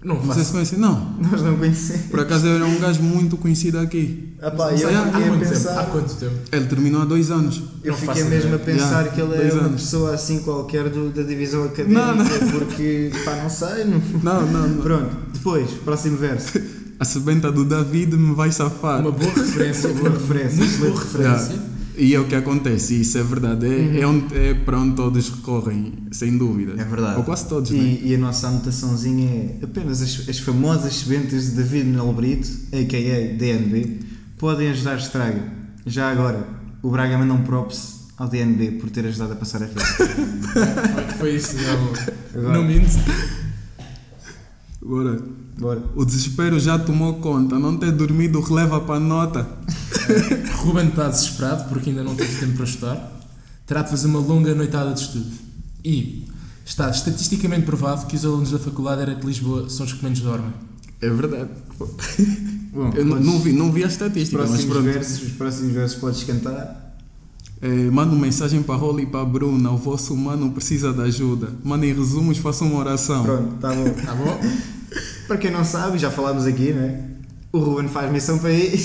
Não 0.03 0.33
sei 0.33 0.65
se 0.65 0.77
não. 0.77 1.15
Nós 1.21 1.43
não 1.43 1.57
conhecemos. 1.59 2.07
Por 2.07 2.21
acaso 2.21 2.47
era 2.47 2.65
um 2.65 2.79
gajo 2.79 3.03
muito 3.03 3.37
conhecido 3.37 3.79
aqui. 3.79 4.35
Ah 4.41 4.51
pá, 4.51 4.67
Não 4.67 4.71
eu 4.73 4.79
sei, 4.79 4.95
há- 4.97 5.01
Há 5.01 5.07
a 5.09 5.11
tempo? 5.13 5.35
Há 5.35 5.49
pensar. 5.49 5.87
quanto 5.87 6.15
tempo? 6.15 6.35
Ele 6.51 6.65
terminou 6.67 7.03
há 7.03 7.05
dois 7.05 7.31
anos. 7.31 7.63
Eu 7.85 7.93
Não 7.93 7.99
fiquei 7.99 8.25
mesmo 8.25 8.53
a 8.53 8.55
ideia. 8.57 8.59
pensar 8.59 9.01
Yeah, 9.03 9.11
que 9.11 9.21
ele 9.21 9.35
é 9.35 9.39
dois 9.39 9.53
uma 9.55 9.63
anos. 9.65 9.83
pessoa 9.83 10.15
assim 10.15 10.39
qualquer 10.41 10.89
do- 10.89 11.11
da 11.11 11.23
divisão 11.23 11.65
académica, 11.65 12.15
Não, 12.15 12.25
porque 12.59 13.11
pá, 13.25 13.37
não 13.43 13.51
sei. 13.51 13.85
Não... 13.85 14.01
Não, 14.23 14.47
não, 14.47 14.69
não. 14.69 14.83
Pronto, 14.83 15.17
depois, 15.35 15.71
próximo 15.85 16.17
verso. 16.17 16.59
A 16.99 17.05
sebenta 17.05 17.51
do 17.51 17.65
David 17.65 18.15
me 18.15 18.35
vai 18.35 18.53
safar. 18.53 19.01
Uma 19.01 19.11
boa 19.11 19.33
referência, 19.33 19.89
Boa 19.89 20.11
referência, 20.11 20.63
excelente 20.65 20.93
boa 20.93 21.03
referência. 21.03 21.53
Yeah. 21.53 21.70
E 21.97 22.15
é 22.15 22.21
o 22.21 22.27
que 22.27 22.35
acontece, 22.35 22.95
e 22.95 23.01
isso 23.03 23.19
é 23.19 23.23
verdade. 23.23 23.67
É, 23.67 24.01
é, 24.01 24.07
onde, 24.07 24.35
é 24.37 24.55
para 24.55 24.79
onde 24.79 24.97
todos 24.97 25.29
recorrem, 25.29 25.95
sem 26.13 26.37
dúvida. 26.39 26.81
É 26.81 26.85
verdade. 26.85 27.19
Ou 27.19 27.25
quase 27.25 27.47
todos, 27.47 27.71
né? 27.71 27.79
E, 27.79 28.09
e 28.11 28.15
a 28.15 28.19
nossa 28.19 28.49
anotaçãozinha 28.49 29.29
é 29.29 29.65
apenas 29.65 30.01
as, 30.01 30.29
as 30.29 30.39
famosas 30.39 30.95
sebentas 30.95 31.51
de 31.51 31.57
David 31.57 31.89
Nel 31.89 32.13
Brito, 32.13 32.49
a.k.a. 32.73 33.37
DNB, 33.37 34.01
podem 34.39 34.71
ajudar 34.71 34.99
Estraga. 34.99 35.43
Já 35.85 36.11
agora, 36.11 36.47
o 36.83 36.91
Braga 36.91 37.19
manda 37.19 37.35
um 37.35 37.43
props 37.43 38.01
ao 38.17 38.29
DNB 38.29 38.73
por 38.73 38.91
ter 38.91 39.07
ajudado 39.07 39.33
a 39.33 39.37
passar 39.37 39.63
a 39.63 39.67
rede. 39.67 39.81
Foi 41.19 41.35
isso, 41.35 41.57
não, 41.57 42.41
Agora. 42.41 42.59
não 42.59 42.65
minto. 42.65 42.91
Bora. 44.83 45.21
Bora. 45.59 45.83
O 45.95 46.05
desespero 46.05 46.59
já 46.59 46.79
tomou 46.79 47.15
conta, 47.15 47.59
não 47.59 47.77
ter 47.77 47.93
dormido 47.93 48.41
releva 48.41 48.81
para 48.81 48.97
a 48.97 49.01
nota. 49.01 49.47
Ruben 50.63 50.89
está 50.89 51.09
desesperado 51.09 51.69
porque 51.69 51.91
ainda 51.91 52.03
não 52.03 52.15
teve 52.15 52.39
tempo 52.39 52.57
para 52.57 52.65
estudar. 52.65 53.21
Terá 53.67 53.83
de 53.83 53.91
fazer 53.91 54.07
uma 54.09 54.19
longa 54.19 54.55
noitada 54.55 54.93
de 54.93 55.01
estudo. 55.01 55.31
E 55.85 56.27
está 56.65 56.91
estatisticamente 56.91 57.67
provado 57.67 58.07
que 58.07 58.17
os 58.17 58.25
alunos 58.25 58.51
da 58.51 58.59
Faculdade 58.59 59.03
Era 59.03 59.15
de 59.15 59.27
Lisboa 59.27 59.69
são 59.69 59.87
os 59.87 59.93
que 59.93 60.03
menos 60.03 60.21
dormem. 60.21 60.53
É 61.01 61.09
verdade. 61.09 61.51
Bom, 62.73 62.93
Eu 62.95 63.05
não, 63.05 63.39
vi, 63.41 63.53
não 63.53 63.73
vi 63.73 63.83
a 63.83 63.87
os 63.87 63.93
estatística, 63.93 64.39
mas 64.39 64.49
próximos 64.49 64.73
pronto. 64.73 64.93
versos, 64.93 65.23
os 65.23 65.33
próximos 65.33 65.73
versos 65.73 65.99
podes 65.99 66.23
cantar. 66.25 66.97
É, 67.63 67.69
mando 67.91 68.17
mensagem 68.17 68.63
para 68.63 68.75
a 68.75 68.79
Rolly 68.79 69.03
e 69.03 69.07
para 69.07 69.21
a 69.21 69.25
Bruna. 69.25 69.71
O 69.71 69.77
vosso 69.77 70.17
mano 70.17 70.51
precisa 70.53 70.93
de 70.93 71.03
ajuda. 71.03 71.49
Mandem 71.65 71.93
resumos, 71.93 72.39
façam 72.39 72.69
uma 72.69 72.79
oração. 72.79 73.25
Pronto, 73.25 73.55
tá 73.61 73.75
bom. 73.75 73.91
Tá 73.91 74.15
bom? 74.15 74.41
Para 75.27 75.37
quem 75.37 75.51
não 75.51 75.65
sabe, 75.65 75.99
já 75.99 76.11
falámos 76.11 76.45
aqui, 76.47 76.73
não 76.73 76.83
é? 76.83 77.10
O 77.53 77.59
Ruben 77.59 77.89
faz 77.89 78.13
missão 78.13 78.39
para 78.39 78.53
ir, 78.53 78.79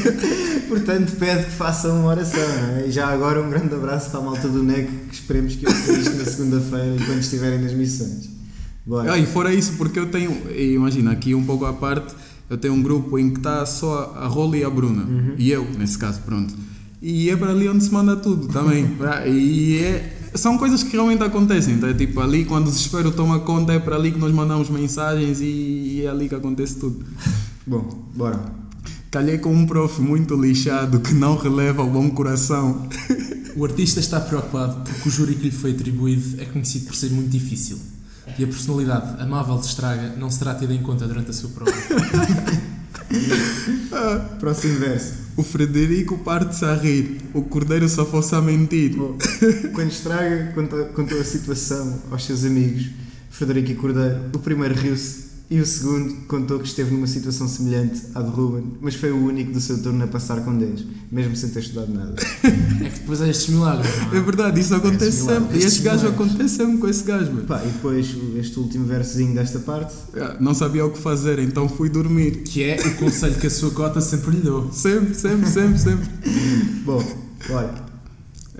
portanto 0.68 1.12
pede 1.18 1.44
que 1.44 1.50
façam 1.50 2.00
uma 2.00 2.08
oração, 2.08 2.40
é? 2.40 2.86
E 2.88 2.90
já 2.90 3.08
agora 3.08 3.42
um 3.42 3.50
grande 3.50 3.74
abraço 3.74 4.10
para 4.10 4.20
a 4.20 4.22
malta 4.22 4.48
do 4.48 4.62
NEC, 4.62 4.88
que 5.08 5.14
esperemos 5.14 5.54
que 5.54 5.66
ouça 5.66 5.92
isto 5.92 6.16
na 6.16 6.24
segunda-feira 6.24 6.96
enquanto 6.96 7.20
estiverem 7.20 7.60
nas 7.60 7.74
missões. 7.74 8.30
Bora. 8.86 9.12
Ah, 9.12 9.18
e 9.18 9.26
fora 9.26 9.52
isso, 9.52 9.74
porque 9.74 9.98
eu 9.98 10.06
tenho, 10.06 10.34
imagina, 10.50 11.12
aqui 11.12 11.34
um 11.34 11.44
pouco 11.44 11.66
à 11.66 11.74
parte, 11.74 12.14
eu 12.48 12.56
tenho 12.56 12.72
um 12.72 12.82
grupo 12.82 13.18
em 13.18 13.30
que 13.30 13.38
está 13.38 13.66
só 13.66 14.14
a 14.16 14.26
Rolly 14.26 14.60
e 14.60 14.64
a 14.64 14.70
Bruna. 14.70 15.02
Uhum. 15.02 15.34
E 15.36 15.50
eu, 15.50 15.68
nesse 15.78 15.98
caso, 15.98 16.22
pronto. 16.22 16.54
E 17.02 17.28
é 17.28 17.36
para 17.36 17.50
ali 17.50 17.68
onde 17.68 17.84
se 17.84 17.92
manda 17.92 18.16
tudo 18.16 18.48
também. 18.48 18.96
Ah, 19.02 19.26
e 19.26 19.78
é, 19.78 20.16
são 20.34 20.56
coisas 20.56 20.82
que 20.82 20.92
realmente 20.92 21.22
acontecem. 21.22 21.74
Então, 21.74 21.88
é 21.88 21.94
tipo 21.94 22.18
ali, 22.20 22.46
quando 22.46 22.68
o 22.68 22.70
desespero 22.70 23.10
toma 23.10 23.40
conta, 23.40 23.74
é 23.74 23.78
para 23.78 23.96
ali 23.96 24.10
que 24.10 24.18
nós 24.18 24.32
mandamos 24.32 24.70
mensagens 24.70 25.40
e 25.42 26.02
é 26.02 26.08
ali 26.08 26.30
que 26.30 26.34
acontece 26.34 26.76
tudo. 26.76 27.04
Bom, 27.70 27.88
bora. 28.16 28.40
Calhei 29.12 29.38
com 29.38 29.54
um 29.54 29.64
prof 29.64 30.02
muito 30.02 30.34
lixado 30.34 30.98
que 30.98 31.14
não 31.14 31.36
releva 31.36 31.84
o 31.84 31.86
bom 31.88 32.10
coração. 32.10 32.88
O 33.56 33.64
artista 33.64 33.98
está 33.98 34.20
preocupado 34.20 34.84
porque 34.84 35.08
o 35.08 35.10
júri 35.10 35.34
que 35.34 35.42
lhe 35.42 35.50
foi 35.50 35.72
atribuído 35.72 36.40
é 36.40 36.44
conhecido 36.44 36.86
por 36.86 36.94
ser 36.94 37.10
muito 37.10 37.30
difícil. 37.30 37.80
E 38.38 38.44
a 38.44 38.46
personalidade 38.46 39.20
amável 39.20 39.58
de 39.58 39.66
Estraga 39.66 40.14
não 40.16 40.30
será 40.30 40.54
tida 40.54 40.72
em 40.72 40.80
conta 40.80 41.04
durante 41.04 41.30
a 41.30 41.32
sua 41.32 41.50
prova. 41.50 41.72
Próximo 44.38 44.78
verso. 44.78 45.14
O 45.36 45.42
Frederico 45.42 46.16
parte-se 46.18 46.64
a 46.64 46.76
rir, 46.76 47.20
o 47.34 47.42
Cordeiro 47.42 47.88
só 47.88 48.06
fosse 48.06 48.36
a 48.36 48.40
mentir. 48.40 48.96
Bom, 48.96 49.18
quando 49.74 49.90
estraga, 49.90 50.52
contou, 50.54 50.84
contou 50.86 51.20
a 51.20 51.24
situação 51.24 52.02
aos 52.08 52.24
seus 52.24 52.44
amigos, 52.44 52.86
Frederico 53.30 53.72
e 53.72 53.74
Cordeiro. 53.74 54.30
O 54.32 54.38
primeiro 54.38 54.76
riu-se 54.76 55.29
e 55.50 55.60
o 55.60 55.66
segundo 55.66 56.14
contou 56.28 56.60
que 56.60 56.66
esteve 56.68 56.92
numa 56.94 57.08
situação 57.08 57.48
semelhante 57.48 58.00
à 58.14 58.22
de 58.22 58.30
Ruben, 58.30 58.64
mas 58.80 58.94
foi 58.94 59.10
o 59.10 59.16
único 59.26 59.52
do 59.52 59.60
seu 59.60 59.82
turno 59.82 60.04
a 60.04 60.06
passar 60.06 60.44
com 60.44 60.56
10, 60.56 60.84
mesmo 61.10 61.34
sem 61.34 61.50
ter 61.50 61.58
estudado 61.58 61.92
nada. 61.92 62.14
É 62.44 62.88
que 62.88 63.00
depois 63.00 63.20
há 63.20 63.28
estes 63.28 63.48
milagres, 63.48 63.90
não 64.06 64.14
É 64.14 64.18
é? 64.18 64.20
verdade, 64.20 64.60
isso 64.60 64.74
acontece 64.74 65.22
milagre. 65.22 65.42
sempre. 65.42 65.58
E 65.58 65.64
este 65.66 65.82
gajo 65.82 66.06
acontece 66.06 66.56
sempre 66.56 66.78
com 66.78 66.88
esse 66.88 67.02
gajo, 67.02 67.32
mano. 67.32 67.46
Pá, 67.46 67.60
e 67.64 67.68
depois 67.68 68.06
este 68.38 68.58
último 68.60 68.84
versozinho 68.86 69.34
desta 69.34 69.58
parte. 69.58 69.92
Ah, 70.16 70.36
Não 70.40 70.54
sabia 70.54 70.86
o 70.86 70.90
que 70.92 70.98
fazer, 70.98 71.40
então 71.40 71.68
fui 71.68 71.88
dormir. 71.88 72.42
Que 72.44 72.62
é 72.62 72.76
o 72.86 72.94
conselho 72.96 73.34
que 73.34 73.48
a 73.48 73.50
sua 73.50 73.72
cota 73.72 74.00
sempre 74.00 74.30
lhe 74.36 74.42
deu. 74.42 74.70
Sempre, 74.72 75.14
sempre, 75.14 75.50
sempre, 75.50 75.78
sempre. 75.80 76.08
Bom, 76.84 77.04
olha, 77.50 77.89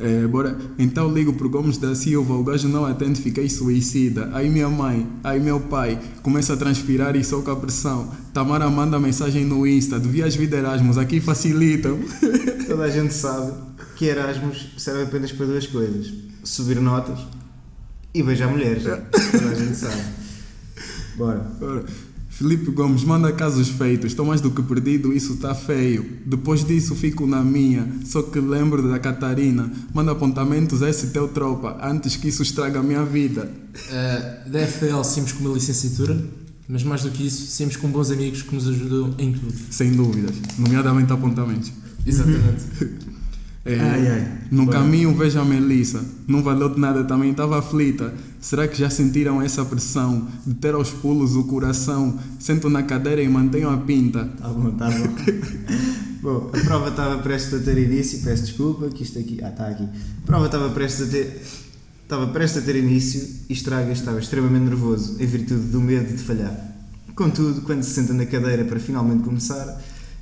É, 0.01 0.27
bora. 0.27 0.57
Então 0.79 1.13
ligo 1.13 1.35
pro 1.35 1.51
Gomes 1.51 1.77
da 1.77 1.95
Silva, 1.95 2.33
o 2.33 2.43
gajo 2.43 2.67
não 2.69 2.87
atende, 2.87 3.21
fiquei 3.21 3.51
suicida. 3.51 4.31
Aí 4.33 4.49
minha 4.49 4.69
mãe, 4.69 5.07
aí 5.23 5.39
meu 5.39 5.61
pai, 5.61 6.01
começa 6.23 6.55
a 6.55 6.57
transpirar 6.57 7.15
e 7.17 7.23
soca 7.23 7.53
a 7.53 7.57
pressão. 7.57 8.11
Tamara 8.33 8.69
manda 8.71 8.99
mensagem 8.99 9.45
no 9.45 9.67
Insta, 9.67 10.01
devias 10.01 10.35
vir 10.35 10.49
de 10.49 10.57
Erasmus, 10.57 10.97
aqui 10.97 11.21
facilitam. 11.21 11.99
toda 12.67 12.85
a 12.85 12.91
gente 12.91 13.13
sabe 13.13 13.53
que 13.97 14.07
Erasmus 14.07 14.69
serve 14.79 15.03
apenas 15.03 15.33
para 15.33 15.45
duas 15.45 15.67
coisas: 15.67 16.11
subir 16.43 16.81
notas 16.81 17.19
e 18.15 18.23
beijar 18.23 18.49
mulheres. 18.49 18.85
Toda 19.31 19.51
a 19.51 19.55
gente 19.55 19.77
sabe. 19.77 20.03
Bora. 21.17 21.47
Ora, 21.61 21.85
Felipe 22.41 22.71
Gomes, 22.71 23.05
manda 23.05 23.31
casos 23.35 23.69
feitos, 23.69 24.13
estou 24.13 24.25
mais 24.25 24.41
do 24.41 24.51
que 24.51 24.63
perdido, 24.63 25.13
isso 25.13 25.37
tá 25.37 25.55
feio. 25.55 26.07
Depois 26.25 26.65
disso 26.65 26.95
fico 26.95 27.27
na 27.27 27.45
minha, 27.45 27.87
só 28.07 28.23
que 28.23 28.41
lembro 28.41 28.89
da 28.89 28.99
Catarina. 28.99 29.71
Manda 29.93 30.13
apontamentos 30.13 30.83
a 30.83 30.89
esse 30.89 31.09
teu 31.09 31.29
tropa, 31.29 31.79
antes 31.83 32.17
que 32.17 32.29
isso 32.29 32.43
estraga 32.43 32.81
a 32.81 32.83
minha 32.83 33.05
vida. 33.05 33.53
Uh, 33.75 34.51
da 34.51 34.67
FPL 34.67 35.05
saímos 35.05 35.33
com 35.33 35.45
uma 35.45 35.53
licenciatura, 35.53 36.19
mas 36.67 36.83
mais 36.83 37.03
do 37.03 37.11
que 37.11 37.27
isso, 37.27 37.47
saímos 37.47 37.77
com 37.77 37.89
bons 37.89 38.11
amigos 38.11 38.41
que 38.41 38.55
nos 38.55 38.67
ajudam 38.67 39.15
em 39.19 39.35
tudo. 39.35 39.53
Sem 39.71 39.93
dúvidas, 39.93 40.35
nomeadamente 40.57 41.13
apontamentos. 41.13 41.71
Exatamente. 42.07 43.05
É, 43.65 43.79
Ai, 43.79 44.09
ai. 44.09 44.39
No 44.51 44.65
Bora. 44.65 44.79
caminho 44.79 45.15
vejo 45.15 45.39
a 45.39 45.45
Melissa, 45.45 46.03
não 46.27 46.43
valeu 46.43 46.71
de 46.71 46.81
nada, 46.81 47.05
também 47.05 47.31
estava 47.31 47.59
aflita. 47.59 48.15
Será 48.41 48.67
que 48.67 48.79
já 48.79 48.89
sentiram 48.89 49.41
essa 49.43 49.63
pressão 49.65 50.27
de 50.47 50.55
ter 50.55 50.75
aos 50.75 50.91
pulos 50.91 51.37
o 51.37 51.45
coração? 51.45 52.19
Sento 52.39 52.71
na 52.71 52.83
cadeira 52.83 53.23
e 53.23 53.29
mantenho 53.29 53.69
a 53.69 53.77
pinta. 53.77 54.25
Tá 54.41 54.49
bom, 54.49 54.71
tá 54.71 54.89
bom. 54.91 55.15
bom, 56.23 56.51
a 56.55 56.65
prova 56.65 56.89
estava 56.89 57.19
prestes 57.23 57.53
a 57.53 57.59
ter 57.59 57.77
início, 57.77 58.21
peço 58.23 58.45
desculpa, 58.45 58.89
que 58.89 59.03
isto 59.03 59.19
aqui. 59.19 59.41
Ah, 59.43 59.51
está 59.51 59.69
aqui. 59.69 59.85
A 59.85 60.27
prova 60.27 60.47
estava 60.47 60.71
prestes 60.71 61.09
a 61.09 61.11
ter. 61.11 61.43
Estava 62.03 62.27
prestes 62.29 62.63
a 62.63 62.67
ter 62.67 62.77
início 62.77 63.29
e 63.49 63.53
Estraga 63.53 63.93
estava 63.93 64.19
extremamente 64.19 64.65
nervoso, 64.65 65.17
em 65.21 65.27
virtude 65.27 65.67
do 65.67 65.81
medo 65.81 66.11
de 66.11 66.21
falhar. 66.23 66.59
Contudo, 67.15 67.61
quando 67.61 67.83
se 67.83 67.91
senta 67.91 68.15
na 68.15 68.25
cadeira 68.25 68.65
para 68.65 68.81
finalmente 68.81 69.23
começar, 69.23 69.81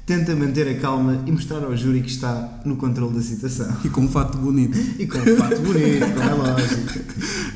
tenta 0.09 0.35
manter 0.35 0.67
a 0.67 0.81
calma 0.81 1.23
e 1.27 1.31
mostrar 1.31 1.63
ao 1.63 1.77
júri 1.77 2.01
que 2.01 2.09
está 2.09 2.61
no 2.65 2.77
controle 2.77 3.15
da 3.15 3.21
situação. 3.21 3.77
E 3.85 3.91
com 3.91 4.01
um 4.01 4.09
fato 4.09 4.39
bonito. 4.39 4.79
E 4.99 5.07
com 5.07 5.19
um 5.19 5.37
fato 5.37 5.61
bonito, 5.61 6.07
como 6.15 6.23
é 6.23 6.35
lógico. 6.35 6.99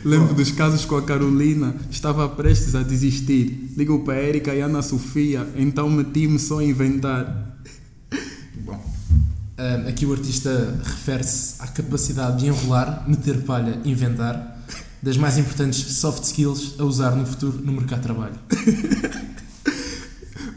Lembro 0.04 0.34
dos 0.34 0.50
casos 0.50 0.84
com 0.84 0.96
a 0.98 1.02
Carolina, 1.02 1.74
estava 1.90 2.28
prestes 2.28 2.74
a 2.74 2.82
desistir. 2.82 3.72
Ligo 3.74 4.00
para 4.00 4.18
a 4.18 4.22
Erika 4.22 4.54
e 4.54 4.60
a 4.60 4.66
Ana 4.66 4.82
Sofia, 4.82 5.48
então 5.56 5.88
meti-me 5.88 6.38
só 6.38 6.58
a 6.58 6.64
inventar. 6.64 7.56
Uh, 8.12 9.88
aqui 9.88 10.04
o 10.04 10.12
artista 10.12 10.78
refere-se 10.84 11.54
à 11.58 11.66
capacidade 11.66 12.40
de 12.40 12.48
enrolar, 12.48 13.08
meter 13.08 13.38
palha, 13.44 13.80
inventar, 13.82 14.62
das 15.02 15.16
mais 15.16 15.38
importantes 15.38 15.78
soft 15.94 16.24
skills 16.24 16.74
a 16.78 16.84
usar 16.84 17.16
no 17.16 17.24
futuro 17.24 17.58
no 17.64 17.72
mercado 17.72 18.00
de 18.00 18.04
trabalho. 18.04 18.34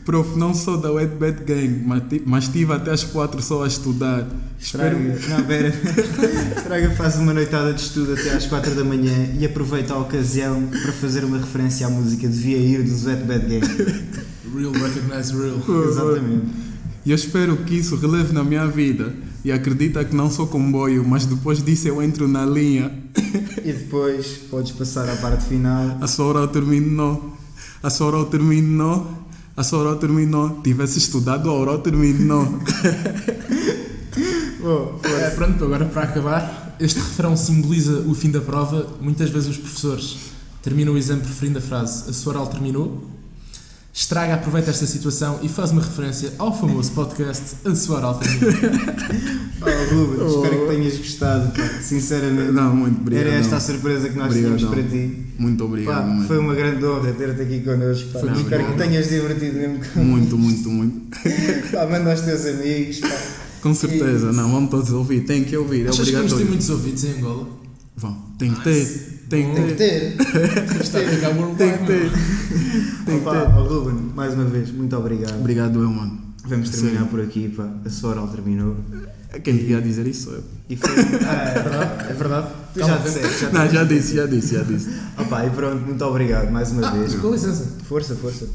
Prof, 0.06 0.38
não 0.38 0.53
sou 0.53 0.78
da 0.78 0.91
Wet 0.91 1.16
Bad 1.16 1.43
Gang, 1.45 1.82
mas 1.86 2.03
ti- 2.08 2.22
mas 2.26 2.43
estive 2.43 2.72
até 2.74 2.91
às 2.91 3.03
quatro 3.03 3.41
só 3.41 3.64
a 3.64 3.68
estudar. 3.68 4.28
Estraga, 4.60 4.95
Espero, 4.97 5.30
não, 5.39 5.45
pera. 5.47 5.70
Estraga 6.58 6.91
faz 6.91 7.16
uma 7.16 7.34
noitada 7.34 7.74
de 7.74 7.82
estudo 7.82 8.14
até 8.14 8.30
às 8.32 8.45
4 8.45 8.76
da 8.76 8.84
manhã 8.84 9.30
e 9.39 9.43
aproveita 9.45 9.93
a 9.95 9.97
ocasião 9.99 10.68
para 10.68 10.91
fazer 10.93 11.24
uma 11.26 11.38
referência 11.39 11.88
à 11.88 11.89
música 11.89 12.28
Devia 12.28 12.58
Ir 12.58 12.84
dos 12.84 13.06
Wet 13.06 13.24
Bad 13.24 13.45
Gang. 13.47 13.66
Real 14.56 14.72
recognize 14.72 15.34
real. 15.34 15.86
Exatamente. 15.89 16.45
E 17.03 17.12
eu 17.12 17.16
espero 17.16 17.58
que 17.58 17.76
isso 17.76 17.95
releve 17.95 18.32
na 18.32 18.43
minha 18.43 18.68
vida. 18.68 19.12
E 19.43 19.51
acredita 19.51 20.03
que 20.06 20.16
não 20.16 20.30
sou 20.32 20.47
comboio, 20.47 21.03
mas 21.08 21.26
depois 21.26 21.62
disso 21.64 21.88
eu 21.88 22.01
entro 22.01 22.28
na 22.28 22.45
linha. 22.45 22.91
E 23.64 23.74
depois 23.74 24.26
podes 24.49 24.72
passar 24.72 25.08
à 25.10 25.16
parte 25.18 25.45
final. 25.45 25.97
A 26.01 26.08
sua 26.08 26.26
hora 26.28 26.47
terminou. 26.47 27.36
A 27.84 27.89
sua 27.91 28.08
hora 28.08 28.26
terminou. 28.26 29.24
A 29.58 29.64
sua 29.64 29.80
hora 29.80 29.95
terminou. 29.95 30.62
Tivesse 30.62 30.99
estudado, 30.99 31.49
a 31.49 31.53
hora 31.53 31.78
terminou. 31.78 32.45
Bom, 34.60 34.99
É, 35.03 35.30
pronto, 35.30 35.64
agora 35.64 35.86
para 35.86 36.03
acabar, 36.03 36.76
este 36.80 36.99
refrão 36.99 37.38
simboliza 37.38 37.99
o 38.01 38.14
fim 38.14 38.32
da 38.32 38.41
prova. 38.41 38.88
Muitas 38.99 39.30
vezes 39.30 39.49
os 39.49 39.58
professores 39.58 40.18
terminam 40.62 40.93
o 40.93 40.97
exame 40.97 41.22
preferindo 41.22 41.60
a 41.60 41.62
frase 41.62 42.10
a 42.10 42.14
sua 42.14 42.34
oral 42.34 42.47
terminou. 42.47 43.01
Estraga, 43.98 44.34
aproveita 44.34 44.72
esta 44.72 44.86
situação 44.86 45.39
e 45.41 45.48
faz 45.48 45.72
uma 45.72 45.82
referência 45.82 46.34
ao 46.38 46.54
famoso 46.58 46.91
podcast 46.91 47.56
A 47.64 47.74
Sua 47.74 47.96
Oral 48.00 48.16
Terminou. 48.20 48.52
oh, 49.62 49.96
Ruben, 49.96 50.28
espero 50.28 50.60
que 50.68 50.76
tenhas 50.76 50.98
gostado. 50.98 51.52
pá. 51.54 51.64
Sinceramente, 51.82 52.52
Não, 52.52 52.76
muito 52.76 53.00
obrigado. 53.00 53.28
era 53.28 53.36
esta 53.38 53.56
a 53.56 53.60
surpresa 53.62 54.10
que 54.10 54.18
nós 54.18 54.34
tínhamos 54.34 54.66
para 54.66 54.84
ti. 54.84 55.26
Muito 55.39 55.60
Pá, 55.60 55.64
obrigado. 55.66 56.08
mano. 56.10 56.28
foi 56.28 56.38
uma 56.39 56.54
grande 56.54 56.86
honra 56.86 57.14
ter-te 57.14 57.41
aqui 57.41 57.62
connosco. 57.62 58.10
Pá. 58.12 58.20
Foi 58.20 58.30
espero 58.34 58.41
obrigado. 58.64 58.72
que 58.74 58.78
tenhas 58.84 59.08
divertido 59.10 59.58
mesmo. 59.60 59.80
com- 59.93 60.04
Muito, 60.04 60.38
muito, 60.38 60.70
muito. 60.70 61.02
Pá, 61.72 61.88
manda 61.88 62.12
aos 62.12 62.20
teus 62.22 62.46
amigos. 62.48 63.00
Pá. 63.00 63.18
Com 63.62 63.74
certeza. 63.74 64.34
Não, 64.34 64.52
vamos 64.52 64.70
todos 64.72 64.91
ouvir. 64.91 65.22
Tem 65.22 65.46
que 65.46 65.56
ouvir. 65.56 65.86
É 65.86 65.89
Achas 65.89 66.06
que 66.10 66.16
vamos 66.18 66.34
ter 66.34 66.43
muitos 66.46 66.70
ouvidos 66.70 67.02
em 67.06 67.12
Angola? 67.20 67.48
Vão. 67.96 68.18
Tem 68.38 68.54
que 68.54 68.62
ter. 68.62 69.14
Tem 69.30 69.49
que 69.49 69.55
Tem 69.55 69.67
que 69.67 69.73
ter. 69.73 70.15
a 70.21 71.55
Tem 71.57 71.78
que 71.78 71.86
ter. 71.86 72.11
Tem 73.05 73.19
que 73.19 73.28
Opa, 73.28 73.32
ter. 73.41 73.57
oh, 73.57 73.63
Ruben, 73.63 74.11
mais 74.15 74.34
uma 74.34 74.45
vez, 74.45 74.69
muito 74.71 74.95
obrigado. 74.95 75.39
Obrigado, 75.39 75.82
eu, 75.82 75.89
mano. 75.89 76.21
Vamos 76.47 76.69
terminar 76.69 76.91
Sério. 76.93 77.07
por 77.07 77.21
aqui. 77.21 77.49
Pá. 77.49 77.67
A 77.86 77.89
sua 77.89 78.11
oral 78.11 78.28
terminou. 78.28 78.78
Quem 79.43 79.57
devia 79.57 79.82
dizer 79.82 80.05
isso 80.07 80.26
sou 80.26 80.34
eu. 80.34 80.43
E 80.69 80.76
foi. 80.76 80.89
É 80.91 80.93
Ah, 81.26 81.53
verdade, 81.61 82.09
é 82.09 82.13
verdade. 82.13 82.47
tu 82.73 82.80
já 82.80 82.97
disseste. 82.97 83.39
Já 83.41 83.49
Não, 83.51 83.67
já 83.69 83.84
disse, 83.84 84.15
já 84.15 84.26
disse, 84.28 84.53
já 84.55 84.63
disse. 84.63 84.89
Opa, 85.17 85.45
e 85.45 85.49
pronto, 85.49 85.82
muito 85.86 86.05
obrigado 86.05 86.51
mais 86.51 86.71
uma 86.71 86.88
Ah, 86.88 86.91
vez. 86.91 87.15
com 87.15 87.32
licença, 87.32 87.65
Força, 87.89 88.15
força. 88.15 88.47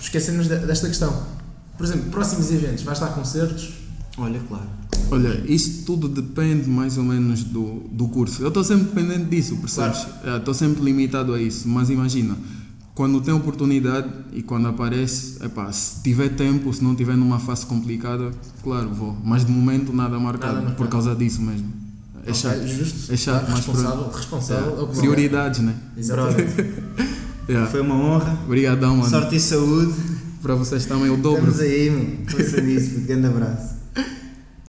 esquecemos 0.00 0.48
de- 0.48 0.58
desta 0.58 0.86
questão. 0.86 1.22
Por 1.76 1.84
exemplo, 1.84 2.04
próximos 2.10 2.50
eventos, 2.52 2.84
vai 2.84 2.94
estar 2.94 3.08
concertos? 3.08 3.74
Olha, 4.16 4.40
claro. 4.48 4.64
Olha, 5.10 5.42
isso 5.46 5.84
tudo 5.84 6.08
depende 6.08 6.68
mais 6.68 6.96
ou 6.96 7.04
menos 7.04 7.42
do, 7.44 7.80
do 7.90 8.08
curso. 8.08 8.42
Eu 8.42 8.48
estou 8.48 8.62
sempre 8.64 8.84
dependente 8.86 9.24
disso, 9.28 9.56
percebes? 9.56 10.06
Estou 10.38 10.54
sempre 10.54 10.82
limitado 10.84 11.34
a 11.34 11.40
isso. 11.40 11.68
Mas 11.68 11.90
imagina, 11.90 12.36
quando 12.94 13.20
tem 13.20 13.34
oportunidade 13.34 14.08
e 14.32 14.42
quando 14.42 14.68
aparece, 14.68 15.44
epá, 15.44 15.70
se 15.72 16.00
tiver 16.02 16.28
tempo, 16.30 16.72
se 16.72 16.82
não 16.82 16.94
tiver 16.94 17.16
numa 17.16 17.38
fase 17.40 17.66
complicada, 17.66 18.30
claro, 18.62 18.90
vou. 18.94 19.16
Mas 19.24 19.44
de 19.44 19.50
momento 19.50 19.92
nada 19.92 20.18
marcado, 20.18 20.54
Nada 20.54 20.66
marcado. 20.66 20.76
por 20.76 20.88
causa 20.88 21.14
disso 21.14 21.42
mesmo. 21.42 21.72
É 22.24 22.32
chato. 22.32 22.56
Ok, 22.60 22.68
justo. 22.68 23.12
É 23.12 23.16
chato, 23.16 23.46
mas 23.50 23.56
responsável, 23.58 24.10
responsável. 24.10 24.88
é. 24.92 24.96
Prioridades, 24.96 25.60
né? 25.60 25.74
Exatamente. 25.96 26.54
Yeah. 27.46 27.70
Foi 27.70 27.82
uma 27.82 27.94
honra. 27.94 28.38
Obrigadão, 28.46 28.96
mano. 28.96 29.10
Sorte 29.10 29.36
e 29.36 29.40
saúde. 29.40 29.92
Para 30.40 30.54
vocês 30.54 30.86
também 30.86 31.10
o 31.10 31.16
dobro. 31.18 31.50
Estamos 31.50 31.60
aí, 31.60 31.90
meu. 31.90 32.26
Força 32.26 32.58
nisso. 32.62 33.00
Grande 33.00 33.26
abraço. 33.26 33.73